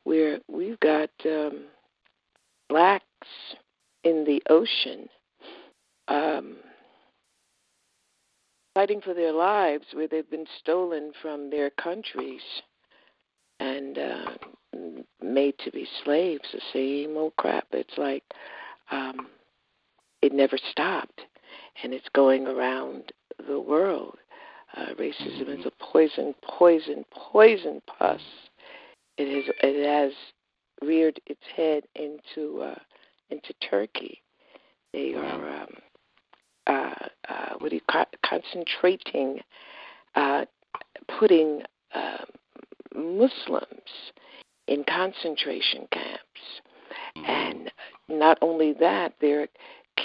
where 0.04 0.40
we've 0.48 0.80
got 0.80 1.10
um, 1.26 1.66
blacks 2.70 3.06
in 4.04 4.24
the 4.26 4.42
ocean 4.50 5.10
um, 6.08 6.58
fighting 8.74 9.02
for 9.02 9.14
their 9.14 9.34
lives 9.34 9.86
where 9.94 10.08
they've 10.08 10.30
been 10.30 10.48
stolen 10.60 11.12
from 11.22 11.50
their 11.50 11.70
countries 11.70 12.42
and 13.60 13.98
uh, 13.98 14.32
made 15.22 15.56
to 15.60 15.72
be 15.72 15.88
slaves. 16.04 16.44
The 16.54 16.62
same 16.72 17.18
old 17.18 17.36
crap. 17.38 17.68
It's 17.72 17.98
like 17.98 18.24
um, 18.92 19.28
it 20.22 20.34
never 20.34 20.58
stopped, 20.72 21.22
and 21.84 21.94
it's 21.94 22.10
going 22.14 22.48
around 22.48 23.12
the 23.48 23.60
world. 23.60 24.18
Uh, 24.76 24.94
racism 25.00 25.60
is 25.60 25.66
a 25.66 25.72
poison, 25.84 26.36
poison, 26.44 27.04
poison 27.12 27.82
pus. 27.88 28.22
It 29.18 29.46
has 29.46 29.54
it 29.64 29.86
has 29.86 30.14
reared 30.82 31.20
its 31.26 31.42
head 31.56 31.84
into 31.96 32.62
uh, 32.62 32.80
into 33.30 33.54
Turkey. 33.68 34.22
They 34.94 35.14
are 35.16 35.62
um, 35.62 35.68
uh, 36.68 37.08
uh, 37.28 37.54
what 37.58 37.70
do 37.70 37.76
you 37.76 37.82
co- 37.92 38.06
concentrating, 38.24 39.42
uh, 40.16 40.46
putting 41.20 41.64
uh, 41.94 42.26
Muslims 42.96 44.12
in 44.68 44.84
concentration 44.84 45.88
camps, 45.92 47.26
and 47.28 47.72
not 48.08 48.38
only 48.42 48.74
that, 48.74 49.14
they're 49.20 49.48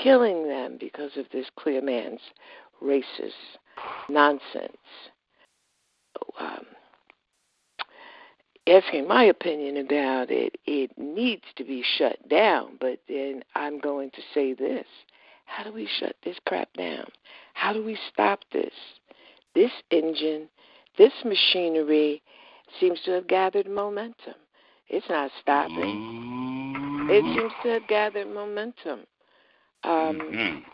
killing 0.02 0.48
them 0.48 0.76
because 0.78 1.12
of 1.16 1.26
this 1.32 1.46
clear 1.56 1.82
man's 1.82 2.20
racist 2.82 3.32
nonsense. 4.08 4.76
Um, 6.38 6.66
asking 8.66 9.06
my 9.08 9.24
opinion 9.24 9.76
about 9.76 10.30
it, 10.30 10.56
it 10.64 10.90
needs 10.96 11.44
to 11.56 11.64
be 11.64 11.84
shut 11.96 12.28
down. 12.28 12.76
But 12.80 13.00
then 13.08 13.42
I'm 13.54 13.78
going 13.78 14.10
to 14.12 14.22
say 14.32 14.54
this 14.54 14.86
how 15.46 15.62
do 15.62 15.72
we 15.72 15.88
shut 16.00 16.16
this 16.24 16.36
crap 16.46 16.72
down? 16.74 17.06
How 17.52 17.72
do 17.72 17.84
we 17.84 17.98
stop 18.12 18.40
this? 18.52 18.72
This 19.54 19.70
engine, 19.90 20.48
this 20.98 21.12
machinery 21.24 22.22
seems 22.80 23.00
to 23.02 23.12
have 23.12 23.28
gathered 23.28 23.68
momentum. 23.68 24.34
It's 24.88 25.08
not 25.08 25.30
stopping. 25.40 27.06
It 27.10 27.22
seems 27.36 27.52
to 27.62 27.68
have 27.68 27.86
gathered 27.88 28.32
momentum. 28.32 29.00
Um, 29.84 30.64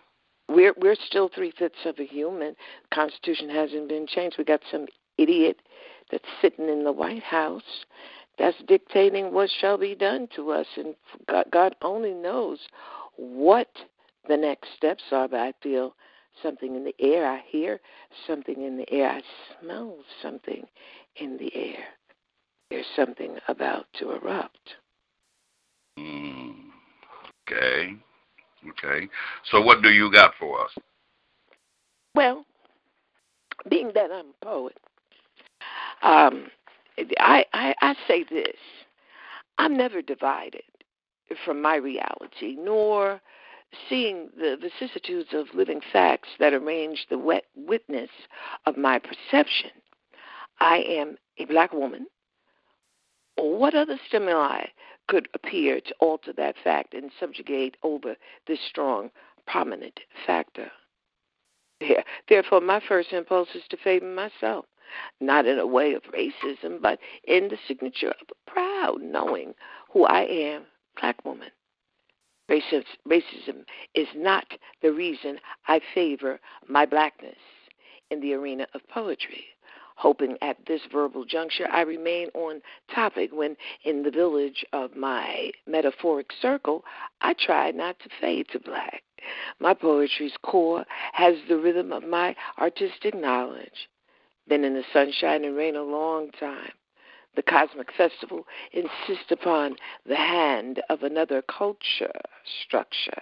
we're 0.48 0.74
we're 0.76 0.96
still 1.06 1.30
three 1.34 1.52
fifths 1.58 1.84
of 1.84 1.98
a 1.98 2.06
human. 2.06 2.54
The 2.90 2.94
Constitution 2.94 3.48
hasn't 3.48 3.88
been 3.88 4.06
changed. 4.06 4.36
We 4.38 4.44
got 4.44 4.60
some 4.70 4.86
idiot 5.18 5.58
that's 6.10 6.24
sitting 6.40 6.68
in 6.68 6.84
the 6.84 6.92
White 6.92 7.22
House 7.22 7.62
that's 8.38 8.56
dictating 8.66 9.32
what 9.32 9.50
shall 9.60 9.76
be 9.76 9.94
done 9.94 10.26
to 10.34 10.50
us, 10.50 10.66
and 10.76 10.94
God, 11.28 11.44
God 11.52 11.76
only 11.82 12.14
knows 12.14 12.58
what 13.16 13.68
the 14.28 14.36
next 14.36 14.68
steps 14.76 15.02
are. 15.12 15.28
But 15.28 15.40
I 15.40 15.52
feel 15.62 15.94
something 16.42 16.74
in 16.74 16.84
the 16.84 16.94
air. 16.98 17.30
I 17.30 17.42
hear 17.46 17.80
something 18.26 18.62
in 18.62 18.76
the 18.76 18.90
air. 18.90 19.10
I 19.10 19.22
smell 19.60 19.96
something 20.22 20.64
in 21.16 21.36
the 21.36 21.54
air. 21.54 21.84
There's 22.70 22.86
something 22.96 23.36
about 23.48 23.86
to 23.98 24.12
erupt. 24.12 24.70
Mm. 25.98 26.54
Okay. 27.46 27.94
Okay. 28.68 29.08
So 29.50 29.60
what 29.60 29.82
do 29.82 29.90
you 29.90 30.12
got 30.12 30.32
for 30.38 30.62
us? 30.64 30.70
Well, 32.14 32.44
being 33.68 33.92
that 33.94 34.10
I'm 34.12 34.26
a 34.26 34.44
poet, 34.44 34.76
um, 36.02 36.48
I, 37.18 37.44
I 37.52 37.74
I 37.80 37.94
say 38.06 38.24
this: 38.28 38.56
I'm 39.58 39.76
never 39.76 40.02
divided 40.02 40.62
from 41.44 41.62
my 41.62 41.76
reality, 41.76 42.56
nor 42.58 43.20
seeing 43.88 44.28
the 44.36 44.56
vicissitudes 44.60 45.30
of 45.32 45.46
living 45.54 45.80
facts 45.92 46.28
that 46.38 46.52
arrange 46.52 47.06
the 47.08 47.18
wet 47.18 47.44
witness 47.54 48.10
of 48.66 48.76
my 48.76 48.98
perception, 48.98 49.70
I 50.60 50.78
am 50.78 51.16
a 51.38 51.44
black 51.44 51.72
woman. 51.72 52.06
What 53.36 53.74
other 53.74 53.98
stimuli 54.08 54.66
could 55.10 55.28
appear 55.34 55.80
to 55.80 55.94
alter 55.98 56.32
that 56.32 56.54
fact 56.62 56.94
and 56.94 57.10
subjugate 57.18 57.76
over 57.82 58.16
this 58.46 58.60
strong, 58.68 59.10
prominent 59.46 59.98
factor? 60.24 60.70
Yeah. 61.80 62.02
Therefore, 62.28 62.60
my 62.60 62.80
first 62.86 63.12
impulse 63.12 63.48
is 63.54 63.64
to 63.70 63.76
favor 63.76 64.06
myself, 64.06 64.66
not 65.20 65.46
in 65.46 65.58
a 65.58 65.66
way 65.66 65.94
of 65.94 66.02
racism, 66.04 66.80
but 66.80 67.00
in 67.24 67.48
the 67.48 67.58
signature 67.66 68.10
of 68.20 68.28
a 68.30 68.50
proud 68.50 69.02
knowing 69.02 69.54
who 69.92 70.04
I 70.04 70.22
am, 70.22 70.62
black 71.00 71.24
woman. 71.24 71.48
Racism 72.48 73.64
is 73.94 74.08
not 74.14 74.44
the 74.82 74.92
reason 74.92 75.38
I 75.66 75.80
favor 75.94 76.38
my 76.68 76.86
blackness 76.86 77.38
in 78.10 78.20
the 78.20 78.34
arena 78.34 78.66
of 78.74 78.86
poetry. 78.88 79.44
Hoping 80.00 80.38
at 80.40 80.56
this 80.64 80.80
verbal 80.90 81.26
juncture 81.26 81.68
I 81.70 81.82
remain 81.82 82.28
on 82.32 82.62
topic 82.94 83.32
when, 83.34 83.54
in 83.84 84.02
the 84.02 84.10
village 84.10 84.64
of 84.72 84.96
my 84.96 85.50
metaphoric 85.66 86.30
circle, 86.40 86.86
I 87.20 87.34
try 87.34 87.70
not 87.70 87.98
to 87.98 88.08
fade 88.18 88.46
to 88.52 88.60
black. 88.60 89.02
My 89.58 89.74
poetry's 89.74 90.32
core 90.40 90.86
has 91.12 91.34
the 91.46 91.58
rhythm 91.58 91.92
of 91.92 92.02
my 92.02 92.34
artistic 92.58 93.14
knowledge. 93.14 93.90
Been 94.48 94.64
in 94.64 94.72
the 94.72 94.84
sunshine 94.90 95.44
and 95.44 95.54
rain 95.54 95.76
a 95.76 95.82
long 95.82 96.30
time. 96.30 96.72
The 97.36 97.42
Cosmic 97.42 97.92
Festival 97.92 98.46
insists 98.72 99.30
upon 99.30 99.76
the 100.06 100.16
hand 100.16 100.80
of 100.88 101.02
another 101.02 101.42
culture 101.42 102.22
structure. 102.64 103.20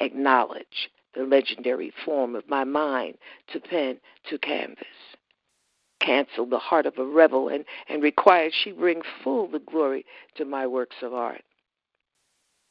Acknowledge 0.00 0.90
the 1.14 1.22
legendary 1.22 1.92
form 2.04 2.34
of 2.34 2.48
my 2.48 2.64
mind 2.64 3.18
to 3.52 3.60
pen 3.60 4.00
to 4.28 4.38
canvas. 4.38 4.84
Cancel 6.00 6.46
the 6.46 6.58
heart 6.58 6.86
of 6.86 6.98
a 6.98 7.04
rebel 7.04 7.48
and, 7.48 7.64
and 7.88 8.02
require 8.02 8.50
she 8.52 8.72
bring 8.72 9.02
full 9.22 9.48
the 9.48 9.58
glory 9.58 10.04
to 10.36 10.44
my 10.44 10.66
works 10.66 10.96
of 11.02 11.12
art. 11.12 11.42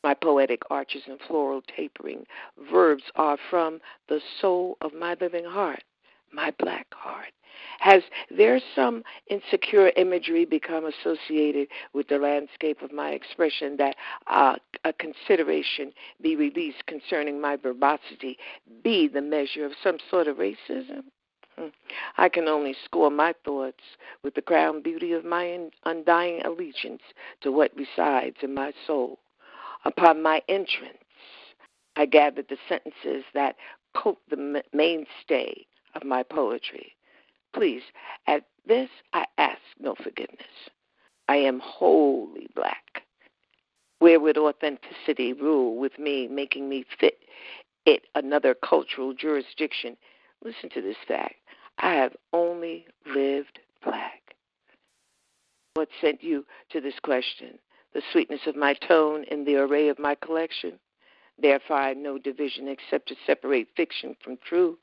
My 0.03 0.13
poetic 0.13 0.61
arches 0.69 1.03
and 1.07 1.19
floral 1.28 1.61
tapering 1.75 2.25
verbs 2.71 3.03
are 3.15 3.38
from 3.49 3.82
the 4.07 4.21
soul 4.39 4.78
of 4.82 4.93
my 4.93 5.17
living 5.19 5.45
heart, 5.45 5.84
my 6.32 6.53
black 6.59 6.88
heart. 6.93 7.34
Has 7.80 8.03
there 8.30 8.59
some 8.75 9.03
insecure 9.30 9.91
imagery 9.97 10.45
become 10.45 10.86
associated 10.86 11.67
with 11.93 12.07
the 12.07 12.19
landscape 12.19 12.82
of 12.82 12.91
my 12.91 13.11
expression 13.11 13.78
that 13.78 13.95
uh, 14.28 14.57
a 14.84 14.93
consideration 14.93 15.91
be 16.21 16.36
released 16.36 16.86
concerning 16.86 17.41
my 17.41 17.55
verbosity 17.55 18.38
be 18.84 19.07
the 19.07 19.21
measure 19.21 19.65
of 19.65 19.73
some 19.84 19.97
sort 20.09 20.28
of 20.28 20.38
racism? 20.38 21.03
Hmm. 21.57 21.67
I 22.17 22.29
can 22.29 22.47
only 22.47 22.75
score 22.85 23.09
my 23.09 23.33
thoughts 23.43 23.83
with 24.23 24.35
the 24.35 24.41
crown 24.41 24.81
beauty 24.81 25.13
of 25.13 25.25
my 25.25 25.59
undying 25.85 26.41
allegiance 26.45 27.01
to 27.41 27.51
what 27.51 27.75
resides 27.75 28.37
in 28.41 28.53
my 28.53 28.73
soul. 28.85 29.19
Upon 29.85 30.21
my 30.21 30.41
entrance, 30.47 30.97
I 31.95 32.05
gathered 32.05 32.47
the 32.49 32.57
sentences 32.69 33.23
that 33.33 33.55
coat 33.95 34.19
the 34.29 34.63
mainstay 34.73 35.65
of 35.95 36.03
my 36.03 36.23
poetry. 36.23 36.95
Please, 37.53 37.81
at 38.27 38.43
this 38.67 38.89
I 39.13 39.25
ask 39.37 39.61
no 39.79 39.95
forgiveness. 39.95 40.69
I 41.27 41.37
am 41.37 41.59
wholly 41.59 42.47
black. 42.55 43.03
Where 43.99 44.19
would 44.19 44.37
authenticity 44.37 45.33
rule 45.33 45.75
with 45.77 45.97
me, 45.97 46.27
making 46.27 46.69
me 46.69 46.85
fit 46.99 47.17
it 47.85 48.03
another 48.13 48.53
cultural 48.53 49.13
jurisdiction? 49.13 49.97
Listen 50.43 50.69
to 50.69 50.81
this 50.81 50.97
fact. 51.07 51.35
I 51.80 51.93
have 51.93 52.15
only 52.34 52.86
lived 53.05 53.59
black. 53.84 54.36
What 55.75 55.89
sent 56.01 56.23
you 56.23 56.45
to 56.71 56.82
this 56.82 56.99
question? 57.01 57.59
the 57.97 58.03
sweetness 58.11 58.41
of 58.45 58.55
my 58.55 58.75
tone 58.75 59.23
in 59.23 59.43
the 59.43 59.55
array 59.55 59.89
of 59.89 59.97
my 59.97 60.13
collection. 60.13 60.73
Therefore, 61.39 61.78
I 61.78 61.93
no 61.93 62.19
division 62.19 62.67
except 62.67 63.07
to 63.07 63.15
separate 63.25 63.69
fiction 63.75 64.15
from 64.23 64.38
truth. 64.38 64.78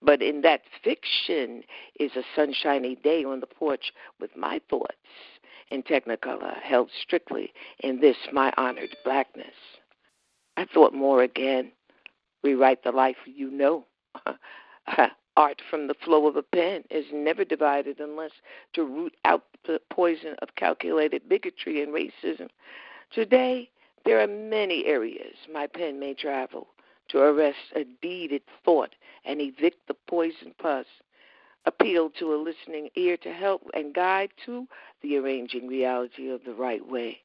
But 0.00 0.22
in 0.22 0.42
that 0.42 0.62
fiction 0.82 1.64
is 1.98 2.12
a 2.14 2.22
sunshiny 2.36 2.96
day 2.96 3.24
on 3.24 3.40
the 3.40 3.48
porch 3.48 3.92
with 4.20 4.36
my 4.36 4.60
thoughts 4.70 4.94
in 5.72 5.82
technicolor, 5.82 6.60
held 6.60 6.90
strictly 7.00 7.52
in 7.80 8.00
this 8.00 8.16
my 8.32 8.52
honored 8.56 8.96
blackness. 9.04 9.54
I 10.56 10.64
thought 10.64 10.94
more 10.94 11.22
again. 11.22 11.72
Rewrite 12.44 12.84
the 12.84 12.92
life 12.92 13.16
you 13.26 13.50
know. 13.50 13.86
Uh, 14.84 15.06
Art 15.36 15.62
from 15.70 15.86
the 15.86 15.94
flow 15.94 16.26
of 16.26 16.36
a 16.36 16.42
pen 16.42 16.84
is 16.90 17.06
never 17.12 17.44
divided 17.44 18.00
unless 18.00 18.32
to 18.74 18.84
root 18.84 19.16
out 19.24 19.44
the 19.64 19.80
poison 19.90 20.36
of 20.42 20.54
calculated 20.56 21.28
bigotry 21.28 21.82
and 21.82 21.92
racism. 21.92 22.48
Today, 23.12 23.70
there 24.04 24.20
are 24.20 24.26
many 24.26 24.84
areas 24.84 25.36
my 25.50 25.66
pen 25.66 25.98
may 25.98 26.12
travel 26.14 26.66
to 27.08 27.18
arrest 27.18 27.58
a 27.74 27.84
deeded 28.02 28.42
thought 28.64 28.94
and 29.24 29.40
evict 29.40 29.86
the 29.86 29.94
poison 30.06 30.54
pus. 30.58 30.86
Appeal 31.64 32.10
to 32.18 32.34
a 32.34 32.36
listening 32.36 32.90
ear 32.96 33.16
to 33.18 33.32
help 33.32 33.62
and 33.72 33.94
guide 33.94 34.30
to 34.44 34.66
the 35.02 35.16
arranging 35.16 35.68
reality 35.68 36.28
of 36.28 36.44
the 36.44 36.54
right 36.54 36.86
way. 36.86 37.18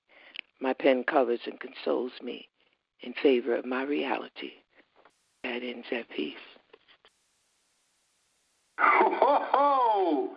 My 0.62 0.74
pen 0.74 1.03
covers 1.03 1.41
and 1.45 1.60
consoles 1.60 2.14
me 2.22 2.47
in 3.01 3.14
favor 3.14 3.55
of 3.55 3.66
my 3.66 3.84
reality. 3.84 4.51
That 5.43 5.64
ends 5.64 5.88
at 5.91 6.10
peace. 6.10 6.36
Ho, 8.80 9.09
ho, 9.19 9.39
ho! 9.51 10.30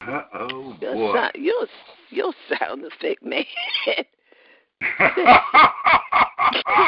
Uh-oh, 0.00 0.76
Your 0.80 0.94
boy. 0.94 1.14
sound, 1.14 1.32
your, 1.34 1.66
your 2.10 2.32
sound 2.48 2.84
effect, 2.84 3.22
man. 3.22 3.44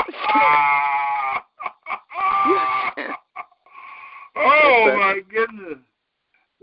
oh 4.36 4.94
my 4.96 5.20
goodness. 5.30 5.78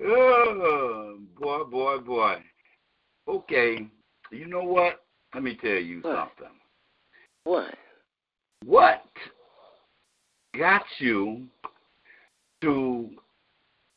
Oh 0.03 1.19
boy, 1.39 1.63
boy, 1.65 1.97
boy. 1.99 2.37
Okay. 3.27 3.87
You 4.31 4.47
know 4.47 4.63
what? 4.63 5.03
Let 5.33 5.43
me 5.43 5.57
tell 5.61 5.71
you 5.71 5.99
What? 6.01 6.15
something. 6.15 6.55
What? 7.43 7.75
What 8.65 9.03
got 10.57 10.83
you 10.99 11.45
to 12.61 13.09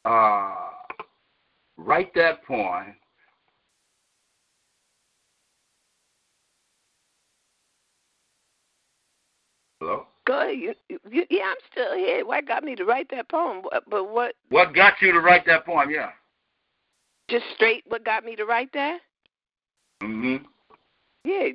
uh, 0.05 0.55
write 1.77 2.13
that 2.15 2.45
poem 2.45 2.97
Hello? 9.81 10.07
Go 10.27 10.41
ahead. 10.43 10.57
You, 10.57 10.75
you, 11.11 11.25
yeah, 11.31 11.45
I'm 11.45 11.57
still 11.73 11.97
here. 11.97 12.25
What 12.27 12.47
got 12.47 12.63
me 12.63 12.75
to 12.77 12.85
write 12.85 13.11
that 13.11 13.29
poem? 13.29 13.63
But, 13.71 13.89
but 13.89 14.11
what? 14.11 14.35
What 14.51 14.75
got 14.75 14.95
you 15.01 15.13
to 15.13 15.21
write 15.21 15.47
that 15.47 15.65
poem? 15.65 15.91
Yeah. 15.91 16.11
Just 17.29 17.47
straight. 17.55 17.85
What 17.89 18.05
got 18.05 18.25
me 18.25 18.37
to 18.37 18.45
write 18.45 18.73
that? 18.75 18.99
Mm-hmm. 20.03 20.45
Yeah, 21.25 21.49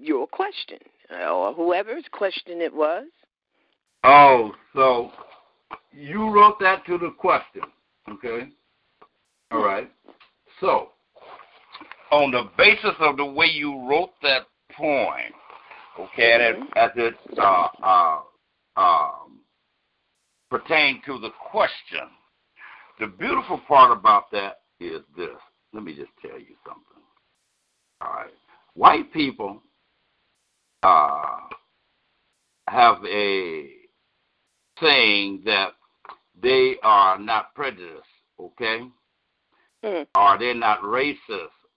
your 0.00 0.26
question, 0.26 0.78
or 1.10 1.54
whoever's 1.54 2.04
question 2.10 2.60
it 2.60 2.74
was. 2.74 3.04
Oh, 4.02 4.52
so 4.74 5.12
you 5.92 6.28
wrote 6.28 6.58
that 6.60 6.84
to 6.86 6.98
the 6.98 7.10
question, 7.16 7.62
okay? 8.10 8.48
All 9.52 9.64
right. 9.64 9.90
So, 10.60 10.88
on 12.10 12.32
the 12.32 12.50
basis 12.58 12.96
of 12.98 13.16
the 13.16 13.24
way 13.24 13.46
you 13.46 13.88
wrote 13.88 14.10
that 14.22 14.42
poem, 14.76 15.32
okay, 15.98 16.32
and 16.32 16.42
it, 16.42 16.56
as 16.76 16.90
it 16.96 17.14
uh, 17.38 17.68
uh, 17.82 18.20
um, 18.76 19.40
pertained 20.50 21.00
to 21.06 21.18
the 21.18 21.30
question, 21.50 22.08
the 23.00 23.06
beautiful 23.06 23.60
part 23.66 23.96
about 23.96 24.30
that 24.32 24.60
is 24.80 25.00
this. 25.16 25.30
Let 25.72 25.84
me 25.84 25.94
just 25.94 26.10
tell 26.20 26.38
you 26.38 26.54
something. 26.66 27.02
All 28.00 28.12
right. 28.12 28.30
White 28.74 29.12
people 29.12 29.62
uh, 30.82 31.36
have 32.68 33.04
a 33.04 33.70
saying 34.80 35.42
that 35.44 35.72
they 36.42 36.76
are 36.82 37.18
not 37.18 37.54
prejudiced, 37.54 38.02
okay? 38.40 38.82
Mm. 39.84 40.06
Or 40.16 40.38
they're 40.38 40.54
not 40.54 40.80
racist, 40.82 41.16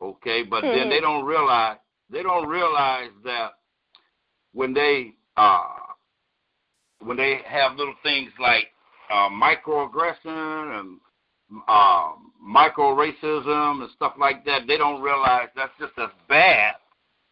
okay? 0.01 0.43
But 0.43 0.63
mm-hmm. 0.63 0.77
then 0.77 0.89
they 0.89 0.99
don't 0.99 1.25
realize 1.25 1.77
they 2.09 2.23
don't 2.23 2.47
realize 2.47 3.09
that 3.23 3.51
when 4.55 4.73
they 4.73 5.13
uh 5.37 5.67
when 7.01 7.17
they 7.17 7.41
have 7.45 7.75
little 7.75 7.93
things 8.01 8.31
like 8.39 8.67
uh, 9.11 9.29
microaggression 9.29 10.79
and 10.79 10.99
uh, 11.67 12.13
micro 12.41 12.95
racism 12.95 13.81
and 13.83 13.91
stuff 13.95 14.13
like 14.19 14.43
that, 14.45 14.61
they 14.67 14.77
don't 14.77 15.01
realize 15.01 15.49
that's 15.55 15.73
just 15.79 15.93
as 15.99 16.09
bad 16.27 16.73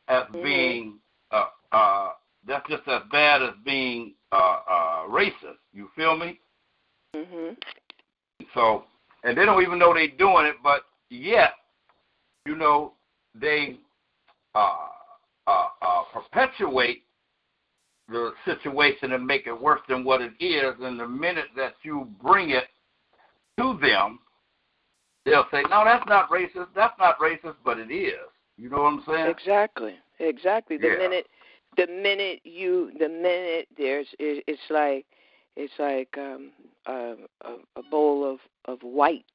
as 0.09 0.24
mm-hmm. 0.26 0.43
being 0.43 0.99
uh, 1.32 1.45
uh, 1.71 2.09
that's 2.45 2.67
just 2.69 2.84
as 2.88 3.01
bad 3.11 3.41
as 3.41 3.53
being 3.65 4.13
uh, 4.32 4.59
uh, 4.69 5.07
racist. 5.07 5.57
You 5.74 5.89
feel 5.95 6.15
me? 6.17 6.39
Mhm. 7.15 7.57
So, 8.53 8.84
and 9.24 9.38
they 9.38 9.45
don't 9.45 9.63
even 9.63 9.80
know 9.80 9.93
they're 9.93 10.07
doing 10.09 10.45
it, 10.45 10.57
but 10.61 10.82
yet, 11.09 11.53
you 12.45 12.55
know, 12.55 12.93
they 13.34 13.80
uh, 14.53 14.88
uh, 15.47 15.67
uh, 15.82 16.03
perpetuate 16.13 17.03
the 18.10 18.34
situation 18.45 19.14
and 19.14 19.26
make 19.26 19.47
it 19.47 19.60
worse 19.60 19.82
than 19.88 20.04
what 20.04 20.22
it 20.22 20.34
is. 20.39 20.76
And 20.82 20.99
the 20.99 21.08
minute 21.08 21.47
that 21.56 21.74
you 21.84 22.08
bring 22.22 22.51
it 22.51 22.66
to 23.60 23.78
them, 23.82 24.20
they'll 25.26 25.47
say, 25.51 25.64
"No, 25.64 25.84
that's 25.86 26.08
not 26.08 26.30
racist. 26.30 26.74
That's 26.76 26.97
not 26.99 27.20
racist, 27.20 27.56
but 27.64 27.80
it 27.80 27.91
is." 27.91 28.30
You 28.58 28.70
know 28.70 28.84
what 28.84 28.93
I'm 28.93 29.04
saying? 29.06 29.28
Exactly. 29.28 29.95
Exactly. 30.20 30.78
The 30.78 30.89
Yeah. 30.89 30.97
minute, 30.97 31.28
the 31.78 31.88
minute 31.88 32.41
you, 32.43 32.91
the 32.99 33.10
minute 33.10 33.68
there's, 33.78 34.08
it, 34.20 34.43
it's 34.47 34.70
like, 34.70 35.06
it's 35.56 35.74
like 35.80 36.16
um, 36.18 36.51
a, 36.86 37.16
a, 37.41 37.58
a 37.76 37.84
bowl 37.84 38.24
of 38.30 38.39
of 38.66 38.82
white 38.82 39.26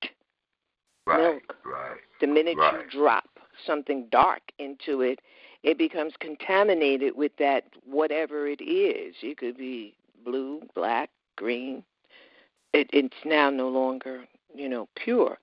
Right. 1.07 1.19
milk. 1.19 1.57
Right. 1.65 1.99
The 2.21 2.27
minute 2.27 2.57
Right. 2.59 2.85
you 2.85 3.01
drop 3.01 3.29
something 3.67 4.07
dark 4.11 4.43
into 4.59 5.01
it, 5.01 5.21
it 5.63 5.79
becomes 5.79 6.15
contaminated 6.21 7.17
with 7.17 7.33
that 7.39 7.65
whatever 7.85 8.47
it 8.47 8.63
is. 8.63 9.15
It 9.23 9.39
could 9.39 9.57
be 9.57 9.95
blue, 10.25 10.63
black, 10.75 11.11
green. 11.37 11.85
It, 12.73 12.89
it's 12.93 13.17
now 13.25 13.51
no 13.51 13.69
longer, 13.69 14.25
you 14.55 14.69
know, 14.69 14.89
pure. 14.95 15.39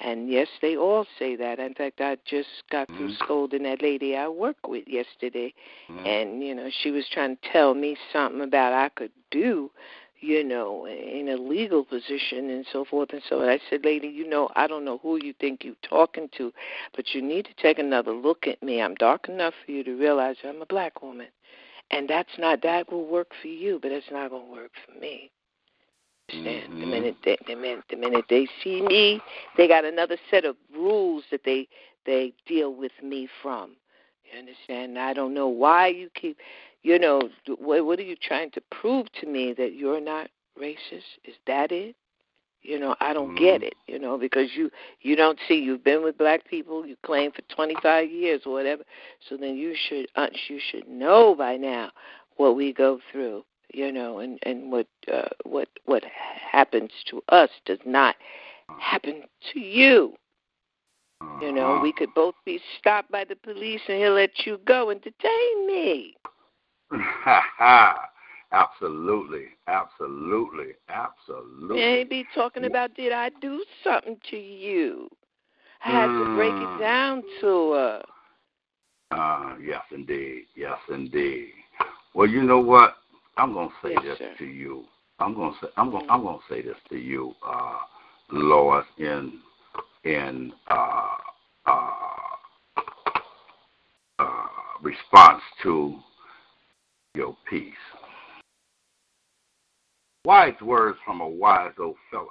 And 0.00 0.28
yes, 0.28 0.48
they 0.60 0.76
all 0.76 1.06
say 1.18 1.36
that. 1.36 1.58
In 1.58 1.74
fact, 1.74 2.00
I 2.00 2.16
just 2.24 2.48
got 2.70 2.88
through 2.96 3.08
Mm-hmm. 3.08 3.24
scolding 3.24 3.62
that 3.62 3.82
lady 3.82 4.16
I 4.16 4.28
work 4.28 4.56
with 4.66 4.88
yesterday, 4.88 5.54
Mhm. 5.90 6.06
and 6.06 6.42
you 6.42 6.54
know, 6.54 6.68
she 6.82 6.90
was 6.90 7.08
trying 7.08 7.36
to 7.36 7.50
tell 7.52 7.74
me 7.74 7.96
something 8.12 8.40
about 8.40 8.72
I 8.72 8.88
could 8.90 9.12
do, 9.30 9.70
you 10.24 10.42
know, 10.42 10.86
in 10.86 11.28
a 11.28 11.36
legal 11.36 11.84
position 11.84 12.50
and 12.50 12.64
so 12.72 12.84
forth 12.84 13.10
and 13.12 13.22
so 13.28 13.42
on. 13.42 13.48
I 13.48 13.60
said, 13.68 13.84
lady, 13.84 14.08
you 14.08 14.28
know, 14.28 14.48
I 14.56 14.66
don't 14.66 14.84
know 14.84 14.98
who 14.98 15.22
you 15.22 15.34
think 15.40 15.64
you're 15.64 15.74
talking 15.88 16.28
to, 16.38 16.52
but 16.96 17.14
you 17.14 17.22
need 17.22 17.44
to 17.44 17.62
take 17.62 17.78
another 17.78 18.12
look 18.12 18.46
at 18.46 18.62
me. 18.62 18.80
I'm 18.80 18.94
dark 18.94 19.28
enough 19.28 19.54
for 19.64 19.72
you 19.72 19.84
to 19.84 19.94
realize 19.94 20.36
I'm 20.44 20.62
a 20.62 20.66
black 20.66 21.02
woman, 21.02 21.28
and 21.90 22.08
that's 22.08 22.38
not 22.38 22.62
that 22.62 22.90
will 22.90 23.06
work 23.06 23.32
for 23.42 23.48
you, 23.48 23.78
but 23.82 23.92
it's 23.92 24.10
not 24.10 24.30
going 24.30 24.46
to 24.46 24.52
work 24.52 24.72
for 24.86 24.98
me. 24.98 25.30
Understand? 26.30 26.80
The 26.80 26.86
Mhm. 26.86 26.90
minute 26.90 27.16
they, 27.22 27.36
the 27.46 27.54
minute 27.54 27.84
the 27.90 27.96
minute 27.96 28.24
they 28.28 28.48
see 28.62 28.80
me, 28.80 29.20
they 29.56 29.68
got 29.68 29.84
another 29.84 30.16
set 30.30 30.44
of 30.46 30.56
rules 30.74 31.24
that 31.30 31.44
they 31.44 31.68
they 32.06 32.32
deal 32.46 32.72
with 32.72 32.92
me 33.02 33.28
from. 33.42 33.76
You 34.24 34.38
understand? 34.38 34.98
I 34.98 35.12
don't 35.12 35.34
know 35.34 35.48
why 35.48 35.88
you 35.88 36.08
keep, 36.14 36.38
you 36.84 36.98
know, 36.98 37.30
what 37.58 37.84
what 37.86 37.98
are 37.98 38.02
you 38.02 38.14
trying 38.14 38.50
to 38.52 38.60
prove 38.70 39.10
to 39.20 39.26
me 39.26 39.54
that 39.54 39.74
you're 39.74 40.02
not 40.02 40.28
racist? 40.60 41.18
Is 41.24 41.34
that 41.46 41.72
it? 41.72 41.96
You 42.60 42.78
know, 42.78 42.94
I 43.00 43.12
don't 43.12 43.34
get 43.34 43.62
it. 43.62 43.74
You 43.86 43.98
know, 43.98 44.18
because 44.18 44.50
you 44.54 44.70
you 45.00 45.16
don't 45.16 45.38
see 45.48 45.54
you've 45.54 45.82
been 45.82 46.04
with 46.04 46.18
black 46.18 46.46
people, 46.46 46.86
you 46.86 46.96
claim 47.04 47.32
for 47.32 47.40
25 47.54 48.10
years 48.10 48.42
or 48.44 48.52
whatever. 48.52 48.84
So 49.28 49.36
then 49.36 49.56
you 49.56 49.74
should 49.88 50.08
you 50.48 50.60
should 50.70 50.86
know 50.86 51.34
by 51.34 51.56
now 51.56 51.90
what 52.36 52.54
we 52.54 52.72
go 52.72 53.00
through. 53.10 53.44
You 53.72 53.90
know, 53.90 54.18
and 54.18 54.38
and 54.42 54.70
what 54.70 54.86
uh, 55.10 55.28
what 55.44 55.68
what 55.86 56.04
happens 56.04 56.90
to 57.10 57.22
us 57.30 57.48
does 57.64 57.80
not 57.86 58.14
happen 58.78 59.22
to 59.54 59.60
you. 59.60 60.14
You 61.40 61.50
know, 61.50 61.80
we 61.82 61.92
could 61.94 62.10
both 62.14 62.34
be 62.44 62.60
stopped 62.78 63.10
by 63.10 63.24
the 63.24 63.36
police 63.36 63.80
and 63.88 63.96
he'll 63.96 64.12
let 64.12 64.44
you 64.44 64.60
go 64.66 64.90
and 64.90 65.00
detain 65.00 65.66
me. 65.66 66.14
absolutely, 68.52 69.46
absolutely, 69.66 70.74
absolutely. 70.88 72.02
Maybe 72.04 72.24
talking 72.34 72.64
about 72.64 72.94
did 72.94 73.12
I 73.12 73.30
do 73.30 73.64
something 73.82 74.20
to 74.30 74.36
you? 74.36 75.10
I 75.82 75.90
had 75.90 76.14
to 76.16 76.26
break 76.26 76.60
Mm. 76.60 76.62
it 76.62 76.76
down 76.76 77.22
to 77.40 77.72
her. 77.72 78.02
Uh, 79.10 79.54
yes, 79.62 79.82
indeed. 79.92 80.44
Yes, 80.56 80.78
indeed. 80.88 81.48
Well, 82.14 82.28
you 82.28 82.42
know 82.42 82.60
what? 82.60 82.96
I'm 83.36 83.52
gonna 83.54 83.70
say 83.82 83.96
Yes, 83.96 84.02
this 84.02 84.18
sir. 84.18 84.36
to 84.38 84.44
you. 84.44 84.84
I'm 85.18 85.34
gonna 85.34 85.54
say 85.60 85.68
I'm 85.76 85.90
gonna 85.90 86.04
I'm 86.08 86.22
gonna 86.22 86.38
say 86.48 86.62
this 86.62 86.76
to 86.90 86.96
you, 86.96 87.34
uh, 87.46 87.78
Lois, 88.30 88.84
in 88.98 89.40
in 90.04 90.52
uh, 90.68 91.16
uh, 91.66 91.90
uh, 94.18 94.46
response 94.82 95.42
to 95.62 95.98
your 97.14 97.36
piece. 97.48 97.72
Wise 100.24 100.60
words 100.62 100.98
from 101.04 101.20
a 101.20 101.28
wise 101.28 101.72
old 101.78 101.96
fella. 102.10 102.26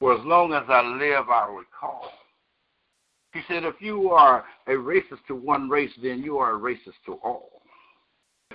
For 0.00 0.18
as 0.18 0.24
long 0.24 0.52
as 0.52 0.64
I 0.68 0.82
live, 0.82 1.28
I 1.28 1.46
recall. 1.46 2.10
He 3.32 3.40
said, 3.48 3.64
if 3.64 3.76
you 3.80 4.10
are 4.10 4.44
a 4.66 4.72
racist 4.72 5.24
to 5.28 5.34
one 5.34 5.68
race, 5.68 5.90
then 6.02 6.22
you 6.22 6.38
are 6.38 6.56
a 6.56 6.58
racist 6.60 6.98
to 7.06 7.14
all. 7.24 7.62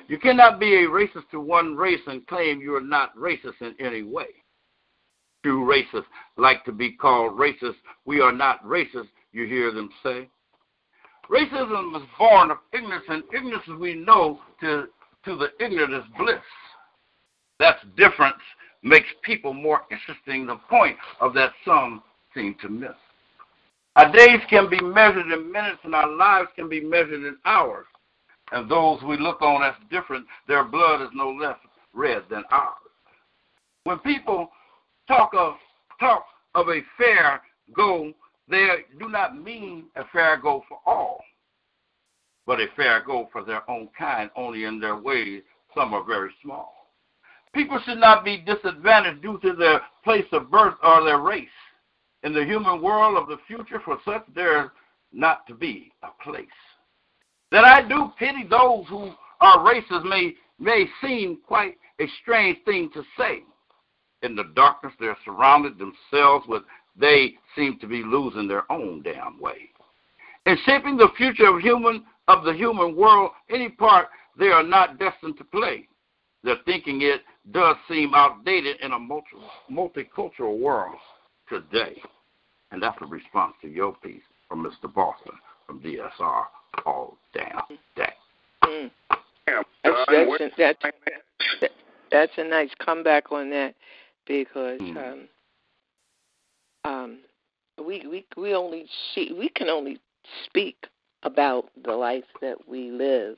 You 0.08 0.18
cannot 0.18 0.60
be 0.60 0.76
a 0.76 0.88
racist 0.88 1.30
to 1.32 1.40
one 1.40 1.76
race 1.76 2.02
and 2.08 2.26
claim 2.28 2.62
you 2.62 2.76
are 2.76 2.82
not 2.82 3.16
racist 3.16 3.62
in 3.62 3.76
any 3.80 4.04
way. 4.04 4.28
Few 5.44 5.60
racists 5.60 6.06
like 6.38 6.64
to 6.66 6.72
be 6.72 6.92
called 6.92 7.38
racist. 7.38 7.76
We 8.06 8.20
are 8.20 8.32
not 8.32 8.64
racist, 8.66 9.10
you 9.32 9.46
hear 9.46 9.72
them 9.72 9.90
say. 10.04 10.30
Racism 11.30 11.96
is 11.96 12.08
born 12.18 12.52
of 12.52 12.58
ignorance, 12.74 13.06
and 13.08 13.24
ignorance, 13.34 13.68
we 13.80 13.96
know, 13.96 14.40
to, 14.62 14.88
to 15.26 15.36
the 15.36 15.50
ignorant 15.64 15.94
is 15.94 16.04
bliss. 16.18 16.40
That 17.60 17.78
difference 17.96 18.42
makes 18.82 19.08
people 19.22 19.54
more 19.54 19.82
interesting, 19.92 20.48
the 20.48 20.56
point 20.70 20.98
of 21.22 21.34
that 21.36 21.52
some 21.66 22.02
seem 22.34 22.56
to 22.62 22.70
miss. 22.70 22.96
Our 23.96 24.12
days 24.12 24.40
can 24.50 24.70
be 24.70 24.80
measured 24.82 25.32
in 25.32 25.52
minutes, 25.52 25.80
and 25.84 25.94
our 25.94 26.10
lives 26.10 26.50
can 26.56 26.70
be 26.70 26.80
measured 26.80 27.26
in 27.26 27.38
hours. 27.46 27.86
And 28.52 28.70
those 28.70 29.02
we 29.04 29.18
look 29.18 29.42
on 29.42 29.64
as 29.64 29.76
different, 29.92 30.26
their 30.48 30.64
blood 30.64 31.02
is 31.02 31.10
no 31.14 31.30
less 31.30 31.58
red 31.94 32.24
than 32.30 32.44
ours. 32.50 32.78
When 33.84 34.00
people 34.00 34.50
talk 35.08 35.32
of 35.34 35.56
talk 36.00 36.26
of 36.56 36.70
a 36.70 36.80
fair 36.98 37.42
go, 37.76 38.14
they 38.50 38.86
do 39.00 39.10
not 39.10 39.38
mean 39.38 39.86
a 39.96 40.04
fair 40.12 40.38
go 40.38 40.64
for 40.68 40.80
all, 40.86 41.24
but 42.46 42.60
a 42.60 42.68
fair 42.76 43.04
go 43.06 43.30
for 43.32 43.44
their 43.44 43.70
own 43.70 43.90
kind, 43.98 44.30
only 44.36 44.64
in 44.64 44.80
their 44.80 44.98
ways. 44.98 45.44
Some 45.76 45.94
are 45.94 46.04
very 46.04 46.32
small. 46.42 46.74
People 47.54 47.80
should 47.86 48.00
not 48.00 48.24
be 48.24 48.38
disadvantaged 48.38 49.22
due 49.22 49.40
to 49.44 49.54
their 49.54 49.82
place 50.04 50.26
of 50.32 50.52
birth 50.52 50.76
or 50.84 51.04
their 51.04 51.20
race. 51.20 51.48
In 52.24 52.34
the 52.34 52.44
human 52.44 52.82
world 52.82 53.18
of 53.18 53.28
the 53.28 53.38
future, 53.48 53.82
for 53.84 53.98
such 54.04 54.24
there 54.34 54.66
is 54.66 54.70
not 55.12 55.48
to 55.48 55.54
be 55.54 55.92
a 56.04 56.10
place. 56.24 56.48
That 57.52 57.64
I 57.64 57.88
do 57.88 58.12
pity 58.20 58.46
those 58.48 58.86
who 58.88 59.12
are 59.42 59.60
racist 59.60 60.04
may 60.04 60.36
may 60.60 60.86
seem 61.02 61.40
quite 61.48 61.78
a 62.00 62.06
strange 62.22 62.58
thing 62.66 62.90
to 62.94 63.04
say. 63.18 63.44
In 64.22 64.36
the 64.36 64.52
darkness 64.56 64.94
they're 65.00 65.18
surrounded 65.24 65.78
themselves 65.78 66.46
with 66.48 66.64
they 67.00 67.36
seem 67.56 67.80
to 67.80 67.88
be 67.88 68.04
losing 68.04 68.48
their 68.48 68.70
own 68.72 69.02
damn 69.02 69.40
way. 69.40 69.70
In 70.46 70.58
shaping 70.66 70.98
the 70.98 71.10
future 71.18 71.48
of 71.48 71.62
human 71.62 72.04
of 72.28 72.44
the 72.44 72.54
human 72.54 72.96
world, 72.96 73.32
any 73.50 73.70
part 73.70 74.08
they 74.38 74.48
are 74.48 74.64
not 74.64 75.00
destined 75.00 75.38
to 75.38 75.44
play. 75.44 75.88
Their 76.44 76.58
thinking 76.66 77.02
it 77.02 77.22
does 77.52 77.76
seem 77.90 78.14
outdated 78.14 78.78
in 78.82 78.94
a 78.94 79.00
multi, 79.00 79.28
multicultural 79.70 80.60
world 80.60 80.96
today. 81.50 82.02
And 82.72 82.82
that's 82.82 82.98
a 83.02 83.06
response 83.06 83.56
to 83.62 83.68
your 83.68 83.96
piece 83.96 84.22
from 84.48 84.64
Mr. 84.64 84.94
Boston 84.94 85.34
from 85.66 85.82
DSR 85.82 86.44
all 86.86 87.18
damn 87.34 87.62
day. 87.96 88.14
Mm. 88.64 88.92
That's, 89.48 89.98
that's, 90.08 90.84
a, 90.84 90.92
that's, 91.60 91.74
that's 92.12 92.32
a 92.38 92.44
nice 92.44 92.70
comeback 92.84 93.32
on 93.32 93.50
that 93.50 93.76
because 94.28 94.80
Mm. 94.80 94.98
um, 94.98 95.28
um, 96.84 97.20
we 97.78 98.06
we 98.08 98.26
we 98.38 98.54
only 98.56 98.86
see 99.14 99.34
we 99.38 99.50
can 99.50 99.70
only 99.70 100.00
speak 100.46 100.88
about 101.24 101.70
the 101.84 101.94
life 101.94 102.24
that 102.42 102.68
we 102.68 102.92
live. 102.92 103.38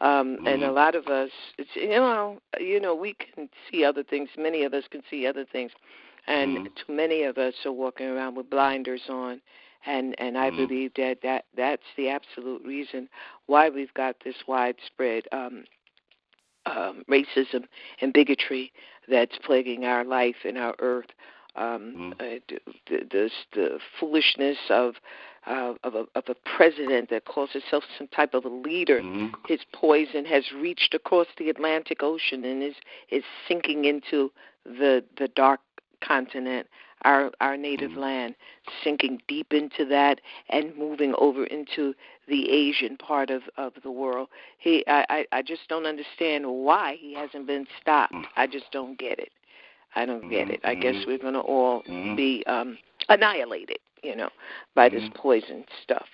Um, 0.00 0.38
and 0.46 0.62
a 0.62 0.70
Mhm. 0.70 0.74
lot 0.74 0.94
of 0.94 1.06
us, 1.06 1.30
it's, 1.56 1.70
you 1.74 1.88
know, 1.88 2.40
you 2.58 2.80
know, 2.80 2.94
we 2.94 3.14
can 3.14 3.48
see 3.70 3.84
other 3.84 4.02
things. 4.02 4.28
Many 4.36 4.64
of 4.64 4.74
us 4.74 4.84
can 4.90 5.02
see 5.08 5.26
other 5.26 5.44
things, 5.44 5.72
and 6.26 6.58
Mhm. 6.58 6.74
too 6.74 6.92
many 6.92 7.22
of 7.22 7.38
us 7.38 7.54
are 7.64 7.72
walking 7.72 8.06
around 8.06 8.34
with 8.36 8.50
blinders 8.50 9.08
on, 9.08 9.40
and 9.86 10.14
and 10.20 10.36
I 10.36 10.50
Mhm. 10.50 10.56
believe 10.56 10.94
that 10.94 11.20
that 11.22 11.46
that's 11.56 11.86
the 11.96 12.08
absolute 12.10 12.62
reason 12.64 13.08
why 13.46 13.68
we've 13.70 13.94
got 13.94 14.16
this 14.24 14.46
widespread 14.46 15.26
um, 15.32 15.64
um, 16.66 17.04
racism 17.08 17.66
and 18.00 18.12
bigotry 18.12 18.72
that's 19.08 19.38
plaguing 19.38 19.84
our 19.84 20.04
life 20.04 20.36
and 20.44 20.58
our 20.58 20.74
earth. 20.78 21.10
Um, 21.56 22.14
uh, 22.18 22.24
the, 22.48 22.58
the, 22.88 23.30
the 23.52 23.78
foolishness 24.00 24.58
of 24.70 24.94
uh, 25.46 25.74
of, 25.84 25.94
a, 25.94 26.06
of 26.14 26.24
a 26.28 26.34
president 26.56 27.10
that 27.10 27.26
calls 27.26 27.50
himself 27.52 27.84
some 27.98 28.08
type 28.08 28.34
of 28.34 28.44
a 28.44 28.48
leader. 28.48 29.00
His 29.46 29.60
poison 29.72 30.24
has 30.24 30.44
reached 30.52 30.94
across 30.94 31.26
the 31.38 31.50
Atlantic 31.50 32.02
Ocean 32.02 32.44
and 32.44 32.62
is 32.62 32.74
is 33.10 33.24
sinking 33.46 33.84
into 33.84 34.32
the 34.64 35.04
the 35.18 35.28
dark 35.28 35.60
continent, 36.00 36.66
our 37.02 37.30
our 37.40 37.56
native 37.56 37.92
land, 37.92 38.34
sinking 38.82 39.20
deep 39.28 39.52
into 39.52 39.84
that 39.86 40.20
and 40.48 40.76
moving 40.76 41.14
over 41.18 41.44
into 41.44 41.94
the 42.26 42.50
Asian 42.50 42.96
part 42.96 43.30
of 43.30 43.42
of 43.58 43.74
the 43.82 43.90
world. 43.90 44.28
He 44.58 44.84
I 44.86 45.04
I, 45.10 45.26
I 45.32 45.42
just 45.42 45.68
don't 45.68 45.86
understand 45.86 46.46
why 46.46 46.96
he 46.98 47.14
hasn't 47.14 47.46
been 47.46 47.66
stopped. 47.80 48.14
I 48.36 48.46
just 48.46 48.70
don't 48.72 48.98
get 48.98 49.18
it. 49.18 49.30
I 49.94 50.06
don't 50.06 50.28
get 50.28 50.50
it. 50.50 50.60
I 50.64 50.74
guess 50.74 50.94
mm-hmm. 50.94 51.10
we're 51.10 51.18
going 51.18 51.34
to 51.34 51.40
all 51.40 51.82
mm-hmm. 51.82 52.16
be 52.16 52.44
um 52.46 52.78
annihilated, 53.08 53.78
you 54.02 54.16
know, 54.16 54.30
by 54.74 54.88
this 54.88 55.02
mm-hmm. 55.02 55.18
poison 55.18 55.64
stuff. 55.82 56.06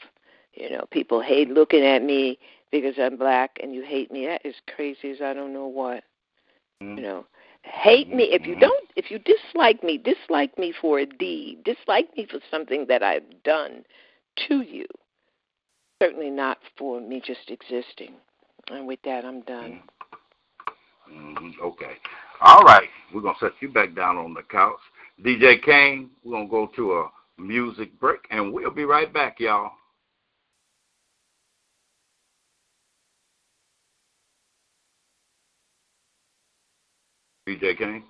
You 0.55 0.71
know, 0.71 0.85
people 0.91 1.21
hate 1.21 1.49
looking 1.49 1.85
at 1.85 2.03
me 2.03 2.39
because 2.73 2.95
I'm 2.99 3.17
black 3.17 3.59
and 3.63 3.75
you 3.75 3.83
hate 3.83 4.11
me. 4.11 4.27
That 4.27 4.45
is 4.45 4.55
crazy 4.75 5.11
as 5.11 5.21
I 5.23 5.33
don't 5.33 5.53
know 5.53 5.67
what. 5.67 6.05
You 6.81 7.03
know, 7.03 7.27
hate 7.63 8.09
me 8.09 8.25
if 8.25 8.47
you 8.47 8.59
don't 8.59 8.89
if 8.97 9.11
you 9.11 9.19
dislike 9.19 9.85
me, 9.85 9.99
dislike 9.99 10.57
me 10.57 10.73
for 10.81 10.99
a 10.99 11.07
deed, 11.07 11.63
dislike 11.65 12.09
me 12.17 12.27
for 12.31 12.41
something 12.51 12.87
that 12.89 13.03
I've 13.03 13.43
done 13.45 13.85
to 14.49 14.63
you. 14.63 14.87
Certainly 16.03 16.31
not 16.31 16.59
for 16.79 17.01
me 17.01 17.21
just 17.25 17.51
existing. 17.51 18.15
And 18.71 18.87
with 18.87 19.01
that, 19.05 19.25
I'm 19.25 19.43
done. 19.43 19.83
hmm 21.07 21.51
Okay. 21.63 21.97
All 22.41 22.63
right. 22.63 22.89
We're 23.13 23.21
going 23.21 23.35
to 23.41 23.47
set 23.47 23.53
you 23.61 23.69
back 23.69 23.95
down 23.95 24.17
on 24.17 24.35
the 24.35 24.43
couch. 24.43 24.79
DJ 25.25 25.63
Kane, 25.63 26.11
we're 26.25 26.33
going 26.33 26.47
to 26.47 26.51
go 26.51 26.67
to 26.77 26.93
a 26.95 27.11
music 27.39 27.99
break, 28.01 28.21
and 28.31 28.53
we'll 28.53 28.71
be 28.71 28.85
right 28.85 29.13
back, 29.13 29.41
y'all. 29.41 29.73
DJ 37.49 37.77
Kane? 37.77 38.05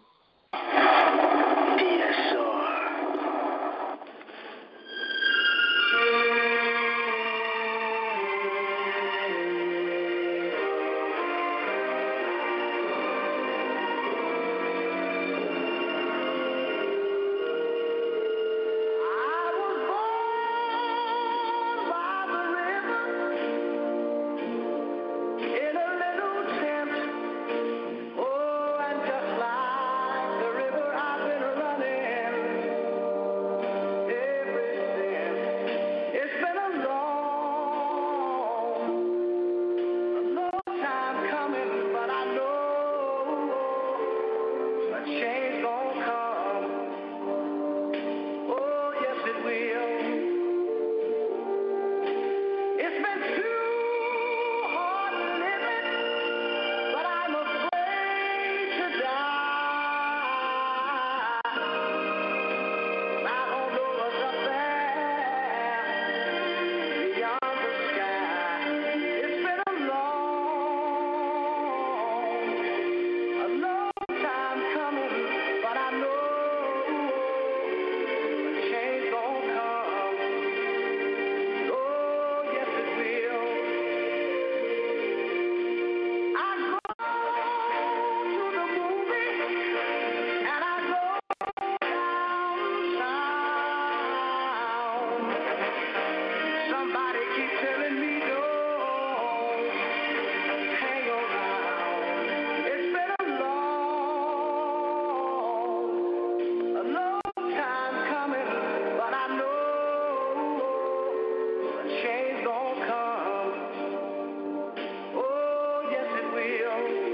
Yes 116.59 117.07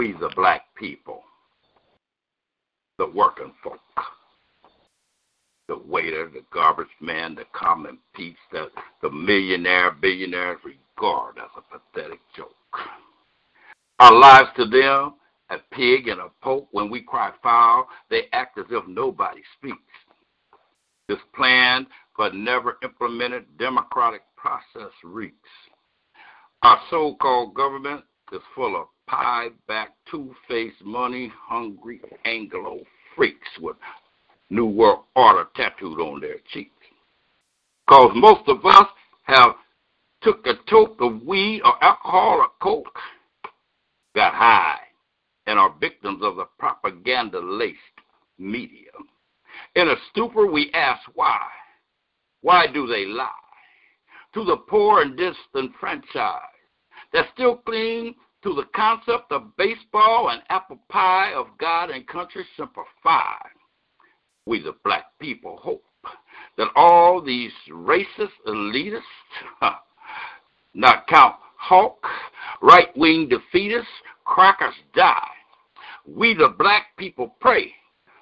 We 0.00 0.12
the 0.12 0.32
black 0.34 0.62
people, 0.76 1.20
the 2.96 3.04
working 3.04 3.52
folk, 3.62 3.80
the 5.68 5.76
waiter, 5.76 6.30
the 6.32 6.40
garbage 6.54 6.86
man, 7.02 7.34
the 7.34 7.44
common 7.52 7.98
peeps, 8.14 8.38
the, 8.50 8.70
the 9.02 9.10
millionaire, 9.10 9.90
billionaires 9.90 10.56
regard 10.64 11.36
as 11.36 11.50
a 11.54 11.78
pathetic 11.78 12.20
joke. 12.34 12.54
Our 13.98 14.18
lives 14.18 14.48
to 14.56 14.64
them, 14.64 15.16
a 15.50 15.58
pig 15.70 16.08
and 16.08 16.22
a 16.22 16.30
pope, 16.42 16.68
when 16.70 16.88
we 16.88 17.02
cry 17.02 17.32
foul, 17.42 17.86
they 18.08 18.22
act 18.32 18.56
as 18.56 18.64
if 18.70 18.88
nobody 18.88 19.42
speaks. 19.58 19.76
This 21.08 21.18
planned 21.36 21.88
but 22.16 22.34
never 22.34 22.78
implemented 22.82 23.44
democratic 23.58 24.22
process 24.38 24.94
reeks. 25.04 25.50
Our 26.62 26.80
so 26.88 27.16
called 27.20 27.52
government 27.52 28.02
is 28.32 28.40
full 28.54 28.80
of 28.80 28.86
pie 29.10 29.48
two 30.10 30.34
faced, 30.48 30.84
money 30.84 31.32
hungry 31.48 32.00
Anglo 32.24 32.80
freaks 33.16 33.48
with 33.60 33.76
New 34.50 34.66
World 34.66 35.04
Order 35.14 35.48
tattooed 35.54 36.00
on 36.00 36.20
their 36.20 36.36
cheeks. 36.52 36.70
Because 37.86 38.12
most 38.14 38.48
of 38.48 38.64
us 38.64 38.86
have 39.24 39.54
took 40.22 40.46
a 40.46 40.54
toke 40.68 41.00
of 41.00 41.22
weed 41.22 41.62
or 41.64 41.82
alcohol 41.82 42.40
or 42.40 42.48
coke, 42.60 42.98
got 44.14 44.34
high, 44.34 44.78
and 45.46 45.58
are 45.58 45.74
victims 45.80 46.20
of 46.22 46.36
the 46.36 46.46
propaganda 46.58 47.40
laced 47.40 47.78
media. 48.38 48.90
In 49.76 49.88
a 49.88 49.96
stupor, 50.10 50.46
we 50.46 50.70
ask 50.74 51.00
why. 51.14 51.40
Why 52.42 52.66
do 52.72 52.86
they 52.86 53.06
lie? 53.06 53.30
To 54.34 54.44
the 54.44 54.56
poor 54.56 55.02
and 55.02 55.16
disenfranchised 55.16 56.44
that 57.12 57.26
still 57.34 57.56
cling 57.58 58.14
to 58.42 58.54
the 58.54 58.64
concept 58.74 59.30
of 59.30 59.56
baseball 59.56 60.30
and 60.30 60.42
apple 60.48 60.78
pie 60.88 61.32
of 61.34 61.46
God 61.58 61.90
and 61.90 62.06
country 62.06 62.44
simplified. 62.56 63.50
We, 64.46 64.62
the 64.62 64.74
black 64.84 65.06
people, 65.20 65.58
hope 65.62 65.84
that 66.56 66.68
all 66.74 67.20
these 67.20 67.52
racist 67.70 68.30
elitists, 68.46 69.00
not 70.74 71.06
count 71.06 71.36
Hawk, 71.58 72.06
right 72.62 72.88
wing 72.96 73.28
defeatists, 73.28 73.84
crackers 74.24 74.74
die. 74.94 75.28
We, 76.06 76.34
the 76.34 76.54
black 76.58 76.86
people, 76.96 77.36
pray 77.40 77.74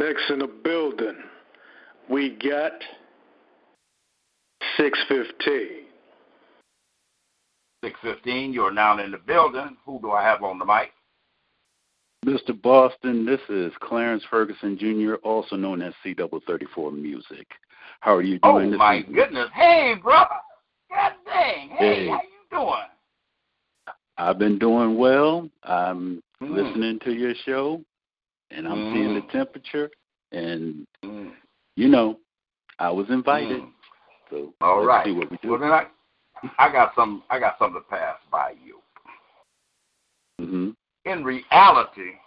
Next 0.00 0.30
in 0.30 0.38
the 0.38 0.46
building, 0.46 1.18
we 2.08 2.30
got 2.30 2.72
615. 4.78 5.84
615, 7.84 8.54
you 8.54 8.62
are 8.62 8.72
now 8.72 8.98
in 8.98 9.10
the 9.10 9.18
building. 9.18 9.76
Who 9.84 10.00
do 10.00 10.12
I 10.12 10.22
have 10.22 10.42
on 10.42 10.58
the 10.58 10.64
mic? 10.64 10.92
Mr. 12.24 12.58
Boston, 12.62 13.26
this 13.26 13.40
is 13.50 13.74
Clarence 13.80 14.22
Ferguson 14.30 14.78
Jr., 14.78 15.16
also 15.16 15.54
known 15.54 15.82
as 15.82 15.92
CW34 16.02 16.98
Music. 16.98 17.46
How 18.00 18.14
are 18.14 18.22
you 18.22 18.38
Oh, 18.42 18.52
doing 18.54 18.70
this 18.70 18.76
Oh 18.76 18.78
my 18.78 18.96
evening? 19.00 19.14
goodness. 19.16 19.50
Hey, 19.52 19.96
brother. 20.02 20.30
God 20.88 21.12
dang. 21.26 21.68
Hey, 21.68 21.76
Hey. 21.76 22.08
how 22.08 22.20
you 22.22 22.58
doing? 22.58 22.88
I've 24.16 24.38
been 24.38 24.58
doing 24.58 24.96
well. 24.96 25.50
I'm 25.62 26.22
Mm. 26.40 26.54
listening 26.54 26.98
to 27.00 27.12
your 27.12 27.34
show, 27.44 27.84
and 28.50 28.66
I'm 28.66 28.92
seeing 28.92 29.14
the 29.14 29.20
Mm. 29.22 29.30
temperature. 29.30 29.90
And 30.32 30.86
Mm. 31.02 31.34
you 31.76 31.88
know, 31.88 32.20
I 32.78 32.90
was 32.90 33.08
invited, 33.10 33.62
Mm. 33.62 33.72
so 34.30 34.54
All 34.60 34.84
right. 34.84 35.04
see 35.04 35.12
what 35.12 35.30
we 35.30 35.36
do. 35.38 35.50
Well, 35.50 35.58
then 35.60 35.72
I, 35.72 35.88
I 36.58 36.70
got 36.70 36.94
some. 36.94 37.22
I 37.30 37.38
got 37.38 37.58
something 37.58 37.80
to 37.82 37.88
pass 37.88 38.18
by 38.30 38.52
you. 38.52 38.82
hmm 40.38 40.70
In 41.04 41.24
reality, 41.24 42.18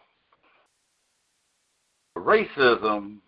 racism 2.17 3.19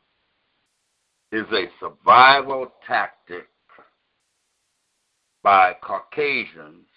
is 1.31 1.45
a 1.51 1.69
survival 1.79 2.71
tactic 2.85 3.47
by 5.43 5.73
Caucasians 5.81 6.87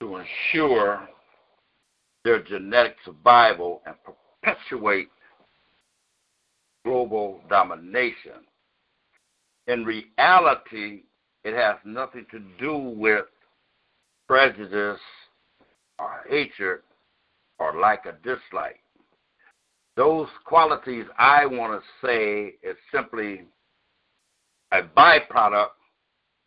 to 0.00 0.16
ensure 0.16 1.08
their 2.24 2.42
genetic 2.42 2.96
survival 3.04 3.82
and 3.86 3.94
perpetuate 4.44 5.08
global 6.84 7.40
domination. 7.48 8.44
In 9.66 9.84
reality, 9.84 11.02
it 11.44 11.54
has 11.54 11.76
nothing 11.84 12.26
to 12.30 12.40
do 12.60 12.76
with 12.76 13.24
prejudice 14.28 15.00
or 15.98 16.24
hatred 16.28 16.80
or 17.58 17.78
like 17.80 18.04
or 18.06 18.18
dislike. 18.22 18.80
Those 19.96 20.28
qualities 20.44 21.06
I 21.18 21.46
want 21.46 21.80
to 21.80 22.06
say 22.06 22.54
is 22.68 22.76
simply 22.92 23.42
a 24.72 24.82
byproduct 24.82 25.68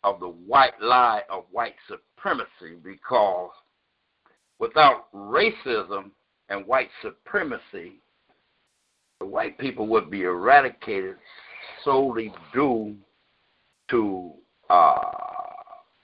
of 0.04 0.20
the 0.20 0.28
white 0.28 0.80
lie 0.80 1.22
of 1.30 1.44
white 1.50 1.74
supremacy 1.88 2.76
because 2.84 3.50
without 4.58 5.12
racism 5.12 6.10
and 6.48 6.66
white 6.66 6.90
supremacy, 7.02 8.00
the 9.20 9.26
white 9.26 9.58
people 9.58 9.86
would 9.88 10.10
be 10.10 10.22
eradicated 10.22 11.16
solely 11.84 12.32
due 12.52 12.96
to 13.90 14.32
uh, 14.70 15.12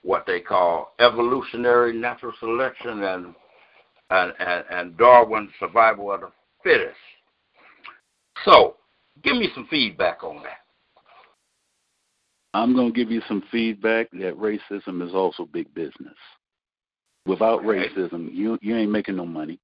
what 0.03 0.25
they 0.25 0.39
call 0.39 0.93
evolutionary 0.99 1.93
natural 1.93 2.33
selection 2.39 3.03
and 3.03 3.35
and, 4.11 4.33
and, 4.39 4.63
and 4.69 4.97
Darwin's 4.97 5.49
survival 5.59 6.11
of 6.11 6.21
the 6.21 6.31
fittest. 6.63 6.95
So, 8.43 8.75
give 9.23 9.35
me 9.35 9.49
some 9.55 9.67
feedback 9.67 10.23
on 10.23 10.43
that. 10.43 10.59
I'm 12.53 12.75
going 12.75 12.93
to 12.93 12.95
give 12.95 13.11
you 13.11 13.21
some 13.27 13.43
feedback 13.51 14.11
that 14.11 14.37
racism 14.37 15.05
is 15.05 15.13
also 15.13 15.45
big 15.45 15.73
business. 15.73 16.15
Without 17.25 17.65
Right. 17.65 17.89
racism, 17.91 18.29
you 18.31 18.59
you 18.61 18.75
ain't 18.77 18.91
making 18.91 19.15
no 19.15 19.25
money. 19.25 19.59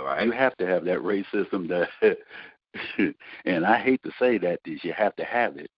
Right. 0.00 0.24
You 0.24 0.32
have 0.32 0.56
to 0.58 0.66
have 0.66 0.84
that 0.84 0.98
racism 1.00 1.68
that 1.68 2.18
and 3.44 3.66
I 3.66 3.78
hate 3.80 4.00
to 4.04 4.10
say 4.18 4.38
that 4.38 4.60
is 4.64 4.82
you 4.84 4.92
have 4.92 5.16
to 5.16 5.24
have 5.24 5.56
it, 5.56 5.70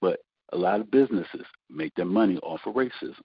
but 0.00 0.20
a 0.52 0.56
lot 0.56 0.80
of 0.80 0.90
businesses 0.90 1.44
make 1.68 1.94
their 1.94 2.04
money 2.06 2.38
off 2.42 2.60
of 2.66 2.74
racism. 2.74 3.20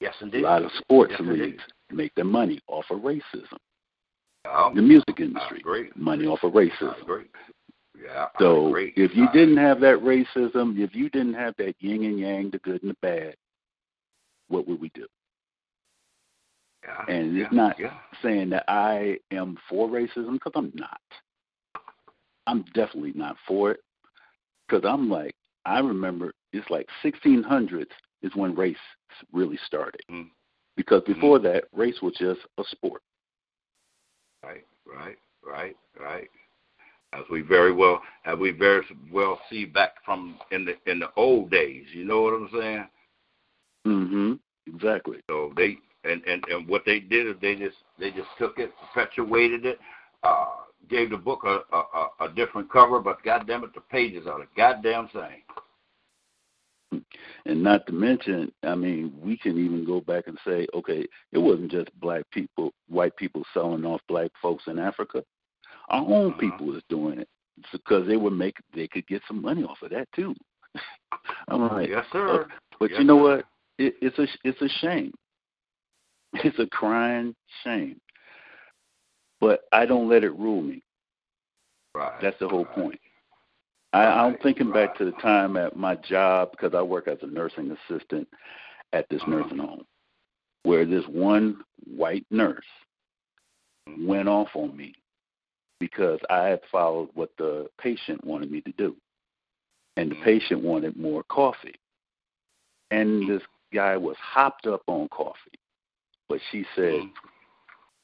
yes, 0.00 0.14
indeed. 0.20 0.40
A 0.40 0.46
lot 0.46 0.64
of 0.64 0.72
sports 0.78 1.12
Yes, 1.12 1.20
indeed. 1.20 1.40
leagues 1.42 1.62
make 1.90 2.14
their 2.14 2.24
money 2.24 2.58
off 2.68 2.86
of 2.90 3.00
racism. 3.00 3.56
Yeah, 4.44 4.70
The 4.74 4.82
music 4.82 5.20
industry, 5.20 5.58
agree. 5.60 5.90
money 5.94 6.26
off 6.26 6.42
of 6.42 6.52
racism. 6.54 7.00
agree. 7.00 7.26
Yeah, 8.02 8.26
So 8.40 8.68
agree. 8.68 8.92
if 8.96 9.14
you 9.14 9.28
I- 9.28 9.32
didn't 9.32 9.58
have 9.58 9.78
that 9.80 9.98
racism, 9.98 10.76
if 10.78 10.94
you 10.94 11.08
didn't 11.10 11.34
have 11.34 11.54
that 11.58 11.74
yin 11.80 12.02
and 12.04 12.18
yang, 12.18 12.50
the 12.50 12.58
good 12.58 12.82
and 12.82 12.90
the 12.90 12.96
bad, 13.02 13.36
what 14.48 14.66
would 14.66 14.80
we 14.80 14.88
do? 14.94 15.06
Yeah, 16.84 17.04
And 17.08 17.36
yeah, 17.36 17.44
it's 17.44 17.52
not 17.52 17.78
yeah. 17.78 17.94
saying 18.22 18.50
that 18.50 18.64
I 18.68 19.18
am 19.30 19.56
for 19.68 19.88
racism 19.88 20.34
because 20.34 20.52
I'm 20.54 20.72
not. 20.74 21.00
I'm 22.46 22.64
definitely 22.74 23.12
not 23.14 23.36
for 23.46 23.70
it 23.72 23.80
because 24.66 24.84
I'm 24.88 25.08
like 25.08 25.34
I 25.64 25.78
remember 25.78 26.32
it's 26.52 26.68
like 26.70 26.86
1600s 27.04 27.86
is 28.22 28.34
when 28.34 28.54
race 28.54 28.76
really 29.32 29.58
started 29.66 30.00
Mm. 30.10 30.28
because 30.76 31.02
before 31.06 31.38
that 31.40 31.64
race 31.72 32.00
was 32.02 32.14
just 32.18 32.40
a 32.58 32.64
sport. 32.70 33.02
Right. 34.42 34.64
right, 34.86 35.16
right, 35.44 35.76
right. 36.00 36.28
As 37.12 37.22
we 37.30 37.42
very 37.42 37.72
well, 37.72 38.00
as 38.24 38.38
we 38.38 38.50
very 38.52 38.82
well 39.12 39.40
see 39.50 39.64
back 39.66 40.02
from 40.04 40.38
in 40.50 40.64
the 40.64 40.74
in 40.90 40.98
the 40.98 41.10
old 41.16 41.50
days. 41.50 41.84
You 41.92 42.04
know 42.04 42.22
what 42.22 42.32
I'm 42.34 42.48
saying? 42.52 42.88
Mhm. 43.86 44.38
Exactly. 44.66 45.20
So 45.28 45.52
they 45.56 45.78
and, 46.04 46.22
and 46.24 46.44
and 46.48 46.68
what 46.68 46.82
they 46.84 47.00
did 47.00 47.26
is 47.26 47.34
they 47.40 47.54
just 47.54 47.76
they 47.98 48.10
just 48.10 48.28
took 48.38 48.58
it, 48.58 48.72
perpetuated 48.92 49.64
it, 49.64 49.78
uh, 50.22 50.46
gave 50.88 51.10
the 51.10 51.16
book 51.16 51.44
a, 51.44 51.60
a 51.76 52.26
a 52.26 52.28
different 52.34 52.70
cover, 52.70 53.00
but 53.00 53.22
goddamn 53.22 53.64
it, 53.64 53.74
the 53.74 53.80
pages 53.80 54.26
are 54.26 54.38
the 54.38 54.46
goddamn 54.56 55.08
same. 55.14 55.42
And 57.46 57.62
not 57.62 57.86
to 57.86 57.92
mention, 57.92 58.52
I 58.62 58.74
mean, 58.74 59.12
we 59.20 59.36
can 59.36 59.58
even 59.58 59.84
go 59.84 60.00
back 60.00 60.24
and 60.26 60.38
say, 60.46 60.66
okay, 60.74 61.06
it 61.32 61.38
wasn't 61.38 61.70
just 61.70 61.88
black 62.00 62.22
people, 62.30 62.72
white 62.88 63.16
people 63.16 63.42
selling 63.54 63.84
off 63.84 64.00
black 64.08 64.30
folks 64.40 64.64
in 64.66 64.78
Africa. 64.78 65.24
Our 65.88 66.02
own 66.02 66.32
uh-huh. 66.32 66.38
people 66.38 66.66
was 66.66 66.82
doing 66.88 67.18
it 67.18 67.28
because 67.72 68.06
they 68.06 68.16
would 68.16 68.32
make 68.32 68.56
they 68.74 68.88
could 68.88 69.06
get 69.06 69.22
some 69.26 69.42
money 69.42 69.64
off 69.64 69.82
of 69.82 69.90
that 69.90 70.08
too. 70.14 70.34
I'm 71.48 71.68
like, 71.68 71.88
yes, 71.88 72.04
sir. 72.12 72.42
Uh, 72.42 72.44
but 72.78 72.90
yes, 72.90 73.00
you 73.00 73.04
know 73.04 73.18
sir. 73.18 73.36
what? 73.36 73.44
It, 73.78 73.94
it's 74.00 74.18
a 74.18 74.26
it's 74.44 74.60
a 74.62 74.68
shame. 74.80 75.12
It's 76.44 76.58
a 76.58 76.66
crying 76.66 77.34
shame. 77.62 78.00
But 79.40 79.64
I 79.72 79.86
don't 79.86 80.08
let 80.08 80.24
it 80.24 80.38
rule 80.38 80.62
me. 80.62 80.82
Right. 81.94 82.20
That's 82.22 82.38
the 82.38 82.48
whole 82.48 82.64
right. 82.64 82.74
point. 82.74 83.00
I, 83.92 84.04
I'm 84.04 84.38
thinking 84.38 84.70
right. 84.70 84.88
back 84.88 84.96
to 84.98 85.04
the 85.04 85.12
time 85.12 85.56
at 85.56 85.76
my 85.76 85.96
job 85.96 86.50
because 86.52 86.74
I 86.74 86.80
work 86.82 87.08
as 87.08 87.18
a 87.22 87.26
nursing 87.26 87.76
assistant 87.90 88.26
at 88.92 89.08
this 89.10 89.20
Uh-huh. 89.22 89.32
nursing 89.32 89.58
home, 89.58 89.84
where 90.62 90.84
this 90.84 91.06
one 91.08 91.62
white 91.84 92.24
nurse 92.30 92.64
mm-hmm. 93.88 94.06
went 94.06 94.28
off 94.28 94.48
on 94.54 94.76
me 94.76 94.94
because 95.80 96.20
I 96.30 96.44
had 96.44 96.60
followed 96.70 97.10
what 97.14 97.30
the 97.36 97.68
patient 97.78 98.24
wanted 98.24 98.50
me 98.50 98.60
to 98.62 98.72
do, 98.72 98.96
and 99.96 100.10
the 100.10 100.14
mm-hmm. 100.14 100.24
patient 100.24 100.62
wanted 100.62 100.96
more 100.96 101.24
coffee, 101.24 101.74
and 102.90 103.22
mm-hmm. 103.22 103.32
this 103.32 103.42
guy 103.74 103.96
was 103.96 104.16
hopped 104.18 104.66
up 104.66 104.82
on 104.86 105.08
coffee, 105.08 105.58
but 106.28 106.40
she 106.50 106.64
said, 106.74 107.00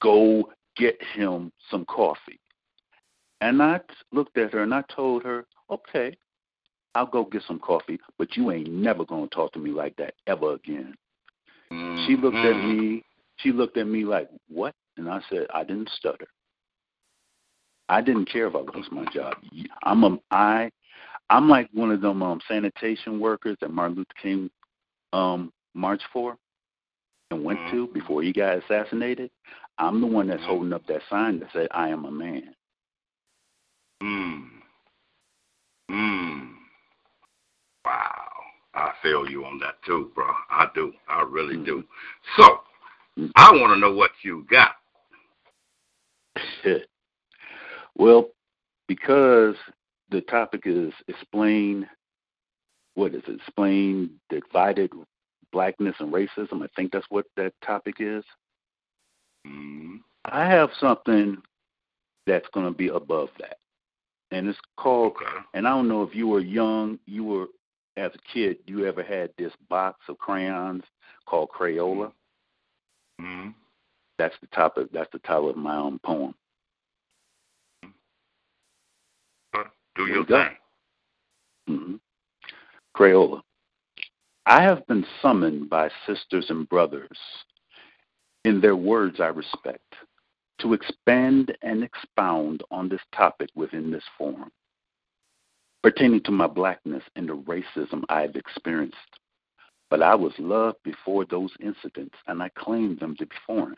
"Go 0.00 0.50
get 0.76 0.96
him 1.14 1.52
some 1.70 1.84
coffee." 1.86 2.40
And 3.40 3.62
I 3.62 3.80
looked 4.12 4.36
at 4.36 4.52
her 4.52 4.62
and 4.62 4.74
I 4.74 4.82
told 4.94 5.22
her, 5.22 5.46
okay, 5.70 6.16
I'll 6.94 7.06
go 7.06 7.24
get 7.24 7.42
some 7.46 7.60
coffee, 7.60 7.98
but 8.18 8.36
you 8.36 8.50
ain't 8.50 8.70
never 8.70 9.04
going 9.04 9.28
to 9.28 9.34
talk 9.34 9.52
to 9.52 9.58
me 9.58 9.70
like 9.70 9.94
that 9.96 10.14
ever 10.26 10.54
again. 10.54 10.94
She 12.06 12.16
looked 12.16 12.36
at 12.36 12.56
me. 12.56 13.02
She 13.36 13.52
looked 13.52 13.76
at 13.76 13.86
me 13.86 14.04
like, 14.04 14.28
what? 14.48 14.74
And 14.96 15.08
I 15.08 15.20
said, 15.30 15.46
I 15.54 15.62
didn't 15.62 15.90
stutter. 15.90 16.26
I 17.88 18.00
didn't 18.00 18.30
care 18.30 18.48
if 18.48 18.54
I 18.54 18.58
lost 18.58 18.90
my 18.90 19.04
job. 19.12 19.34
I'm 19.84 20.04
a, 20.04 20.18
I, 20.30 20.70
I'm 21.30 21.48
like 21.48 21.68
one 21.72 21.92
of 21.92 22.00
them 22.00 22.22
um, 22.22 22.40
sanitation 22.48 23.20
workers 23.20 23.56
that 23.60 23.70
Martin 23.70 23.96
Luther 23.96 24.08
King 24.20 24.50
um, 25.12 25.52
marched 25.74 26.04
for 26.12 26.36
and 27.31 27.45
went 27.45 27.59
to 27.70 27.89
before 27.89 28.22
he 28.22 28.33
got 28.33 28.59
assassinated. 28.59 29.31
I'm 29.79 30.01
the 30.01 30.07
one 30.07 30.29
that's 30.29 30.43
holding 30.45 30.72
up 30.72 30.87
that 30.87 31.03
sign 31.11 31.41
that 31.41 31.51
said, 31.53 31.68
I 31.70 31.89
am 31.89 32.05
a 32.05 32.11
man. 32.11 32.55
Mm. 34.03 34.49
Mm. 35.91 36.51
Wow. 37.85 38.14
I 38.74 38.93
feel 39.03 39.29
you 39.29 39.45
on 39.45 39.59
that 39.61 39.74
too, 39.85 40.11
bro. 40.14 40.26
I 40.51 40.68
do. 40.74 40.93
I 41.09 41.22
really 41.29 41.62
do. 41.64 41.85
So, 42.37 42.61
I 43.37 43.53
want 43.53 43.74
to 43.74 43.79
know 43.79 43.93
what 43.93 44.11
you 44.22 44.47
got. 44.51 44.72
well, 47.97 48.29
because 48.87 49.57
the 50.11 50.20
topic 50.22 50.62
is 50.64 50.93
explain 51.09 51.89
what 52.95 53.14
is 53.14 53.22
it? 53.29 53.37
Explain 53.37 54.11
divided 54.29 54.93
blackness 55.53 55.94
and 55.99 56.12
racism. 56.12 56.62
I 56.62 56.68
think 56.76 56.92
that's 56.92 57.07
what 57.09 57.26
that 57.36 57.53
topic 57.64 57.96
is. 58.01 58.24
Mm. 59.46 60.01
I 60.24 60.44
have 60.44 60.70
something 60.78 61.38
that's 62.26 62.49
going 62.53 62.66
to 62.66 62.76
be 62.76 62.88
above 62.88 63.28
that, 63.38 63.59
and 64.30 64.49
it's 64.49 64.59
called. 64.76 65.12
Okay. 65.16 65.44
And 65.55 65.66
I 65.66 65.70
don't 65.70 65.88
know 65.88 66.03
if 66.03 66.14
you 66.14 66.28
were 66.28 66.40
young, 66.40 66.99
you 67.07 67.24
were 67.24 67.46
as 67.99 68.12
a 68.14 68.32
kid, 68.32 68.59
you 68.66 68.86
ever 68.86 69.03
had 69.03 69.30
this 69.36 69.53
box 69.68 69.99
of 70.09 70.18
crayons 70.18 70.84
called 71.26 71.51
Crayola? 71.51 72.12
Mm. 73.20 73.55
That's 74.18 74.34
the 74.40 74.46
topic. 74.49 74.88
That's 74.92 75.11
the 75.12 75.18
title 75.20 75.51
of 75.51 75.57
my 75.57 75.76
own 75.76 75.99
poem. 76.05 76.34
Do 79.55 80.05
Here 80.05 80.14
your 80.14 80.26
thing. 80.26 80.51
hmm 81.66 81.94
Crayola. 82.96 83.40
I 84.51 84.62
have 84.62 84.86
been 84.86 85.05
summoned 85.20 85.68
by 85.68 85.90
sisters 86.07 86.46
and 86.49 86.66
brothers, 86.70 87.18
in 88.46 88.62
their 88.62 88.76
words 88.76 89.20
I 89.20 89.26
respect, 89.26 89.94
to 90.62 90.72
expand 90.72 91.55
and 91.61 91.84
expound 91.84 92.62
on 92.70 92.88
this 92.88 93.03
topic 93.14 93.51
within 93.55 93.90
this 93.90 94.05
forum, 94.16 94.51
pertaining 95.82 96.22
to 96.22 96.30
my 96.30 96.46
blackness 96.46 97.03
and 97.14 97.28
the 97.28 97.36
racism 97.36 98.05
I 98.09 98.22
have 98.22 98.36
experienced. 98.36 98.96
But 99.90 100.01
I 100.01 100.14
was 100.14 100.32
loved 100.38 100.78
before 100.82 101.26
those 101.26 101.53
incidents, 101.61 102.16
and 102.26 102.42
I 102.42 102.49
claim 102.49 102.96
them 102.96 103.16
to 103.16 103.26
be 103.26 103.36
foreign. 103.46 103.76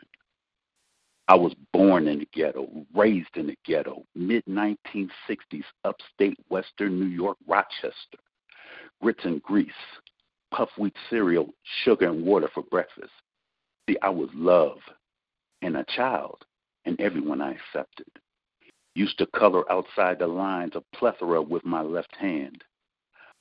I 1.27 1.35
was 1.35 1.53
born 1.73 2.07
in 2.07 2.19
the 2.19 2.29
ghetto, 2.33 2.85
raised 2.95 3.35
in 3.35 3.47
the 3.47 3.57
ghetto, 3.65 4.05
mid 4.15 4.45
1960s, 4.45 5.65
upstate 5.83 6.39
Western 6.47 6.97
New 6.97 7.07
York, 7.07 7.35
Rochester. 7.45 8.19
Grits 9.01 9.25
and 9.25 9.43
grease, 9.43 9.73
puff 10.51 10.69
wheat 10.77 10.95
cereal, 11.09 11.53
sugar 11.83 12.09
and 12.09 12.25
water 12.25 12.49
for 12.53 12.63
breakfast. 12.63 13.11
See, 13.89 13.97
I 14.01 14.09
was 14.09 14.29
love 14.33 14.79
and 15.61 15.77
a 15.77 15.85
child, 15.95 16.43
and 16.85 16.99
everyone 16.99 17.41
I 17.41 17.53
accepted. 17.53 18.07
Used 18.95 19.17
to 19.19 19.27
color 19.27 19.69
outside 19.71 20.19
the 20.19 20.27
lines 20.27 20.73
a 20.75 20.97
plethora 20.97 21.41
with 21.41 21.63
my 21.65 21.81
left 21.81 22.15
hand. 22.15 22.63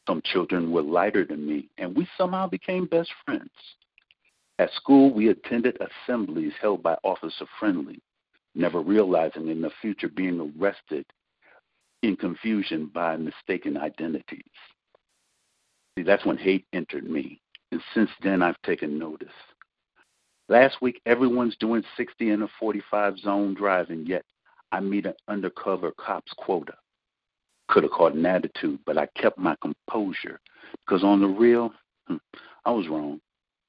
Some 0.06 0.22
children 0.24 0.70
were 0.70 0.82
lighter 0.82 1.24
than 1.24 1.46
me, 1.46 1.68
and 1.78 1.96
we 1.96 2.06
somehow 2.16 2.46
became 2.48 2.86
best 2.86 3.10
friends. 3.24 3.50
At 4.58 4.72
school, 4.72 5.12
we 5.12 5.28
attended 5.28 5.78
assemblies 5.80 6.52
held 6.60 6.82
by 6.82 6.96
Officer 7.02 7.46
Friendly, 7.58 8.00
never 8.54 8.80
realizing 8.80 9.48
in 9.48 9.62
the 9.62 9.70
future 9.80 10.08
being 10.08 10.52
arrested 10.58 11.06
in 12.02 12.16
confusion 12.16 12.90
by 12.92 13.16
mistaken 13.16 13.76
identities. 13.76 14.42
See, 15.96 16.04
that's 16.04 16.24
when 16.24 16.38
hate 16.38 16.66
entered 16.72 17.04
me, 17.04 17.40
and 17.72 17.82
since 17.94 18.10
then 18.22 18.42
I've 18.42 18.60
taken 18.62 18.98
notice. 18.98 19.28
Last 20.48 20.82
week, 20.82 21.00
everyone's 21.06 21.56
doing 21.60 21.84
60 21.96 22.30
in 22.30 22.42
a 22.42 22.48
45 22.58 23.18
zone 23.18 23.54
driving, 23.54 24.04
yet 24.06 24.24
I 24.72 24.80
meet 24.80 25.06
an 25.06 25.14
undercover 25.28 25.92
cop's 25.92 26.32
quota. 26.36 26.74
Could 27.68 27.84
have 27.84 27.92
caught 27.92 28.14
an 28.14 28.26
attitude, 28.26 28.80
but 28.84 28.98
I 28.98 29.06
kept 29.16 29.38
my 29.38 29.56
composure 29.62 30.40
because 30.84 31.04
on 31.04 31.20
the 31.20 31.28
real, 31.28 31.72
hmm, 32.08 32.16
I 32.64 32.70
was 32.72 32.88
wrong. 32.88 33.20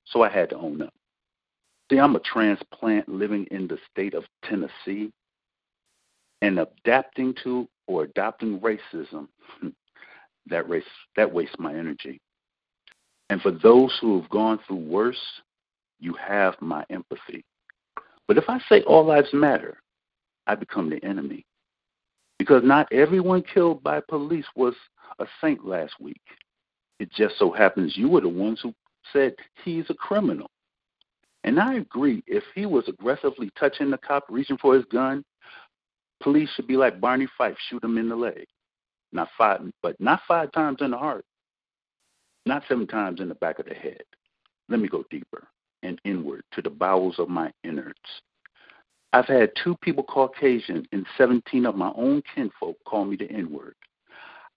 So 0.06 0.24
I 0.24 0.30
had 0.30 0.50
to 0.50 0.58
own 0.58 0.82
up. 0.82 0.94
See, 1.92 2.00
I'm 2.00 2.16
a 2.16 2.20
transplant 2.20 3.08
living 3.08 3.46
in 3.52 3.68
the 3.68 3.78
state 3.92 4.14
of 4.14 4.24
Tennessee, 4.44 5.12
and 6.42 6.60
adapting 6.60 7.36
to 7.44 7.68
or 7.88 8.04
adopting 8.04 8.60
racism, 8.60 9.28
hmm, 9.60 9.70
that 10.48 10.70
race 10.70 10.84
that 11.16 11.32
wastes 11.32 11.56
my 11.60 11.74
energy. 11.74 12.20
And 13.30 13.42
for 13.42 13.52
those 13.52 13.98
who 14.02 14.20
have 14.20 14.30
gone 14.30 14.60
through 14.68 14.78
worse, 14.78 15.22
you 16.00 16.14
have 16.14 16.56
my 16.60 16.84
empathy. 16.90 17.46
But 18.28 18.38
if 18.38 18.46
I 18.50 18.60
say 18.68 18.82
all 18.84 19.06
lives 19.06 19.30
matter, 19.34 19.78
I 20.48 20.56
become 20.56 20.90
the 20.90 21.04
enemy. 21.06 21.46
Because 22.40 22.64
not 22.64 22.92
everyone 22.92 23.44
killed 23.44 23.84
by 23.84 24.02
police 24.02 24.46
was 24.56 24.74
a 25.20 25.26
saint 25.40 25.66
last 25.66 25.94
week. 26.00 26.22
It 27.00 27.12
just 27.12 27.38
so 27.38 27.52
happens 27.52 27.96
you 27.96 28.10
were 28.10 28.22
the 28.22 28.30
ones 28.30 28.60
who 28.62 28.74
said 29.14 29.36
he's 29.64 29.90
a 29.90 29.94
criminal. 29.94 30.50
And 31.44 31.60
I 31.60 31.76
agree, 31.76 32.24
if 32.28 32.44
he 32.54 32.66
was 32.66 32.88
aggressively 32.88 33.50
touching 33.58 33.90
the 33.90 33.98
cop, 33.98 34.26
reaching 34.30 34.58
for 34.58 34.76
his 34.76 34.86
gun, 34.86 35.24
police 36.22 36.50
should 36.56 36.68
be 36.68 36.78
like 36.78 37.02
Barney 37.02 37.28
Fife, 37.38 37.58
shoot 37.70 37.84
him 37.84 37.98
in 37.98 38.10
the 38.10 38.16
leg. 38.16 38.46
Not 39.14 39.30
five, 39.38 39.62
but 39.82 40.00
not 40.00 40.22
five 40.28 40.52
times 40.52 40.78
in 40.82 40.92
the 40.92 40.98
heart, 40.98 41.26
not 42.46 42.64
seven 42.68 42.88
times 42.88 43.20
in 43.20 43.28
the 43.28 43.36
back 43.36 43.60
of 43.60 43.66
the 43.66 43.74
head. 43.74 44.04
Let 44.70 44.80
me 44.80 44.88
go 44.88 45.04
deeper 45.10 45.48
and 45.84 46.00
inward 46.06 46.44
to 46.54 46.62
the 46.62 46.70
bowels 46.70 47.20
of 47.20 47.28
my 47.28 47.52
innards. 47.64 48.00
I've 49.14 49.26
had 49.26 49.52
two 49.62 49.76
people 49.82 50.04
Caucasian 50.04 50.86
and 50.94 51.06
17 51.18 51.66
of 51.66 51.76
my 51.76 51.92
own 51.96 52.24
kinfolk 52.34 52.78
call 52.88 53.06
me 53.06 53.18
the 53.18 53.30
N 53.30 53.52
word. 53.52 53.76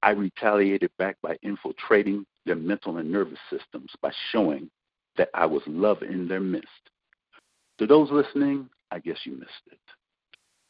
I 0.02 0.10
retaliated 0.10 0.90
back 0.98 1.16
by 1.22 1.36
infiltrating 1.42 2.24
their 2.46 2.56
mental 2.56 2.98
and 2.98 3.10
nervous 3.10 3.38
systems 3.50 3.90
by 4.00 4.12
showing 4.30 4.70
that 5.16 5.30
I 5.34 5.46
was 5.46 5.62
love 5.66 6.02
in 6.02 6.28
their 6.28 6.40
midst. 6.40 6.68
To 7.78 7.86
those 7.86 8.10
listening, 8.10 8.68
I 8.90 8.98
guess 9.00 9.18
you 9.24 9.32
missed 9.32 9.50
it. 9.70 9.78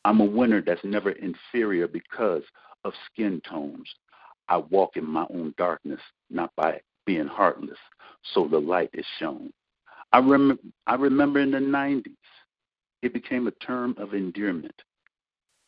I'm 0.04 0.20
a 0.20 0.24
winner 0.24 0.62
that's 0.62 0.84
never 0.84 1.10
inferior 1.10 1.88
because 1.88 2.42
of 2.84 2.92
skin 3.10 3.40
tones. 3.48 3.88
I 4.48 4.58
walk 4.58 4.96
in 4.96 5.06
my 5.06 5.26
own 5.30 5.54
darkness, 5.56 6.00
not 6.30 6.50
by 6.56 6.80
being 7.06 7.26
heartless, 7.26 7.78
so 8.34 8.46
the 8.46 8.58
light 8.58 8.90
is 8.92 9.06
shown. 9.18 9.52
I, 10.12 10.18
rem- 10.18 10.58
I 10.86 10.94
remember 10.94 11.40
in 11.40 11.50
the 11.50 11.58
90s, 11.58 12.04
it 13.02 13.12
became 13.12 13.46
a 13.46 13.52
term 13.52 13.94
of 13.98 14.14
endearment. 14.14 14.74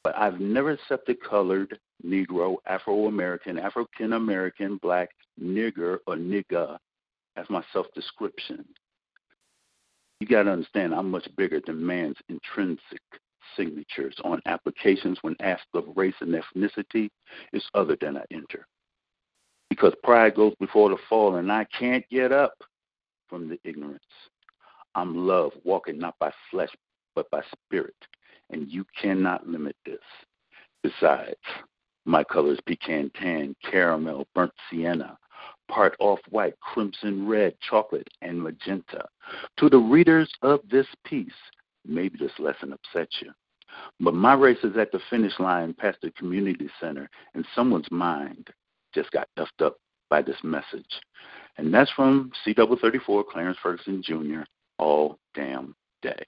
But 0.04 0.16
I've 0.16 0.40
never 0.40 0.70
accepted 0.70 1.16
colored, 1.22 1.78
Negro, 2.04 2.56
Afro 2.66 3.06
American, 3.06 3.58
African 3.58 4.12
American, 4.12 4.78
black, 4.80 5.10
nigger, 5.42 5.98
or 6.06 6.16
nigga 6.16 6.78
as 7.36 7.46
my 7.50 7.62
self 7.72 7.86
description. 7.94 8.64
You 10.20 10.26
got 10.26 10.44
to 10.44 10.52
understand, 10.52 10.94
I'm 10.94 11.10
much 11.10 11.28
bigger 11.36 11.60
than 11.66 11.84
man's 11.84 12.16
intrinsic 12.28 13.02
signatures 13.56 14.16
on 14.24 14.40
applications 14.46 15.18
when 15.22 15.36
asked 15.40 15.66
of 15.74 15.84
race 15.96 16.14
and 16.20 16.34
ethnicity. 16.34 17.10
is 17.52 17.64
other 17.74 17.96
than 18.00 18.16
I 18.16 18.24
enter. 18.30 18.66
Because 19.68 19.94
pride 20.02 20.34
goes 20.34 20.54
before 20.60 20.90
the 20.90 20.96
fall, 21.08 21.36
and 21.36 21.50
I 21.50 21.66
can't 21.78 22.08
get 22.08 22.32
up 22.32 22.54
from 23.28 23.48
the 23.48 23.58
ignorance. 23.64 24.02
I'm 24.94 25.26
love, 25.26 25.52
walking 25.64 25.98
not 25.98 26.14
by 26.18 26.32
flesh, 26.50 26.70
but 27.14 27.30
by 27.30 27.42
spirit, 27.52 27.96
and 28.50 28.68
you 28.70 28.84
cannot 29.00 29.46
limit 29.46 29.76
this. 29.84 29.98
Besides, 30.82 31.34
my 32.04 32.22
colors 32.22 32.60
pecan 32.66 33.10
tan, 33.20 33.56
caramel, 33.68 34.26
burnt 34.34 34.52
sienna, 34.70 35.18
part 35.68 35.96
off 35.98 36.20
white, 36.30 36.58
crimson 36.60 37.26
red, 37.26 37.54
chocolate, 37.68 38.08
and 38.22 38.40
magenta. 38.40 39.04
To 39.58 39.68
the 39.68 39.78
readers 39.78 40.32
of 40.42 40.60
this 40.70 40.86
piece, 41.04 41.32
maybe 41.88 42.18
this 42.18 42.32
lesson 42.38 42.72
upsets 42.72 43.16
you. 43.20 43.32
But 44.00 44.14
my 44.14 44.34
race 44.34 44.62
is 44.62 44.76
at 44.76 44.92
the 44.92 45.00
finish 45.10 45.38
line 45.38 45.74
past 45.74 45.98
the 46.02 46.10
community 46.12 46.68
center, 46.80 47.08
and 47.34 47.44
someone's 47.54 47.90
mind 47.90 48.48
just 48.94 49.10
got 49.10 49.28
duffed 49.36 49.60
up 49.60 49.76
by 50.08 50.22
this 50.22 50.36
message. 50.42 51.00
And 51.58 51.72
that's 51.72 51.90
from 51.92 52.30
CW34 52.46 53.26
Clarence 53.26 53.58
Ferguson 53.62 54.02
Jr. 54.02 54.42
all 54.78 55.18
damn 55.34 55.74
day. 56.02 56.24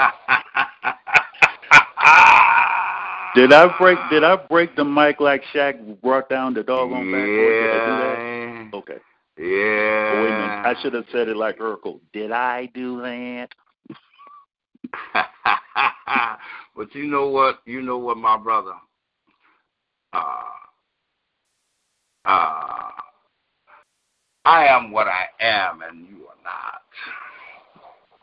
Did 3.36 3.52
I 3.52 3.68
break? 3.78 3.98
Did 4.10 4.24
I 4.24 4.36
break 4.36 4.74
the 4.76 4.84
mic 4.84 5.20
like 5.20 5.42
Shaq 5.54 6.00
brought 6.00 6.30
down 6.30 6.54
the 6.54 6.62
doggone 6.62 7.10
yeah. 7.10 7.18
backboard? 7.18 7.52
Did 7.52 7.70
I 7.70 7.84
do 7.84 7.96
that? 8.00 8.70
Okay. 8.78 8.96
Yeah. 9.38 10.14
Oh, 10.14 10.22
wait 10.22 10.30
a 10.30 10.38
minute. 10.38 10.64
I 10.64 10.74
should 10.80 10.94
have 10.94 11.04
said 11.12 11.28
it 11.28 11.36
like 11.36 11.58
Urkel. 11.58 12.00
Did 12.14 12.32
I 12.32 12.64
do 12.74 13.02
that? 13.02 13.48
but 16.76 16.94
you 16.94 17.06
know 17.06 17.28
what? 17.28 17.58
You 17.66 17.82
know 17.82 17.98
what, 17.98 18.16
my 18.16 18.38
brother. 18.38 18.72
Uh, 20.14 20.44
uh, 22.24 22.90
I 24.46 24.64
am 24.66 24.92
what 24.92 25.08
I 25.08 25.26
am, 25.40 25.82
and 25.82 26.08
you 26.08 26.26
are 26.26 26.38
not. 26.42 26.80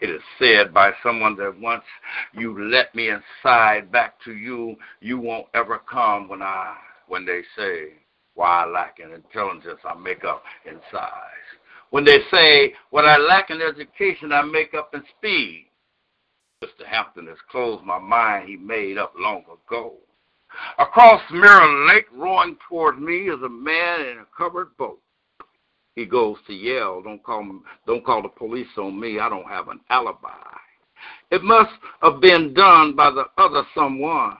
It 0.03 0.09
is 0.09 0.21
said 0.37 0.73
by 0.73 0.91
someone 1.01 1.37
that 1.37 1.57
once 1.61 1.85
you 2.33 2.69
let 2.69 2.93
me 2.93 3.09
inside 3.09 3.89
back 3.89 4.21
to 4.25 4.33
you, 4.33 4.75
you 4.99 5.17
won't 5.17 5.47
ever 5.53 5.79
come 5.89 6.27
when 6.27 6.41
I 6.41 6.75
when 7.07 7.25
they 7.25 7.41
say 7.55 7.93
why 8.33 8.63
I 8.63 8.65
lack 8.65 8.99
in 8.99 9.13
intelligence 9.13 9.79
I 9.85 9.93
make 9.93 10.25
up 10.25 10.43
in 10.65 10.77
size. 10.91 11.47
When 11.91 12.03
they 12.03 12.17
say 12.33 12.73
what 12.89 13.05
I 13.05 13.15
lack 13.15 13.49
in 13.49 13.61
education 13.61 14.33
I 14.33 14.41
make 14.41 14.73
up 14.73 14.93
in 14.93 15.03
speed. 15.17 15.69
Mr. 16.61 16.85
Hampton 16.85 17.27
has 17.27 17.37
closed 17.49 17.85
my 17.85 17.97
mind 17.97 18.49
he 18.49 18.57
made 18.57 18.97
up 18.97 19.13
long 19.17 19.43
ago. 19.43 19.93
Across 20.79 21.21
Mirror 21.31 21.87
Lake, 21.87 22.07
rowing 22.13 22.57
toward 22.67 23.01
me, 23.01 23.29
is 23.29 23.41
a 23.41 23.47
man 23.47 24.01
in 24.01 24.17
a 24.17 24.27
covered 24.37 24.75
boat 24.75 24.99
he 25.95 26.05
goes 26.05 26.37
to 26.47 26.53
yell, 26.53 27.01
Don't 27.01 27.23
call 27.23 27.45
don't 27.85 28.05
call 28.05 28.21
the 28.21 28.29
police 28.29 28.67
on 28.77 28.99
me. 28.99 29.19
I 29.19 29.29
don't 29.29 29.47
have 29.47 29.67
an 29.67 29.79
alibi. 29.89 30.29
It 31.31 31.43
must 31.43 31.71
have 32.01 32.21
been 32.21 32.53
done 32.53 32.95
by 32.95 33.11
the 33.11 33.25
other 33.37 33.63
someone. 33.75 34.37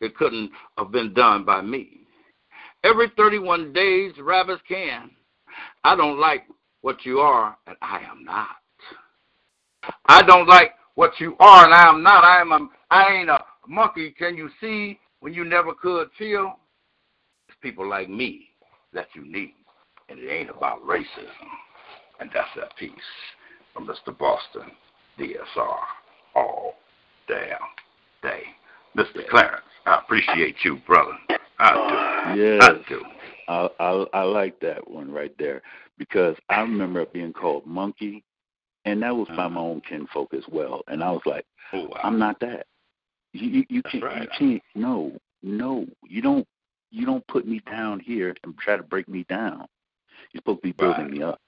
It 0.00 0.16
couldn't 0.16 0.50
have 0.78 0.90
been 0.90 1.14
done 1.14 1.44
by 1.44 1.60
me. 1.60 2.00
Every 2.82 3.10
31 3.16 3.72
days, 3.72 4.12
rabbits 4.20 4.62
can. 4.66 5.10
I 5.84 5.94
don't 5.94 6.18
like 6.18 6.44
what 6.80 7.04
you 7.04 7.20
are, 7.20 7.56
and 7.66 7.76
I 7.80 8.00
am 8.00 8.24
not. 8.24 8.56
I 10.06 10.22
don't 10.22 10.48
like 10.48 10.72
what 10.94 11.12
you 11.20 11.36
are, 11.38 11.64
and 11.64 11.74
I 11.74 11.88
am 11.88 12.02
not. 12.02 12.24
I 12.24 12.40
am 12.40 12.52
a, 12.52 12.68
I 12.90 13.12
ain't 13.12 13.30
a 13.30 13.38
monkey. 13.68 14.10
Can 14.10 14.36
you 14.36 14.50
see 14.60 14.98
when 15.20 15.32
you 15.32 15.44
never 15.44 15.74
could 15.74 16.08
feel? 16.18 16.58
It's 17.48 17.56
people 17.60 17.88
like 17.88 18.08
me 18.08 18.48
that 18.92 19.06
you 19.14 19.24
need 19.24 19.54
and 20.12 20.20
it 20.20 20.30
ain't 20.30 20.50
about 20.50 20.84
racism. 20.84 21.48
And 22.20 22.30
that's 22.32 22.48
that 22.56 22.76
piece 22.76 22.92
from 23.72 23.86
Mr. 23.86 24.16
Boston, 24.16 24.70
DSR, 25.18 25.78
all 26.36 26.74
damn 27.26 27.58
day. 28.22 28.42
Mr. 28.96 29.26
Clarence, 29.30 29.64
I 29.86 29.98
appreciate 29.98 30.56
you, 30.64 30.78
brother. 30.86 31.12
I 31.58 32.34
do. 32.34 32.40
Yes. 32.40 32.62
I 32.62 32.88
do. 32.88 33.02
I, 33.48 33.68
I, 33.80 34.04
I 34.12 34.22
like 34.22 34.60
that 34.60 34.88
one 34.88 35.10
right 35.10 35.34
there 35.38 35.62
because 35.98 36.36
I 36.50 36.60
remember 36.60 37.06
being 37.06 37.32
called 37.32 37.66
monkey, 37.66 38.22
and 38.84 39.02
that 39.02 39.16
was 39.16 39.28
by 39.28 39.48
my 39.48 39.60
uh-huh. 39.60 39.60
own 39.60 39.82
kinfolk 39.88 40.34
as 40.34 40.44
well. 40.50 40.82
And 40.88 41.02
I 41.02 41.10
was 41.10 41.22
like, 41.24 41.46
oh, 41.72 41.86
wow. 41.86 42.00
I'm 42.04 42.18
not 42.18 42.38
that. 42.40 42.66
You 43.32 43.48
you, 43.48 43.64
you 43.70 43.82
can't 43.84 44.04
right. 44.04 44.22
you 44.22 44.28
can't 44.38 44.62
no 44.74 45.12
no 45.42 45.86
you 46.06 46.20
don't 46.20 46.46
you 46.90 47.06
don't 47.06 47.26
put 47.28 47.48
me 47.48 47.62
down 47.70 47.98
here 47.98 48.34
and 48.44 48.58
try 48.58 48.76
to 48.76 48.82
break 48.82 49.08
me 49.08 49.24
down. 49.26 49.66
You're 50.32 50.40
supposed 50.40 50.62
to 50.62 50.68
be 50.68 50.72
building 50.72 51.04
right. 51.04 51.10
me 51.10 51.22
up. 51.22 51.38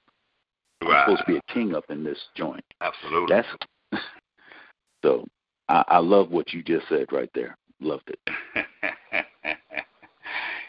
Right. 0.82 0.92
I'm 0.92 1.16
supposed 1.16 1.26
to 1.26 1.32
be 1.32 1.38
a 1.38 1.52
king 1.52 1.74
up 1.74 1.84
in 1.88 2.04
this 2.04 2.18
joint. 2.36 2.64
Absolutely. 2.80 3.34
That's 3.34 3.48
so. 5.04 5.24
I, 5.68 5.84
I 5.88 5.98
love 5.98 6.30
what 6.30 6.52
you 6.52 6.62
just 6.62 6.88
said 6.88 7.06
right 7.10 7.30
there. 7.34 7.56
Loved 7.80 8.10
it. 8.10 8.18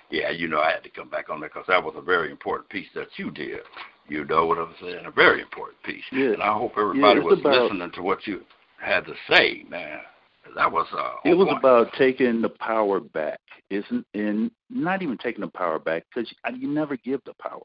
yeah, 0.10 0.30
you 0.30 0.48
know, 0.48 0.62
I 0.62 0.72
had 0.72 0.84
to 0.84 0.90
come 0.90 1.10
back 1.10 1.30
on 1.30 1.42
that 1.42 1.54
because 1.54 1.68
that 1.68 1.84
was 1.84 1.96
a 1.98 2.02
very 2.02 2.32
important 2.32 2.70
piece 2.70 2.88
that 2.96 3.08
you 3.18 3.30
did. 3.32 3.60
You 4.08 4.24
know 4.26 4.46
what 4.46 4.58
I'm 4.58 4.74
saying? 4.82 5.06
A 5.06 5.12
very 5.12 5.42
important 5.42 5.82
piece. 5.84 6.04
Yeah. 6.12 6.34
And 6.34 6.44
I 6.44 6.54
hope 6.54 6.74
everybody 6.78 7.20
yeah, 7.20 7.26
was 7.26 7.40
about, 7.40 7.64
listening 7.64 7.92
to 7.92 8.02
what 8.02 8.26
you 8.28 8.42
had 8.80 9.06
to 9.06 9.14
say, 9.30 9.66
man. 9.70 10.00
That 10.56 10.72
was 10.72 10.86
uh, 10.96 11.16
it 11.26 11.34
was 11.34 11.48
point. 11.48 11.60
about 11.60 11.88
taking 11.98 12.42
the 12.42 12.50
power 12.50 13.00
back, 13.00 13.40
isn't? 13.72 14.06
And 14.14 14.52
not 14.70 15.02
even 15.02 15.18
taking 15.18 15.42
the 15.42 15.48
power 15.48 15.80
back 15.80 16.04
because 16.14 16.32
you 16.56 16.70
never 16.70 16.96
give 16.98 17.20
the 17.26 17.34
power. 17.42 17.64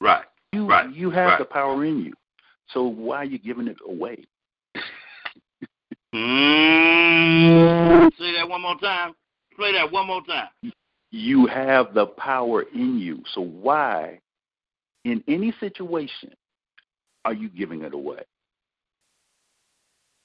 Right. 0.00 0.24
You 0.52 0.66
right. 0.66 0.92
you 0.92 1.10
have 1.10 1.28
right. 1.28 1.38
the 1.38 1.44
power 1.44 1.84
in 1.84 2.00
you. 2.00 2.12
So 2.72 2.84
why 2.84 3.18
are 3.18 3.24
you 3.24 3.38
giving 3.38 3.68
it 3.68 3.76
away? 3.86 4.24
mm, 6.14 8.10
say 8.18 8.32
that 8.36 8.48
one 8.48 8.62
more 8.62 8.78
time. 8.78 9.14
Play 9.56 9.72
that 9.72 9.90
one 9.90 10.06
more 10.06 10.22
time. 10.22 10.48
You 11.10 11.46
have 11.46 11.92
the 11.92 12.06
power 12.06 12.62
in 12.62 12.98
you. 12.98 13.22
So 13.34 13.40
why, 13.42 14.20
in 15.04 15.22
any 15.28 15.52
situation, 15.60 16.32
are 17.24 17.34
you 17.34 17.48
giving 17.48 17.82
it 17.82 17.92
away? 17.92 18.22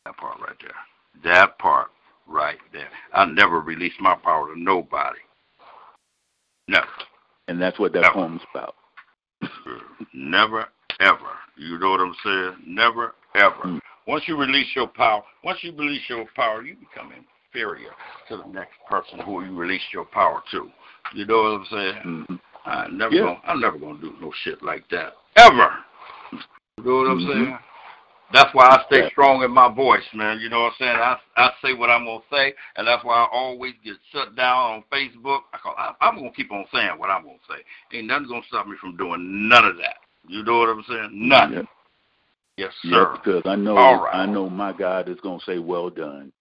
That 0.06 0.18
part 0.18 0.39
right 0.39 0.56
there. 0.61 0.76
That 1.23 1.57
part 1.57 1.89
right 2.27 2.60
there. 2.72 2.89
I 3.14 3.26
never 3.26 3.60
release 3.60 3.93
my 3.99 4.15
power 4.15 4.53
to 4.53 4.60
nobody. 4.60 5.19
No. 6.68 6.81
And 7.47 7.61
that's 7.61 7.80
what 7.80 7.93
that 7.93 8.02
Never. 8.02 8.14
poem's 8.14 8.41
about. 8.53 8.76
Never, 10.14 10.66
ever. 11.00 11.32
You 11.58 11.78
know 11.80 11.92
what 11.92 12.00
I'm 12.02 12.16
saying? 12.24 12.56
Never, 12.68 13.16
ever. 13.36 13.64
Mm. 13.66 13.80
Once 14.08 14.24
you 14.28 14.38
release 14.38 14.68
your 14.76 14.88
power, 14.88 15.24
once 15.44 15.60
you 15.62 15.72
release 15.72 16.02
your 16.10 16.26
power, 16.36 16.62
you 16.62 16.76
become 16.76 17.12
inferior 17.12 17.92
to 18.30 18.38
the 18.38 18.46
next 18.54 18.74
person 18.90 19.20
who 19.20 19.44
you 19.44 19.56
release 19.58 19.82
your 19.92 20.06
power 20.06 20.42
to. 20.52 20.70
You 21.14 21.26
know 21.26 21.38
what 21.44 21.60
I'm 21.62 21.66
saying? 21.72 22.02
Mm-hmm. 22.06 22.36
I 22.66 22.88
never 22.92 23.16
Yeah. 23.16 23.22
gonna, 23.22 23.42
I'm 23.46 23.60
never 23.60 23.78
gonna 23.78 24.00
do 24.00 24.14
no 24.22 24.32
shit 24.44 24.62
like 24.64 24.88
that. 24.90 25.14
ever. 25.38 25.70
You 26.78 26.84
know 26.84 26.98
what 26.98 27.08
I'm 27.12 27.20
Mhm. 27.20 27.34
saying? 27.34 27.60
That's 28.34 28.53
why 28.53 28.65
I 28.65 28.84
stay 28.88 29.10
strong 29.11 29.43
in 29.43 29.52
my 29.52 29.73
voice, 29.73 30.03
man. 30.14 30.39
You 30.39 30.49
know 30.49 30.64
what 30.64 30.73
I'm 30.73 30.76
saying? 30.80 30.95
I 30.95 31.18
I 31.38 31.52
say 31.64 31.73
what 31.73 31.89
I'm 31.89 32.06
gonna 32.06 32.19
say, 32.31 32.53
and 32.76 32.88
that's 32.88 33.03
why 33.03 33.15
I 33.15 33.27
always 33.31 33.73
get 33.84 33.95
shut 34.11 34.35
down 34.35 34.57
on 34.57 34.84
Facebook. 34.91 35.41
I 35.53 35.57
call, 35.57 35.76
I, 35.77 35.93
I'm 36.02 36.15
gonna 36.15 36.31
keep 36.31 36.52
on 36.52 36.65
saying 36.73 36.97
what 36.97 37.10
I'm 37.10 37.23
gonna 37.23 37.38
say. 37.47 37.97
Ain't 37.97 38.07
nothing 38.07 38.27
gonna 38.27 38.41
stop 38.47 38.68
me 38.68 38.76
from 38.81 38.97
doing 38.97 39.47
none 39.47 39.65
of 39.65 39.77
that. 39.77 39.97
You 40.27 40.43
know 40.43 40.57
what 40.60 40.69
I'm 40.69 40.84
saying? 40.88 41.10
Nothing. 41.14 41.56
Yep. 41.57 41.65
Yes, 42.57 42.73
sir. 42.84 43.18
because 43.18 43.43
I 43.45 43.56
know 43.56 43.77
All 43.77 44.03
right. 44.03 44.15
I 44.15 44.26
know 44.26 44.49
my 44.49 44.72
God 44.72 45.10
is 45.10 45.19
gonna 45.22 45.39
say, 45.45 45.60
"Well 45.60 45.89
done." 45.89 46.31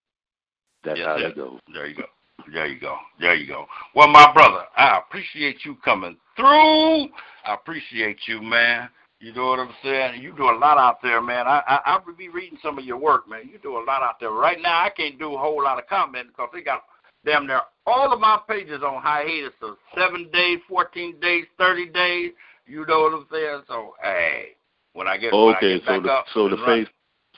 That's 0.84 0.98
Yes, 0.98 1.06
how 1.06 1.16
yes. 1.16 1.28
that 1.28 1.36
goes. 1.36 1.60
There 1.72 1.86
you 1.86 1.96
go. 1.96 2.04
There 2.52 2.66
you 2.66 2.78
go. 2.78 2.96
There 3.18 3.34
you 3.34 3.46
go. 3.46 3.66
Well, 3.94 4.08
my 4.08 4.32
brother, 4.32 4.64
I 4.76 4.98
appreciate 4.98 5.64
you 5.64 5.76
coming 5.76 6.16
through. 6.36 7.08
I 7.46 7.54
appreciate 7.54 8.18
you, 8.26 8.42
man. 8.42 8.88
You 9.24 9.32
know 9.32 9.46
what 9.46 9.58
I'm 9.58 9.74
saying? 9.82 10.20
You 10.20 10.34
do 10.36 10.50
a 10.50 10.58
lot 10.58 10.76
out 10.76 11.00
there, 11.02 11.22
man. 11.22 11.46
I 11.46 11.62
I 11.66 11.96
I 11.96 11.98
be 12.18 12.28
reading 12.28 12.58
some 12.62 12.78
of 12.78 12.84
your 12.84 12.98
work, 12.98 13.26
man. 13.26 13.48
You 13.50 13.58
do 13.58 13.78
a 13.78 13.82
lot 13.82 14.02
out 14.02 14.20
there. 14.20 14.30
Right 14.30 14.58
now, 14.60 14.84
I 14.84 14.90
can't 14.90 15.18
do 15.18 15.34
a 15.34 15.38
whole 15.38 15.64
lot 15.64 15.78
of 15.78 15.86
commenting 15.86 16.28
because 16.28 16.50
they 16.52 16.60
got 16.60 16.82
damn 17.24 17.46
near 17.46 17.62
all 17.86 18.12
of 18.12 18.20
my 18.20 18.38
pages 18.46 18.82
on 18.82 19.00
hiatus 19.00 19.54
of 19.62 19.76
seven 19.96 20.28
days, 20.30 20.58
fourteen 20.68 21.18
days, 21.20 21.46
thirty 21.56 21.88
days. 21.88 22.32
You 22.66 22.84
know 22.86 23.00
what 23.00 23.14
I'm 23.14 23.26
saying? 23.32 23.62
So, 23.66 23.94
hey, 24.02 24.48
when 24.92 25.08
I 25.08 25.16
get 25.16 25.32
when 25.32 25.54
I 25.54 25.56
Okay, 25.56 25.78
get 25.78 25.86
so 25.86 25.92
back 25.92 26.02
the 26.02 26.12
up, 26.12 26.26
so 26.34 26.48
the 26.50 26.58
face 26.58 26.88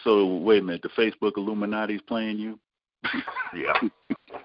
so 0.02 0.26
wait 0.38 0.62
a 0.62 0.64
minute, 0.64 0.82
the 0.82 0.88
Facebook 0.88 1.36
Illuminati's 1.36 2.02
playing 2.02 2.38
you. 2.38 2.58
Yeah. 3.54 3.78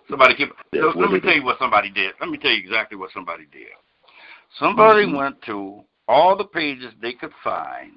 Somebody 0.07 0.35
keep. 0.35 0.49
That's 0.71 0.85
let, 0.85 0.95
let 0.95 1.11
me 1.11 1.19
tell 1.19 1.33
you 1.33 1.43
what 1.43 1.57
somebody 1.57 1.89
did. 1.89 2.13
Let 2.21 2.29
me 2.29 2.37
tell 2.37 2.51
you 2.51 2.59
exactly 2.63 2.97
what 2.97 3.09
somebody 3.11 3.45
did. 3.51 3.67
Somebody 4.59 5.05
Mhm. 5.05 5.17
went 5.17 5.41
to 5.47 5.83
all 6.11 6.35
the 6.35 6.43
pages 6.43 6.93
they 7.01 7.13
could 7.13 7.31
find, 7.41 7.93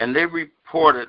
and 0.00 0.14
they 0.14 0.26
reported 0.26 1.08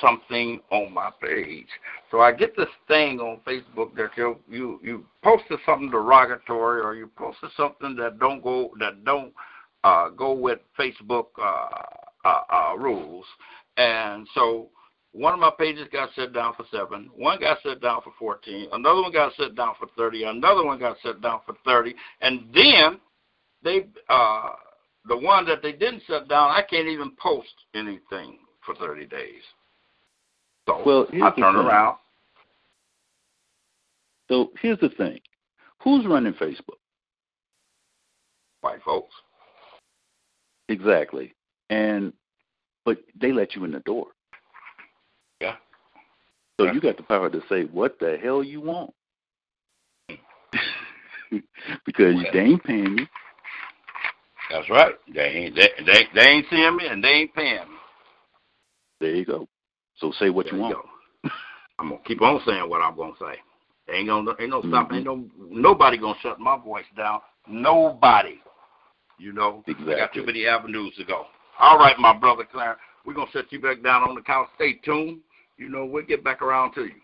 something 0.00 0.60
on 0.70 0.92
my 0.94 1.10
page. 1.20 1.66
So 2.10 2.20
I 2.20 2.32
get 2.32 2.56
this 2.56 2.74
thing 2.88 3.20
on 3.20 3.40
Facebook 3.46 3.94
that 3.96 4.10
you 4.16 4.38
you 4.48 4.80
you 4.82 5.04
posted 5.22 5.58
something 5.66 5.90
derogatory 5.90 6.80
or 6.80 6.94
you 6.94 7.10
posted 7.16 7.50
something 7.56 7.94
that 7.96 8.18
don't 8.18 8.42
go 8.42 8.70
that 8.80 9.04
don't 9.04 9.32
uh, 9.84 10.08
go 10.08 10.32
with 10.32 10.60
Facebook 10.78 11.26
uh, 11.38 11.68
uh, 12.24 12.42
uh, 12.50 12.74
rules, 12.78 13.26
and 13.76 14.26
so 14.34 14.70
one 15.12 15.34
of 15.34 15.40
my 15.40 15.52
pages 15.58 15.86
got 15.92 16.08
set 16.16 16.32
down 16.32 16.54
for 16.54 16.64
seven. 16.72 17.10
One 17.14 17.38
got 17.38 17.58
set 17.62 17.82
down 17.82 18.00
for 18.02 18.12
fourteen. 18.18 18.68
Another 18.72 19.02
one 19.02 19.12
got 19.12 19.34
set 19.36 19.54
down 19.54 19.74
for 19.78 19.88
thirty. 19.98 20.24
Another 20.24 20.64
one 20.64 20.78
got 20.78 20.96
set 21.02 21.20
down 21.20 21.40
for 21.44 21.54
thirty. 21.66 21.94
And 22.22 22.48
then 22.54 22.98
they, 23.62 23.86
uh, 24.08 24.50
the 25.06 25.16
one 25.16 25.44
that 25.46 25.62
they 25.62 25.72
didn't 25.72 26.02
shut 26.06 26.28
down, 26.28 26.50
I 26.50 26.62
can't 26.62 26.88
even 26.88 27.12
post 27.20 27.52
anything 27.74 28.38
for 28.64 28.74
thirty 28.74 29.06
days. 29.06 29.42
So 30.66 30.82
Well, 30.84 31.06
I 31.22 31.30
turn 31.30 31.56
around. 31.56 31.96
So 34.28 34.52
here's 34.60 34.78
the 34.78 34.90
thing: 34.90 35.20
who's 35.82 36.06
running 36.06 36.34
Facebook? 36.34 36.78
White 38.60 38.82
folks. 38.84 39.14
Exactly, 40.68 41.34
and 41.70 42.12
but 42.84 42.98
they 43.20 43.32
let 43.32 43.56
you 43.56 43.64
in 43.64 43.72
the 43.72 43.80
door. 43.80 44.06
Yeah. 45.40 45.56
So 46.60 46.70
you 46.70 46.80
got 46.80 46.96
the 46.96 47.02
power 47.02 47.28
to 47.28 47.42
say 47.48 47.64
what 47.64 47.98
the 47.98 48.18
hell 48.22 48.44
you 48.44 48.60
want. 48.60 48.94
because 51.86 52.14
they 52.32 52.38
ain't 52.38 52.64
paying 52.64 52.98
you. 52.98 53.06
That's 54.52 54.68
right. 54.68 54.94
They 55.12 55.20
ain't 55.22 55.54
they, 55.54 55.68
they 55.86 56.02
they 56.14 56.20
ain't 56.28 56.46
seeing 56.50 56.76
me 56.76 56.86
and 56.86 57.02
they 57.02 57.08
ain't 57.08 57.34
paying 57.34 57.56
me. 57.56 57.76
There 59.00 59.14
you 59.14 59.24
go. 59.24 59.48
So 59.96 60.12
say 60.18 60.28
what 60.30 60.46
There 60.46 60.54
you 60.56 60.60
want. 60.60 60.74
go. 60.74 61.30
I'm 61.78 61.88
gonna 61.88 62.00
keep 62.04 62.20
on 62.20 62.40
saying 62.46 62.68
what 62.68 62.82
I'm 62.82 62.94
gonna 62.96 63.14
say. 63.18 63.40
Ain't 63.92 64.08
gonna 64.08 64.32
ain't 64.38 64.50
no 64.50 64.60
stop. 64.60 64.90
Mhm. 64.90 64.96
Ain't 64.96 65.04
no 65.04 65.24
nobody 65.38 65.96
gonna 65.96 66.18
shut 66.20 66.38
my 66.38 66.56
voice 66.58 66.84
down. 66.96 67.20
Nobody. 67.48 68.40
You 69.18 69.32
know, 69.32 69.64
I 69.66 69.72
got 69.96 70.12
too 70.12 70.26
many 70.26 70.46
avenues 70.46 70.94
to 70.96 71.04
go. 71.04 71.26
All 71.58 71.78
right, 71.78 71.98
my 71.98 72.12
brother 72.12 72.44
Clarence, 72.44 72.80
we're 73.04 73.14
gonna 73.14 73.30
set 73.32 73.50
you 73.52 73.60
back 73.60 73.82
down 73.82 74.02
on 74.02 74.14
the 74.14 74.20
couch. 74.22 74.48
Stay 74.56 74.74
tuned. 74.84 75.20
You 75.56 75.68
know, 75.68 75.84
we'll 75.86 76.04
get 76.04 76.24
back 76.24 76.42
around 76.42 76.72
to 76.74 76.84
you. 76.84 77.00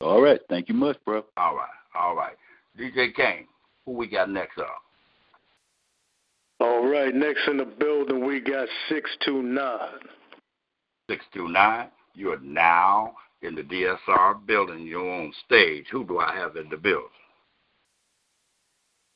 All 0.00 0.20
right. 0.20 0.40
Thank 0.48 0.68
you 0.68 0.74
much, 0.74 0.96
bro. 1.04 1.24
All 1.36 1.54
right, 1.56 1.68
all 1.94 2.16
right. 2.16 2.36
DJ 2.78 3.14
Kane, 3.14 3.46
who 3.86 3.92
we 3.92 4.06
got 4.06 4.30
next 4.30 4.58
up? 4.58 4.82
All 6.60 6.86
right, 6.88 7.14
next 7.14 7.40
in 7.48 7.56
the 7.58 7.64
building 7.64 8.24
we 8.24 8.40
got 8.40 8.68
629. 8.88 9.78
Six 11.10 11.24
two 11.34 11.48
nine. 11.48 11.88
You 12.14 12.32
are 12.32 12.38
now 12.40 13.14
in 13.42 13.54
the 13.54 13.62
DSR 13.62 14.46
building. 14.46 14.86
You're 14.86 15.10
on 15.22 15.32
stage. 15.44 15.84
Who 15.90 16.04
do 16.04 16.18
I 16.18 16.34
have 16.34 16.56
in 16.56 16.68
the 16.68 16.76
building? 16.76 17.08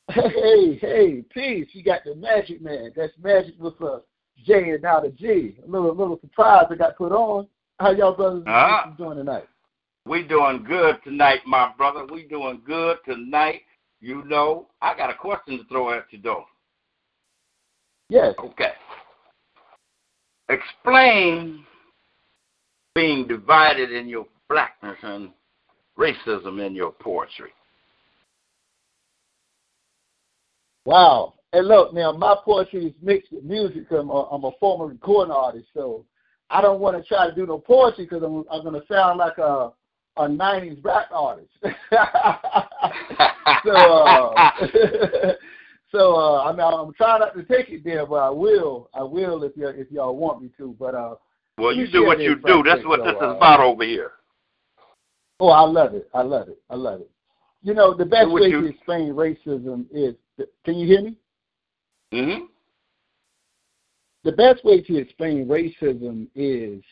Hey, 0.13 0.75
hey, 0.81 1.23
peace. 1.33 1.67
You 1.73 1.83
got 1.83 2.03
the 2.03 2.15
Magic 2.15 2.61
Man. 2.61 2.91
That's 2.95 3.13
Magic 3.23 3.53
with 3.59 3.79
a 3.81 4.01
J 4.45 4.71
and 4.71 4.81
not 4.81 5.05
a 5.05 5.09
G. 5.11 5.55
A 5.63 5.69
little 5.69 5.95
little 5.95 6.19
surprise 6.19 6.65
I 6.69 6.75
got 6.75 6.97
put 6.97 7.11
on. 7.11 7.47
How 7.79 7.91
y'all 7.91 8.15
brothers 8.15 8.43
Uh-huh. 8.47 8.91
doing 8.97 9.17
tonight? 9.17 9.47
We 10.07 10.23
doing 10.23 10.63
good 10.63 10.97
tonight, 11.03 11.41
my 11.45 11.71
brother. 11.77 12.05
We 12.11 12.23
doing 12.23 12.61
good 12.65 12.97
tonight. 13.05 13.61
You 14.01 14.23
know, 14.25 14.67
I 14.81 14.95
got 14.97 15.11
a 15.11 15.13
question 15.15 15.59
to 15.59 15.63
throw 15.65 15.91
at 15.93 16.05
you 16.11 16.19
though. 16.23 16.45
Yes. 18.09 18.33
Okay. 18.39 18.71
Explain 20.49 21.63
being 22.95 23.27
divided 23.27 23.91
in 23.91 24.09
your 24.09 24.25
blackness 24.49 24.97
and 25.03 25.29
racism 25.97 26.65
in 26.65 26.73
your 26.73 26.91
poetry. 26.91 27.51
Wow. 30.85 31.35
And 31.53 31.67
look, 31.67 31.93
now 31.93 32.11
my 32.11 32.35
poetry 32.43 32.87
is 32.87 32.93
mixed 33.01 33.31
with 33.31 33.43
music. 33.43 33.85
I'm 33.91 34.09
a, 34.09 34.23
I'm 34.31 34.43
a 34.43 34.51
former 34.59 34.87
recording 34.87 35.31
artist, 35.31 35.67
so 35.73 36.05
I 36.49 36.61
don't 36.61 36.79
want 36.79 36.97
to 36.97 37.07
try 37.07 37.29
to 37.29 37.35
do 37.35 37.45
no 37.45 37.59
poetry 37.59 38.05
because 38.05 38.23
I'm, 38.23 38.43
I'm 38.51 38.63
going 38.63 38.79
to 38.79 38.87
sound 38.87 39.19
like 39.19 39.37
a 39.37 39.71
a 40.17 40.27
'90s 40.27 40.83
rap 40.83 41.07
artist. 41.11 41.49
so, 43.63 43.71
uh, 43.71 44.51
so 45.91 46.15
uh, 46.15 46.43
I 46.43 46.51
mean, 46.51 46.61
I'm 46.61 46.93
trying 46.93 47.21
not 47.21 47.35
to 47.35 47.43
take 47.43 47.69
it 47.69 47.83
there, 47.83 48.05
but 48.05 48.15
I 48.15 48.29
will. 48.29 48.89
I 48.93 49.03
will 49.03 49.43
if 49.43 49.53
you 49.55 49.67
if 49.67 49.91
y'all 49.91 50.15
want 50.15 50.41
me 50.41 50.49
to. 50.57 50.75
But 50.79 50.95
uh, 50.95 51.15
Well, 51.57 51.73
you 51.73 51.87
do 51.87 52.05
what 52.05 52.19
you 52.19 52.35
do. 52.35 52.63
That's 52.63 52.85
what 52.85 52.99
so, 52.99 53.05
this 53.05 53.15
is 53.15 53.21
uh, 53.21 53.35
about 53.35 53.59
over 53.59 53.83
here. 53.83 54.11
Oh, 55.39 55.49
I 55.49 55.61
love 55.61 55.93
it. 55.93 56.09
I 56.13 56.21
love 56.21 56.49
it. 56.49 56.61
I 56.69 56.75
love 56.75 57.01
it. 57.01 57.09
You 57.63 57.73
know, 57.73 57.93
the 57.93 58.05
best 58.05 58.29
way 58.29 58.49
you- 58.49 58.61
to 58.61 58.67
explain 58.67 59.13
racism 59.13 59.85
is. 59.91 60.15
Can 60.63 60.75
you 60.75 60.87
hear 60.87 61.01
me? 61.01 61.15
hmm 62.11 62.45
the 64.23 64.31
best 64.31 64.63
way 64.65 64.81
to 64.81 64.97
explain 64.97 65.47
racism 65.47 66.27
is 66.35 66.83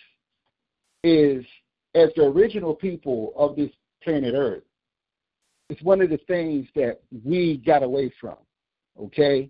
is 1.04 1.46
as 1.96 2.10
the 2.16 2.24
original 2.24 2.74
people 2.74 3.34
of 3.36 3.56
this 3.56 3.72
planet 4.04 4.34
Earth. 4.36 4.64
It's 5.70 5.82
one 5.82 6.02
of 6.02 6.10
the 6.10 6.20
things 6.28 6.68
that 6.76 7.02
we 7.26 7.58
got 7.66 7.84
away 7.84 8.12
from. 8.20 8.38
Okay, 9.00 9.50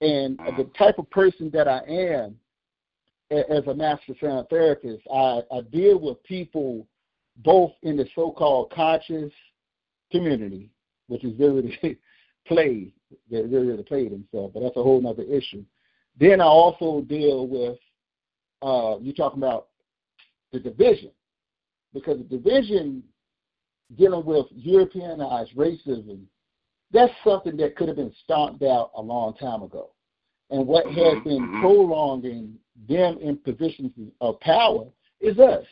and 0.00 0.38
the 0.56 0.70
type 0.78 0.98
of 0.98 1.10
person 1.10 1.50
that 1.50 1.68
I 1.68 1.80
am 1.88 2.36
as 3.30 3.66
a 3.66 3.74
master 3.74 4.14
sound 4.20 4.48
therapist, 4.48 5.02
I, 5.12 5.42
I 5.52 5.60
deal 5.70 5.98
with 5.98 6.22
people 6.24 6.86
both 7.38 7.72
in 7.82 7.96
the 7.96 8.06
so-called 8.14 8.72
conscious 8.72 9.32
community, 10.10 10.70
which 11.08 11.24
is 11.24 11.38
really 11.38 11.78
play, 12.46 12.92
they 13.30 13.42
really, 13.42 13.82
play 13.82 14.08
themselves, 14.08 14.52
but 14.54 14.60
that's 14.60 14.76
a 14.76 14.82
whole 14.82 15.06
other 15.06 15.24
issue. 15.24 15.64
Then 16.18 16.40
I 16.40 16.44
also 16.44 17.02
deal 17.02 17.46
with 17.46 17.78
uh, 18.62 18.98
you 19.00 19.12
talking 19.12 19.38
about 19.42 19.68
the 20.52 20.58
division, 20.58 21.10
because 21.92 22.18
the 22.18 22.24
division 22.38 23.02
dealing 23.96 24.24
with 24.24 24.46
Europeanized 24.50 25.54
racism, 25.54 26.22
that's 26.92 27.12
something 27.24 27.56
that 27.58 27.76
could 27.76 27.88
have 27.88 27.96
been 27.96 28.14
stomped 28.24 28.62
out 28.62 28.90
a 28.96 29.02
long 29.02 29.34
time 29.34 29.62
ago. 29.62 29.90
And 30.50 30.66
what 30.66 30.86
has 30.86 30.94
mm-hmm. 30.94 31.28
been 31.28 31.42
mm-hmm. 31.42 31.60
prolonging 31.60 32.54
them 32.88 33.18
in 33.20 33.36
positions 33.36 33.92
of 34.20 34.40
power 34.40 34.86
is 35.20 35.38
us, 35.38 35.64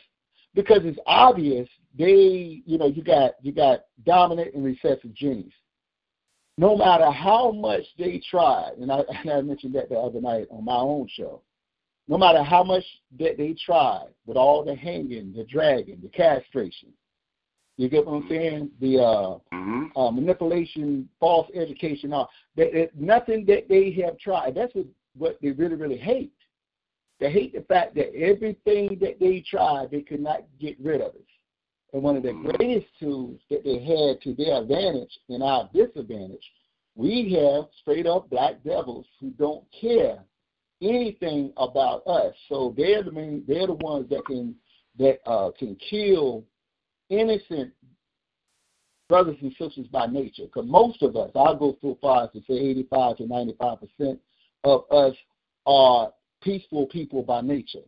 because 0.53 0.81
it's 0.83 0.99
obvious 1.07 1.67
they, 1.97 2.61
you 2.65 2.77
know, 2.77 2.87
you 2.87 3.03
got 3.03 3.33
you 3.41 3.51
got 3.51 3.85
dominant 4.05 4.53
and 4.53 4.63
recessive 4.63 5.13
genes. 5.13 5.53
No 6.59 6.75
matter 6.75 7.09
how 7.11 7.51
much 7.51 7.83
they 7.97 8.21
tried, 8.29 8.73
and 8.79 8.91
I, 8.91 8.99
and 9.09 9.31
I 9.31 9.41
mentioned 9.41 9.73
that 9.75 9.89
the 9.89 9.95
other 9.95 10.21
night 10.21 10.47
on 10.51 10.65
my 10.65 10.77
own 10.77 11.07
show, 11.11 11.41
no 12.07 12.17
matter 12.17 12.43
how 12.43 12.63
much 12.63 12.83
that 13.19 13.37
they 13.37 13.55
tried 13.65 14.09
with 14.25 14.37
all 14.37 14.63
the 14.63 14.75
hanging, 14.75 15.33
the 15.35 15.43
dragging, 15.45 15.99
the 16.01 16.09
castration, 16.09 16.89
you 17.77 17.89
get 17.89 18.05
what 18.05 18.13
I'm 18.13 18.27
saying? 18.27 18.71
The 18.81 18.99
uh, 18.99 19.37
uh, 19.95 20.11
manipulation, 20.11 21.07
false 21.19 21.47
education, 21.53 22.11
all 22.11 22.29
that, 22.55 22.73
that 22.73 22.99
nothing 22.99 23.45
that 23.45 23.69
they 23.69 23.91
have 24.03 24.17
tried. 24.17 24.55
That's 24.55 24.73
what, 24.73 24.85
what 25.15 25.37
they 25.41 25.51
really, 25.51 25.75
really 25.75 25.97
hate. 25.97 26.33
They 27.19 27.31
hate 27.31 27.53
the 27.53 27.61
fact 27.61 27.95
that 27.95 28.13
everything 28.15 28.97
that 29.01 29.19
they 29.19 29.43
tried, 29.47 29.91
they 29.91 30.01
could 30.01 30.21
not 30.21 30.43
get 30.59 30.79
rid 30.79 31.01
of 31.01 31.13
it. 31.15 31.25
And 31.93 32.03
one 32.03 32.17
of 32.17 32.23
the 32.23 32.33
greatest 32.33 32.87
tools 32.99 33.39
that 33.49 33.63
they 33.63 33.79
had 33.79 34.21
to 34.21 34.33
their 34.35 34.61
advantage 34.61 35.17
and 35.29 35.41
our 35.41 35.69
disadvantage, 35.73 36.43
we 36.95 37.31
have 37.39 37.65
straight 37.81 38.07
up 38.07 38.29
black 38.29 38.63
devils 38.63 39.05
who 39.19 39.29
don't 39.31 39.63
care 39.79 40.19
anything 40.81 41.53
about 41.57 42.05
us. 42.07 42.33
So 42.49 42.73
they're 42.75 43.03
the 43.03 43.11
main, 43.11 43.43
they're 43.47 43.67
the 43.67 43.73
ones 43.73 44.09
that 44.09 44.25
can 44.25 44.55
that 44.97 45.19
uh, 45.27 45.51
can 45.57 45.75
kill 45.75 46.43
innocent 47.09 47.71
brothers 49.07 49.37
and 49.41 49.51
sisters 49.59 49.87
by 49.87 50.05
nature. 50.05 50.43
Because 50.43 50.67
most 50.67 51.01
of 51.01 51.15
us, 51.15 51.31
I'll 51.35 51.55
go 51.55 51.77
so 51.81 51.97
far 52.01 52.25
as 52.25 52.31
to 52.31 52.39
say 52.41 52.55
85 52.55 53.17
to 53.17 53.27
95 53.27 53.77
percent 53.79 54.19
of 54.63 54.83
us 54.91 55.15
are 55.65 56.11
peaceful 56.41 56.87
people 56.87 57.23
by 57.23 57.41
nature, 57.41 57.83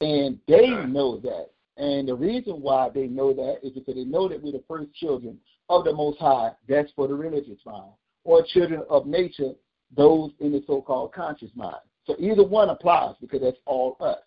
and 0.00 0.38
they 0.48 0.70
know 0.86 1.18
that. 1.20 1.50
And 1.78 2.08
the 2.08 2.14
reason 2.14 2.60
why 2.60 2.90
they 2.90 3.06
know 3.06 3.32
that 3.32 3.58
is 3.62 3.72
because 3.72 3.94
they 3.94 4.04
know 4.04 4.28
that 4.28 4.42
we're 4.42 4.52
the 4.52 4.64
first 4.68 4.92
children 4.94 5.38
of 5.68 5.84
the 5.84 5.92
Most 5.92 6.18
High. 6.18 6.52
That's 6.68 6.92
for 6.92 7.08
the 7.08 7.14
religious 7.14 7.58
mind, 7.64 7.92
or 8.24 8.44
children 8.52 8.82
of 8.90 9.06
nature, 9.06 9.52
those 9.96 10.30
in 10.40 10.52
the 10.52 10.62
so-called 10.66 11.12
conscious 11.12 11.50
mind. 11.54 11.76
So 12.06 12.16
either 12.18 12.44
one 12.44 12.70
applies 12.70 13.14
because 13.20 13.40
that's 13.40 13.58
all 13.64 13.96
us. 14.00 14.18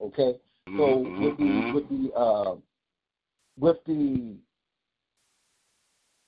Okay. 0.00 0.36
So 0.76 0.82
Mm-hmm. 0.82 1.24
with 1.24 1.38
the 1.38 1.72
with 1.72 1.88
the 1.88 2.12
uh, 2.14 2.54
with 3.60 3.76
the 3.86 4.36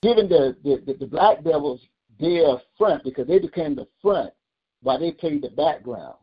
giving 0.03 0.29
the, 0.29 0.57
the, 0.65 0.95
the, 0.99 1.07
black 1.07 1.43
devils 1.45 1.81
their 2.19 2.61
front 2.77 3.05
because 3.05 3.27
they 3.27 3.39
became 3.39 3.75
the 3.75 3.87
front 4.03 4.33
while 4.83 4.99
they 4.99 5.13
played 5.13 5.43
the 5.43 5.49
background. 5.51 6.17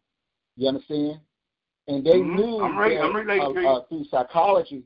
You 0.57 0.67
understand? 0.67 1.19
And 1.87 2.05
they 2.05 2.19
Mhm. 2.19 2.35
knew 2.35 2.63
I'm 2.63 2.77
re- 2.77 2.95
that, 2.95 3.05
I'm 3.05 3.15
relating 3.15 3.57
uh, 3.65 3.69
uh, 3.69 3.85
through 3.85 4.03
psychology, 4.05 4.83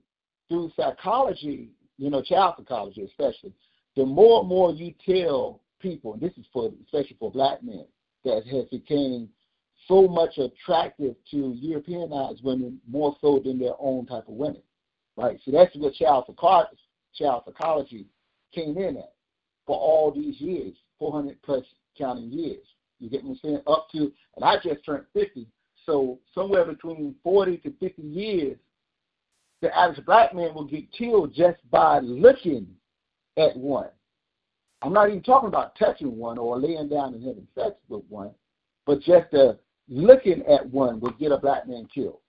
through 0.48 0.72
psychology, 0.76 1.72
you 1.98 2.10
know, 2.10 2.22
child 2.22 2.56
psychology 2.58 3.04
especially, 3.04 3.54
the 3.96 4.06
more 4.06 4.42
and 4.42 4.50
more 4.50 4.72
you 4.72 4.94
tell 5.06 5.60
people, 5.80 6.14
and 6.14 6.22
this 6.22 6.38
is 6.38 6.46
for 6.54 6.72
especially 6.86 7.18
for 7.20 7.32
black 7.32 7.64
men, 7.64 7.86
that 8.24 8.46
has 8.46 8.66
became 8.70 9.28
so 9.88 10.08
much 10.08 10.38
attractive 10.38 11.16
to 11.32 11.54
Europeanized 11.60 12.44
women 12.44 12.80
more 12.88 13.18
so 13.20 13.40
than 13.40 13.60
their 13.60 13.74
own 13.80 14.06
type 14.06 14.28
of 14.28 14.36
women. 14.36 14.62
Right? 15.16 15.40
So 15.46 15.52
that's 15.52 15.76
what 15.76 15.94
child 15.94 16.26
psychology, 16.28 16.78
child 17.16 17.44
psychology 17.46 18.08
came 18.54 18.78
in 18.78 18.98
at 18.98 19.14
for 19.66 19.78
all 19.78 20.12
these 20.12 20.40
years, 20.42 20.74
400 21.00 21.42
plus 21.44 21.64
counting 21.98 22.32
years. 22.32 22.66
You 23.00 23.10
get 23.10 23.24
what 23.24 23.32
I'm 23.32 23.40
saying? 23.44 23.62
Up 23.68 23.88
to, 23.92 24.12
and 24.36 24.44
I 24.44 24.56
just 24.56 24.86
turned 24.86 25.06
50, 25.14 25.48
so 25.86 26.20
somewhere 26.34 26.66
between 26.66 27.16
40 27.24 27.58
to 27.58 27.74
50 27.80 28.02
years, 28.02 28.58
the 29.62 29.76
average 29.78 30.06
black 30.06 30.34
man 30.34 30.54
will 30.54 30.66
get 30.66 30.92
killed 30.92 31.34
just 31.34 31.58
by 31.72 32.00
looking 32.00 32.68
at 33.38 33.56
one. 33.56 33.90
I'm 34.82 34.94
not 34.94 35.10
even 35.10 35.24
talking 35.24 35.48
about 35.48 35.78
touching 35.78 36.18
one 36.18 36.38
or 36.38 36.60
laying 36.60 36.90
down 36.90 37.14
and 37.14 37.24
having 37.24 37.48
sex 37.56 37.76
with 37.88 38.04
one, 38.10 38.32
but 38.86 39.00
just 39.02 39.32
the 39.32 39.58
looking 39.88 40.44
at 40.46 40.70
one 40.70 41.00
will 41.00 41.12
get 41.12 41.32
a 41.32 41.38
black 41.38 41.68
man 41.68 41.88
killed. 41.94 42.20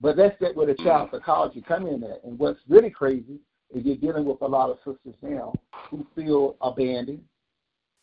But 0.00 0.16
that's 0.16 0.38
that 0.40 0.56
where 0.56 0.66
the 0.66 0.74
child 0.74 1.08
mm-hmm. 1.08 1.16
psychology 1.16 1.62
come 1.66 1.86
in 1.86 2.02
at. 2.04 2.24
And 2.24 2.38
what's 2.38 2.60
really 2.68 2.90
crazy 2.90 3.40
is 3.74 3.84
you're 3.84 3.96
dealing 3.96 4.24
with 4.24 4.40
a 4.40 4.46
lot 4.46 4.70
of 4.70 4.78
sisters 4.78 5.14
now 5.22 5.52
who 5.90 6.06
feel 6.14 6.56
abandoned, 6.60 7.22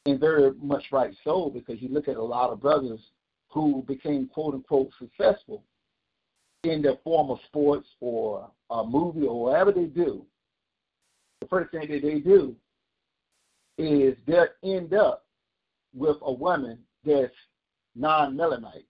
and 0.06 0.19
very 0.19 0.53
much 0.61 0.86
right 0.91 1.14
so 1.24 1.49
because 1.53 1.82
you 1.82 1.90
look 1.90 2.07
at 2.07 2.15
a 2.15 2.24
lot 2.24 2.52
of 2.52 2.61
brothers 2.61 2.99
who 3.49 3.84
became 3.88 4.28
quote 4.28 4.53
unquote 4.53 4.90
successful 4.99 5.64
in 6.64 6.82
their 6.82 6.98
form 7.03 7.30
of 7.30 7.40
sports 7.48 7.88
or 7.99 8.49
a 8.69 8.84
movie 8.84 9.26
or 9.26 9.44
whatever 9.44 9.72
they 9.72 9.86
do. 9.86 10.26
The 11.41 11.48
first 11.48 11.72
thing 11.72 11.90
that 11.90 12.02
they 12.02 12.19
do 12.19 12.56
is 13.78 14.15
they'll 14.26 14.48
end 14.64 14.94
up 14.94 15.26
with 15.94 16.18
a 16.22 16.32
woman 16.32 16.80
that's 17.06 17.34
non-melanite. 17.95 18.86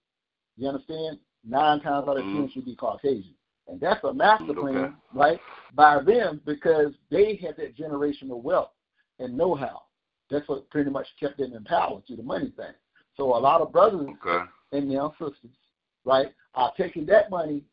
You 0.55 0.69
understand? 0.69 1.19
Nine 1.43 1.80
times 1.81 2.07
out 2.07 2.18
of 2.18 2.23
ten, 2.23 2.47
Mhm. 2.47 2.51
she'll 2.51 2.64
be 2.64 2.76
Caucasian, 2.76 3.35
and 3.68 3.80
that's 3.80 4.03
a 4.03 4.14
master 4.14 4.51
Okay. 4.51 4.59
plan, 4.59 5.01
right? 5.14 5.39
By 5.73 5.99
them 6.01 6.41
because 6.45 6.93
they 7.09 7.35
had 7.35 7.55
that 7.57 7.76
generational 7.76 8.41
wealth 8.41 8.73
and 9.19 9.38
know-how. 9.38 9.84
That's 10.30 10.47
what 10.47 10.69
pretty 10.69 10.89
much 10.89 11.07
kept 11.19 11.38
them 11.38 11.53
in 11.53 11.64
power 11.64 12.01
through 12.01 12.18
the 12.18 12.23
money 12.23 12.49
thing. 12.51 12.73
So 13.15 13.35
a 13.35 13.39
lot 13.39 13.61
of 13.61 13.72
brothers 13.72 14.09
Okay. 14.09 14.45
and 14.73 14.91
young 14.91 15.11
sisters, 15.14 15.55
right, 16.03 16.34
are 16.53 16.73
taking 16.76 17.05
that 17.05 17.30
money 17.30 17.64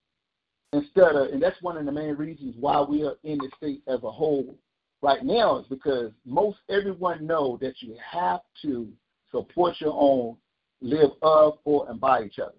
instead 0.73 1.17
of, 1.17 1.29
and 1.33 1.43
that's 1.43 1.61
one 1.63 1.77
of 1.77 1.85
the 1.85 1.93
main 1.93 2.15
reasons 2.17 2.57
why 2.57 2.81
we 2.81 3.05
are 3.05 3.17
in 3.25 3.39
the 3.39 3.51
state 3.57 3.83
as 3.87 4.03
a 4.05 4.11
whole 4.11 4.57
right 5.03 5.25
now 5.25 5.59
is 5.59 5.67
because 5.69 6.13
most 6.25 6.59
everyone 6.69 7.27
know 7.27 7.57
that 7.61 7.83
you 7.83 7.97
have 7.97 8.41
to 8.63 8.93
support 9.31 9.81
your 9.81 9.95
own, 9.95 10.37
live 10.81 11.11
of, 11.23 11.59
for, 11.63 11.89
and 11.91 12.01
by 12.01 12.23
each 12.23 12.39
other. 12.39 12.55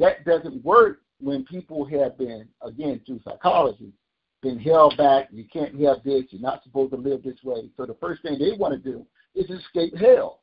That 0.00 0.24
doesn't 0.24 0.64
work 0.64 1.02
when 1.20 1.44
people 1.44 1.84
have 1.84 2.16
been, 2.16 2.48
again, 2.62 3.00
through 3.06 3.20
psychology, 3.22 3.92
been 4.42 4.58
held 4.58 4.96
back. 4.96 5.28
You 5.30 5.44
can't 5.52 5.78
have 5.82 6.02
this. 6.02 6.24
You're 6.30 6.40
not 6.40 6.62
supposed 6.64 6.92
to 6.92 6.96
live 6.96 7.22
this 7.22 7.38
way. 7.44 7.68
So 7.76 7.84
the 7.84 7.96
first 8.00 8.22
thing 8.22 8.38
they 8.38 8.56
want 8.56 8.72
to 8.72 8.90
do 8.90 9.06
is 9.34 9.50
escape 9.50 9.94
hell, 9.96 10.40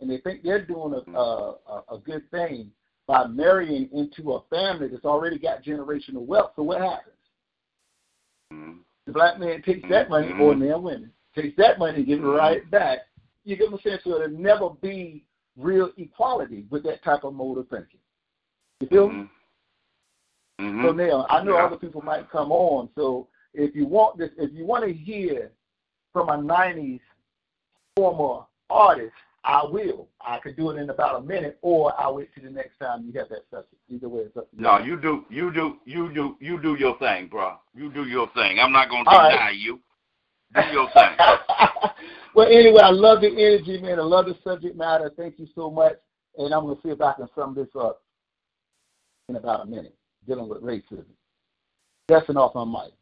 and 0.00 0.10
they 0.10 0.18
think 0.18 0.42
they're 0.42 0.64
doing 0.64 0.92
a 0.92 1.00
mm-hmm. 1.00 1.16
a, 1.16 1.56
a- 1.66 1.94
a 1.96 1.98
good 1.98 2.30
thing 2.30 2.70
by 3.06 3.26
marrying 3.26 3.88
into 3.92 4.34
a 4.34 4.42
family 4.50 4.88
that's 4.88 5.06
already 5.06 5.38
got 5.38 5.64
generational 5.64 6.26
wealth. 6.26 6.52
So 6.54 6.62
what 6.62 6.80
happens? 6.80 7.16
Mm-hmm. 8.52 8.78
The 9.06 9.12
black 9.12 9.40
man 9.40 9.62
takes 9.62 9.88
that 9.88 10.10
money, 10.10 10.28
mm-hmm. 10.28 10.42
or 10.42 10.54
male 10.54 10.82
women 10.82 11.10
takes 11.34 11.56
that 11.56 11.78
money 11.78 11.98
and 11.98 12.06
gives 12.06 12.22
it 12.22 12.26
right 12.26 12.70
back. 12.70 12.98
You 13.44 13.56
get 13.56 13.70
what 13.70 13.80
I'm 13.80 13.82
saying? 13.84 13.98
So 14.04 14.10
there'll 14.10 14.36
never 14.36 14.70
be 14.70 15.24
real 15.56 15.90
equality 15.96 16.66
with 16.70 16.82
that 16.84 17.02
type 17.02 17.24
of 17.24 17.34
mode 17.34 17.58
of 17.58 17.68
thinking. 17.68 18.00
You 18.80 18.86
feel 18.88 19.08
me? 19.10 19.28
Mhm. 20.58 20.82
So 20.82 20.92
now 20.92 21.26
I 21.28 21.42
know 21.44 21.56
Yeah. 21.56 21.64
other 21.64 21.76
people 21.76 22.02
might 22.02 22.28
come 22.30 22.50
on. 22.50 22.90
So 22.94 23.28
if 23.52 23.74
you 23.74 23.86
want 23.86 24.16
this, 24.18 24.30
if 24.38 24.52
you 24.52 24.64
want 24.64 24.84
to 24.84 24.92
hear 24.92 25.52
from 26.12 26.28
a 26.30 26.36
'90s 26.36 27.00
former 27.96 28.46
artist, 28.70 29.14
I 29.44 29.64
will. 29.64 30.08
I 30.20 30.38
could 30.38 30.56
do 30.56 30.70
it 30.70 30.76
in 30.78 30.90
about 30.90 31.16
a 31.16 31.20
minute, 31.22 31.58
or 31.62 31.98
I'll 31.98 32.14
wait 32.14 32.32
till 32.34 32.44
the 32.44 32.50
next 32.50 32.78
time 32.78 33.04
you 33.04 33.18
have 33.18 33.28
that 33.30 33.48
subject. 33.50 33.74
Either 33.88 34.08
way, 34.08 34.22
it's 34.22 34.36
up 34.36 34.50
to 34.50 34.56
you. 34.56 34.62
No, 34.62 34.78
you 34.78 34.96
do, 35.00 35.24
you 35.28 35.52
do, 35.52 35.80
you 35.84 36.12
do, 36.12 36.36
you 36.40 36.60
do 36.60 36.74
your 36.76 36.96
thing, 36.98 37.28
bro. 37.28 37.58
You 37.74 37.90
do 37.90 38.04
your 38.04 38.28
thing. 38.28 38.58
I'm 38.58 38.72
not 38.72 38.88
gonna 38.88 39.08
All 39.08 39.18
right. 39.18 39.32
deny 39.32 39.50
you. 39.50 39.80
Do 40.54 40.60
your 40.72 40.90
thing. 40.90 41.16
well, 42.34 42.48
anyway, 42.48 42.80
I 42.82 42.90
love 42.90 43.20
the 43.20 43.28
energy, 43.28 43.80
man. 43.80 43.98
I 43.98 44.02
love 44.02 44.26
the 44.26 44.36
subject 44.42 44.76
matter. 44.76 45.10
Thank 45.16 45.38
you 45.38 45.46
so 45.54 45.70
much. 45.70 45.94
And 46.36 46.52
I'm 46.54 46.64
going 46.64 46.76
to 46.76 46.82
see 46.82 46.88
if 46.90 47.00
I 47.00 47.12
can 47.14 47.28
sum 47.34 47.54
this 47.54 47.68
up 47.78 48.02
in 49.30 49.36
about 49.36 49.62
a 49.62 49.66
minute, 49.66 49.94
dealing 50.26 50.48
with 50.48 50.62
racism. 50.62 51.04
Dusting 52.08 52.36
off 52.36 52.54
my 52.54 52.64
mic. 52.64 52.92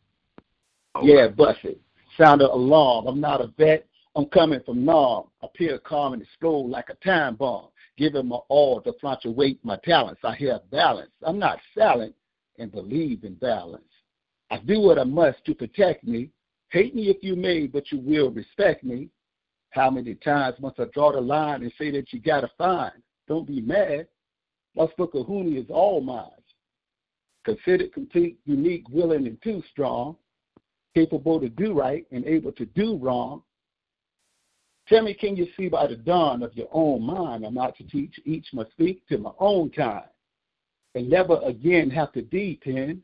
Oh. 0.95 1.05
Yeah, 1.05 1.29
bust 1.29 1.61
it. 1.65 1.81
Sound 2.17 2.43
of 2.43 2.51
alarm. 2.51 3.07
I'm 3.07 3.21
not 3.21 3.41
a 3.41 3.49
vet. 3.59 3.87
I'm 4.15 4.27
coming 4.27 4.61
from 4.65 4.85
Nam. 4.85 5.25
Appear 5.43 5.79
calm 5.79 6.15
in 6.15 6.21
the 6.21 6.27
school 6.35 6.69
like 6.69 6.89
a 6.91 6.95
time 7.07 7.37
bomb. 7.37 7.69
Giving 7.97 8.29
my 8.29 8.37
all 8.49 8.81
to 8.83 8.93
fluctuate 9.01 9.65
my 9.65 9.77
talents. 9.85 10.21
I 10.25 10.37
have 10.47 10.71
balance. 10.71 11.11
I'm 11.23 11.39
not 11.39 11.59
silent 11.77 12.15
and 12.59 12.71
believe 12.71 13.25
in 13.25 13.35
balance. 13.35 13.83
I 14.51 14.59
do 14.59 14.81
what 14.81 14.99
I 14.99 15.05
must 15.05 15.45
to 15.47 15.55
protect 15.55 16.05
me. 16.05 16.31
Hate 16.71 16.95
me 16.95 17.09
if 17.09 17.19
you 17.23 17.35
may, 17.37 17.67
but 17.67 17.91
you 17.91 17.99
will 17.99 18.31
respect 18.31 18.85
me. 18.85 19.09
How 19.71 19.91
many 19.91 20.15
times 20.15 20.59
must 20.61 20.81
I 20.81 20.85
draw 20.93 21.13
the 21.13 21.21
line 21.21 21.63
and 21.63 21.73
say 21.79 21.91
that 21.93 22.13
you 22.13 22.21
gotta 22.21 22.51
find? 22.59 22.93
Don't 23.27 23.47
be 23.47 23.61
mad. 23.61 24.09
My 24.79 24.87
Kahuni 24.87 25.61
is 25.61 25.69
all 25.71 26.01
mine. 26.01 26.31
Considered 27.45 27.93
complete, 27.93 28.39
unique, 28.45 28.89
willing, 28.91 29.27
and 29.27 29.43
too 29.43 29.61
strong. 29.73 30.17
Capable 30.95 31.41
to 31.41 31.49
do 31.49 31.73
right 31.73 32.07
and 32.13 32.25
able 32.25 32.53
to 32.53 32.65
do 32.65 32.97
wrong. 32.97 33.43
Tell 34.89 35.03
me, 35.03 35.15
can 35.15 35.37
you 35.37 35.49
see 35.57 35.69
by 35.69 35.89
the 35.89 35.97
dawn 35.97 36.43
of 36.43 36.55
your 36.55 36.69
own 36.73 37.03
mind? 37.03 37.45
I'm 37.45 37.55
not 37.55 37.77
to 37.79 37.85
teach, 37.85 38.19
each 38.25 38.47
must 38.53 38.71
speak 38.71 39.07
to 39.09 39.19
my 39.19 39.33
own 39.39 39.71
kind, 39.71 40.07
And 40.95 41.11
never 41.11 41.41
again 41.45 41.91
have 41.91 42.13
to 42.13 42.23
depend 42.23 43.03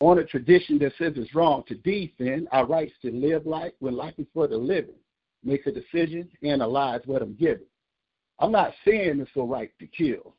on 0.00 0.18
a 0.18 0.24
tradition 0.24 0.78
that 0.78 0.92
says 0.98 1.12
it's 1.16 1.34
wrong 1.34 1.64
to 1.68 1.74
defend 1.74 2.48
our 2.50 2.66
rights 2.66 2.94
to 3.02 3.12
live 3.12 3.46
life 3.46 3.72
when 3.80 3.94
life 3.94 4.14
is 4.16 4.26
for 4.32 4.48
the 4.48 4.56
living. 4.56 4.94
Make 5.44 5.66
a 5.66 5.72
decision, 5.72 6.28
analyze 6.42 7.02
what 7.04 7.22
I'm 7.22 7.34
giving. 7.34 7.66
I'm 8.38 8.52
not 8.52 8.72
saying 8.84 9.20
it's 9.20 9.30
all 9.36 9.48
right 9.48 9.70
to 9.80 9.86
kill, 9.86 10.34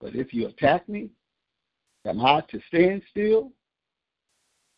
but 0.00 0.14
if 0.14 0.32
you 0.32 0.46
attack 0.48 0.88
me, 0.88 1.10
am 2.04 2.20
I 2.20 2.42
to 2.50 2.60
stand 2.68 3.02
still? 3.10 3.52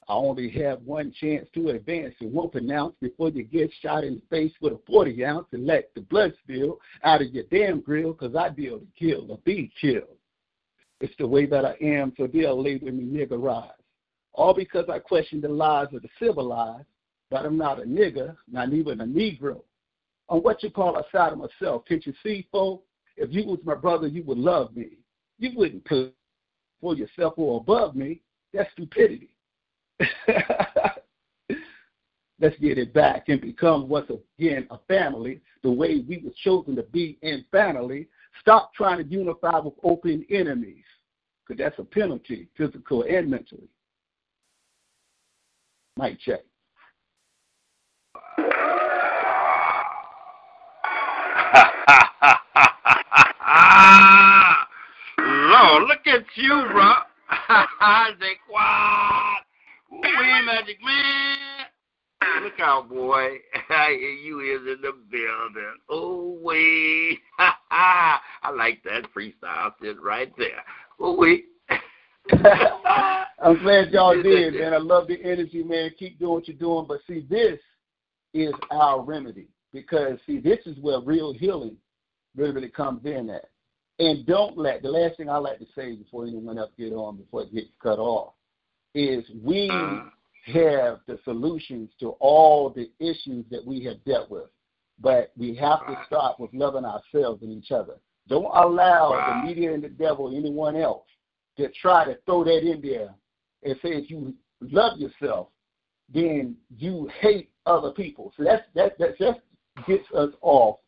I 0.09 0.15
only 0.15 0.49
have 0.51 0.81
one 0.83 1.13
chance 1.13 1.47
to 1.55 1.69
advance 1.69 2.15
and 2.21 2.33
won't 2.33 2.53
pronounce 2.53 2.95
before 3.01 3.29
you 3.29 3.43
get 3.43 3.71
shot 3.83 4.05
in 4.05 4.15
the 4.15 4.23
face 4.31 4.53
with 4.63 4.73
a 4.73 4.81
40 4.87 5.23
ounce 5.25 5.47
and 5.53 5.67
let 5.67 5.91
the 5.95 6.01
blood 6.01 6.33
spill 6.43 6.79
out 7.05 7.21
of 7.21 7.29
your 7.29 7.45
damn 7.51 7.81
grill 7.81 8.15
because 8.15 8.35
I 8.35 8.49
deal 8.49 8.79
to 8.79 8.87
kill 8.99 9.31
or 9.31 9.39
be 9.45 9.71
killed. 9.79 10.17
It's 11.01 11.15
the 11.19 11.27
way 11.27 11.45
that 11.47 11.65
I 11.65 11.77
am, 11.83 12.15
so 12.17 12.27
they'll 12.27 12.61
label 12.61 12.91
me 12.91 13.05
nigger 13.05 13.41
rise. 13.43 13.71
All 14.33 14.55
because 14.55 14.87
I 14.89 14.99
question 14.99 15.41
the 15.41 15.49
lies 15.49 15.89
of 15.93 16.03
the 16.03 16.09
civilized, 16.19 16.87
but 17.31 17.45
I'm 17.45 17.59
not 17.59 17.81
a 17.81 17.85
nigger, 17.85 18.35
not 18.51 18.73
even 18.73 19.01
a 19.01 19.07
Negro. 19.07 19.63
On 20.29 20.41
what 20.41 20.63
you 20.63 20.71
call 20.71 20.97
a 20.97 21.05
side 21.13 21.33
of 21.33 21.39
myself, 21.39 21.85
can't 21.87 22.05
you 22.07 22.15
see, 22.23 22.47
folks? 22.51 22.85
If 23.17 23.33
you 23.33 23.45
was 23.45 23.59
my 23.65 23.75
brother, 23.75 24.07
you 24.07 24.23
would 24.25 24.39
love 24.39 24.75
me. 24.75 24.99
You 25.39 25.51
wouldn't 25.57 25.85
put 25.85 26.15
for 26.81 26.95
yourself 26.95 27.35
or 27.37 27.61
above 27.61 27.95
me. 27.95 28.21
That's 28.53 28.71
stupidity. 28.73 29.31
Let's 32.41 32.57
get 32.61 32.79
it 32.79 32.95
back 32.95 33.29
and 33.29 33.41
become 33.41 33.89
once 33.89 34.11
again 34.11 34.69
a 34.71 34.79
family, 34.87 35.41
the 35.63 35.73
way 35.73 36.05
we 36.09 36.19
were 36.19 36.31
chosen 36.45 36.77
to 36.77 36.85
be 36.85 37.19
in 37.23 37.45
family. 37.51 38.07
Stop 38.41 38.73
trying 38.75 38.99
to 38.99 39.05
unify 39.05 39.59
with 39.59 39.75
open 39.83 40.25
enemies, 40.31 40.85
because 41.47 41.59
that's 41.59 41.79
a 41.81 41.85
penalty, 41.85 42.49
physical 42.57 43.03
and 43.03 43.29
mentally. 43.29 43.69
Mic 45.97 46.21
check. 46.21 46.43
Look 55.89 56.07
at 56.07 56.25
you, 56.35 56.65
bro. 56.71 56.93
Say, 58.21 58.37
what? 58.49 59.43
We 59.91 60.47
magic 60.47 60.77
man. 60.85 61.39
Look 62.43 62.61
out, 62.61 62.89
boy. 62.91 63.39
you 64.23 64.41
is 64.41 64.61
in 64.61 64.83
the 64.83 64.93
building. 65.11 65.77
Oh, 65.89 66.39
wait. 66.43 67.19
I 67.71 68.51
like 68.55 68.83
that 68.85 69.05
freestyle 69.17 69.73
shit 69.81 70.01
right 70.03 70.33
there. 70.37 70.63
Oh, 71.01 71.17
wait. 71.17 71.47
I'm 73.41 73.59
glad 73.63 73.91
y'all 73.91 74.21
did, 74.23 74.55
man. 74.55 74.75
I 74.75 74.79
love 74.79 75.09
the 75.09 75.23
energy, 75.25 75.63
man. 75.63 75.91
Keep 75.99 76.19
doing 76.19 76.33
what 76.33 76.49
you're 76.49 76.57
doing. 76.57 76.87
But 76.87 77.01
see, 77.07 77.27
this 77.31 77.59
is 78.35 78.53
our 78.71 79.01
remedy 79.01 79.49
because, 79.73 80.19
see, 80.27 80.39
this 80.39 80.59
is 80.67 80.77
where 80.81 81.01
real 81.01 81.33
healing 81.33 81.77
really, 82.37 82.53
really 82.53 82.69
comes 82.69 83.07
in 83.07 83.31
at. 83.31 83.47
And 83.99 84.25
don't 84.27 84.57
let, 84.57 84.83
the 84.83 84.91
last 84.91 85.17
thing 85.17 85.29
I 85.29 85.39
like 85.39 85.59
to 85.59 85.67
say 85.75 85.97
before 85.97 86.27
anyone 86.27 86.59
else 86.59 86.71
get 86.79 86.93
on, 86.93 87.17
before 87.17 87.43
it 87.43 87.55
gets 87.55 87.69
cut 87.83 87.99
off, 87.99 88.35
is 88.95 89.25
we 89.43 89.69
mm. 89.69 90.09
have 90.47 91.01
the 91.07 91.19
solutions 91.25 91.91
to 92.01 92.11
all 92.21 92.71
the 92.71 92.91
issues 93.01 93.45
that 93.51 93.65
we 93.67 93.83
have 93.85 94.03
dealt 94.05 94.31
with. 94.31 94.49
But 95.01 95.33
we 95.37 95.55
have 95.57 95.87
to 95.87 95.97
start 96.07 96.39
with 96.41 96.53
loving 96.53 96.85
ourselves 96.85 97.43
and 97.43 97.53
each 97.53 97.71
other. 97.71 97.95
Don't 98.29 98.51
allow 98.55 99.11
the 99.11 99.49
media 99.49 99.73
and 99.73 99.83
the 99.83 99.89
devil, 99.89 100.37
anyone 100.37 100.77
else, 100.77 101.07
to 101.57 101.69
try 101.81 102.05
to 102.05 102.19
throw 102.27 102.45
that 102.45 102.69
in 102.69 102.81
there 102.83 103.15
and 103.63 103.75
say 103.83 103.91
if 103.91 104.11
you 104.11 104.35
love 104.61 104.99
yourself, 104.99 105.49
then 106.13 106.57
you 106.77 107.09
hate 107.21 107.51
other 107.67 107.91
people. 107.91 108.33
So 108.37 108.45
that's 108.45 108.63
that 108.75 108.99
that 108.99 109.19
just 109.19 109.41
gets 109.87 110.05
us 110.15 110.31
off 110.41 110.79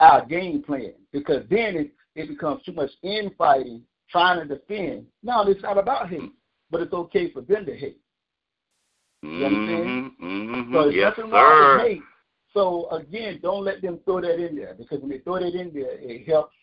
our 0.00 0.24
game 0.24 0.62
plan 0.62 0.94
because 1.12 1.44
then 1.50 1.76
it, 1.76 1.92
it 2.14 2.28
becomes 2.28 2.62
too 2.62 2.72
much 2.72 2.90
infighting, 3.02 3.82
trying 4.10 4.46
to 4.46 4.54
defend. 4.54 5.06
No, 5.22 5.42
it's 5.42 5.62
not 5.62 5.78
about 5.78 6.08
hate, 6.08 6.32
but 6.70 6.80
it's 6.80 6.92
okay 6.92 7.30
for 7.30 7.42
them 7.42 7.66
to 7.66 7.76
hate. 7.76 8.00
You 9.22 9.44
understand? 9.46 10.12
Mm-hmm, 10.22 10.74
So 10.74 10.82
there's 10.82 10.94
yes, 10.94 11.12
nothing 11.16 11.32
wrong 11.32 11.78
with 11.78 11.86
hate. 11.86 12.02
So 12.54 12.88
again, 12.90 13.40
don't 13.42 13.64
let 13.64 13.82
them 13.82 14.00
throw 14.04 14.20
that 14.20 14.44
in 14.44 14.56
there 14.56 14.74
because 14.74 15.00
when 15.00 15.10
they 15.10 15.18
throw 15.18 15.38
that 15.38 15.54
in 15.54 15.72
there, 15.72 15.98
it 15.98 16.26
helps 16.26 16.54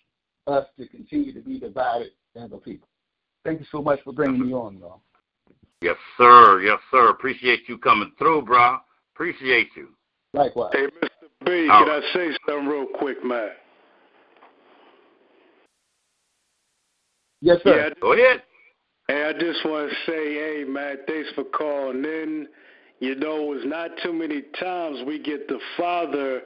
us 0.47 0.65
to 0.77 0.87
continue 0.87 1.33
to 1.33 1.41
be 1.41 1.59
divided 1.59 2.11
as 2.35 2.51
a 2.51 2.57
people. 2.57 2.87
Thank 3.43 3.59
you 3.59 3.65
so 3.71 3.81
much 3.81 3.99
for 4.03 4.11
bringing 4.11 4.45
me 4.45 4.53
on, 4.53 4.77
y'all. 4.79 5.01
Yes, 5.81 5.97
sir. 6.17 6.61
Yes, 6.61 6.79
sir. 6.89 7.09
Appreciate 7.09 7.69
you 7.69 7.77
coming 7.77 8.11
through, 8.17 8.43
bro. 8.43 8.77
Appreciate 9.13 9.69
you. 9.75 9.89
Likewise. 10.33 10.71
Hey, 10.73 10.87
Mr. 10.87 11.09
B, 11.45 11.69
Oh. 11.69 11.84
can 11.85 11.89
I 11.89 12.13
say 12.13 12.38
something 12.45 12.67
real 12.67 12.88
quick, 12.88 13.23
man? 13.23 13.51
Yes, 17.41 17.61
sir. 17.63 17.93
Go 18.01 18.13
ahead. 18.13 18.41
Hey, 19.07 19.23
I 19.23 19.34
just 19.34 19.63
want 19.65 19.89
to 19.89 19.95
say, 20.11 20.34
hey, 20.34 20.63
man, 20.67 20.97
thanks 21.07 21.30
for 21.35 21.43
calling 21.43 22.03
in. 22.03 22.47
You 22.99 23.15
know, 23.15 23.53
it's 23.53 23.65
not 23.65 23.91
too 24.01 24.13
many 24.13 24.41
times 24.59 25.03
we 25.05 25.19
get 25.19 25.47
the 25.47 25.59
father 25.77 26.41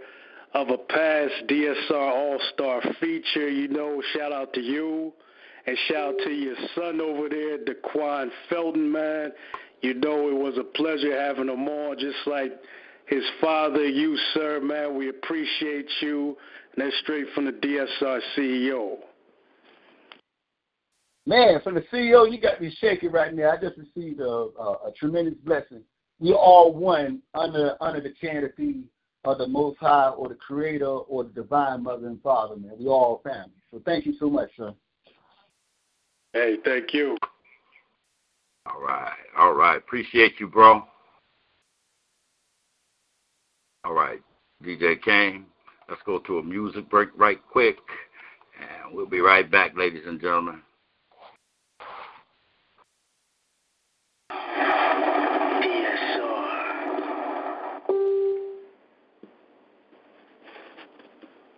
of 0.53 0.69
a 0.69 0.77
past 0.77 1.47
DSR 1.47 1.91
All 1.91 2.39
Star 2.53 2.81
feature. 2.99 3.49
You 3.49 3.67
know, 3.69 4.01
shout 4.13 4.33
out 4.33 4.53
to 4.53 4.61
you. 4.61 5.13
And 5.67 5.77
shout 5.87 6.15
out 6.15 6.15
to 6.23 6.31
your 6.31 6.55
son 6.75 6.99
over 6.99 7.29
there, 7.29 7.59
Daquan 7.59 8.31
Felton, 8.49 8.91
man. 8.91 9.31
You 9.81 9.93
know, 9.93 10.27
it 10.29 10.35
was 10.35 10.57
a 10.57 10.63
pleasure 10.63 11.17
having 11.17 11.47
him 11.47 11.67
on, 11.67 11.97
just 11.99 12.17
like 12.25 12.51
his 13.09 13.23
father, 13.41 13.87
you, 13.87 14.15
sir, 14.33 14.59
man. 14.61 14.95
We 14.95 15.09
appreciate 15.09 15.89
you. 16.01 16.37
And 16.75 16.85
that's 16.85 16.97
straight 16.99 17.25
from 17.33 17.45
the 17.45 17.51
DSR 17.51 18.19
CEO. 18.37 18.97
Man, 21.25 21.59
from 21.61 21.75
the 21.75 21.83
CEO, 21.91 22.31
you 22.31 22.39
got 22.39 22.61
me 22.61 22.75
shaking 22.79 23.11
right 23.11 23.33
now. 23.33 23.51
I 23.51 23.57
just 23.57 23.77
received 23.77 24.19
a, 24.19 24.23
a, 24.23 24.87
a 24.87 24.91
tremendous 24.97 25.35
blessing. 25.43 25.81
We 26.19 26.33
all 26.33 26.73
one 26.73 27.21
under 27.33 27.75
under 27.81 28.01
the 28.01 28.13
canopy 28.19 28.83
of 29.25 29.37
the 29.37 29.47
Most 29.47 29.79
High 29.79 30.09
or 30.09 30.29
the 30.29 30.35
Creator 30.35 30.85
or 30.85 31.23
the 31.23 31.29
Divine 31.29 31.83
Mother 31.83 32.07
and 32.07 32.21
Father, 32.21 32.55
man. 32.55 32.73
We 32.79 32.87
all 32.87 33.21
family. 33.23 33.51
So 33.71 33.81
thank 33.85 34.05
you 34.05 34.13
so 34.19 34.29
much, 34.29 34.49
sir. 34.55 34.73
Hey, 36.33 36.57
thank 36.63 36.93
you. 36.93 37.17
All 38.65 38.81
right. 38.81 39.13
All 39.37 39.53
right. 39.53 39.77
Appreciate 39.77 40.39
you, 40.39 40.47
bro. 40.47 40.83
All 43.85 43.93
right. 43.93 44.19
DJ 44.63 45.01
Kane, 45.01 45.45
let's 45.87 46.01
go 46.05 46.19
to 46.19 46.39
a 46.39 46.43
music 46.43 46.89
break 46.89 47.09
right 47.15 47.39
quick. 47.51 47.77
And 48.59 48.93
we'll 48.93 49.05
be 49.07 49.21
right 49.21 49.49
back, 49.49 49.71
ladies 49.77 50.03
and 50.05 50.19
gentlemen. 50.19 50.61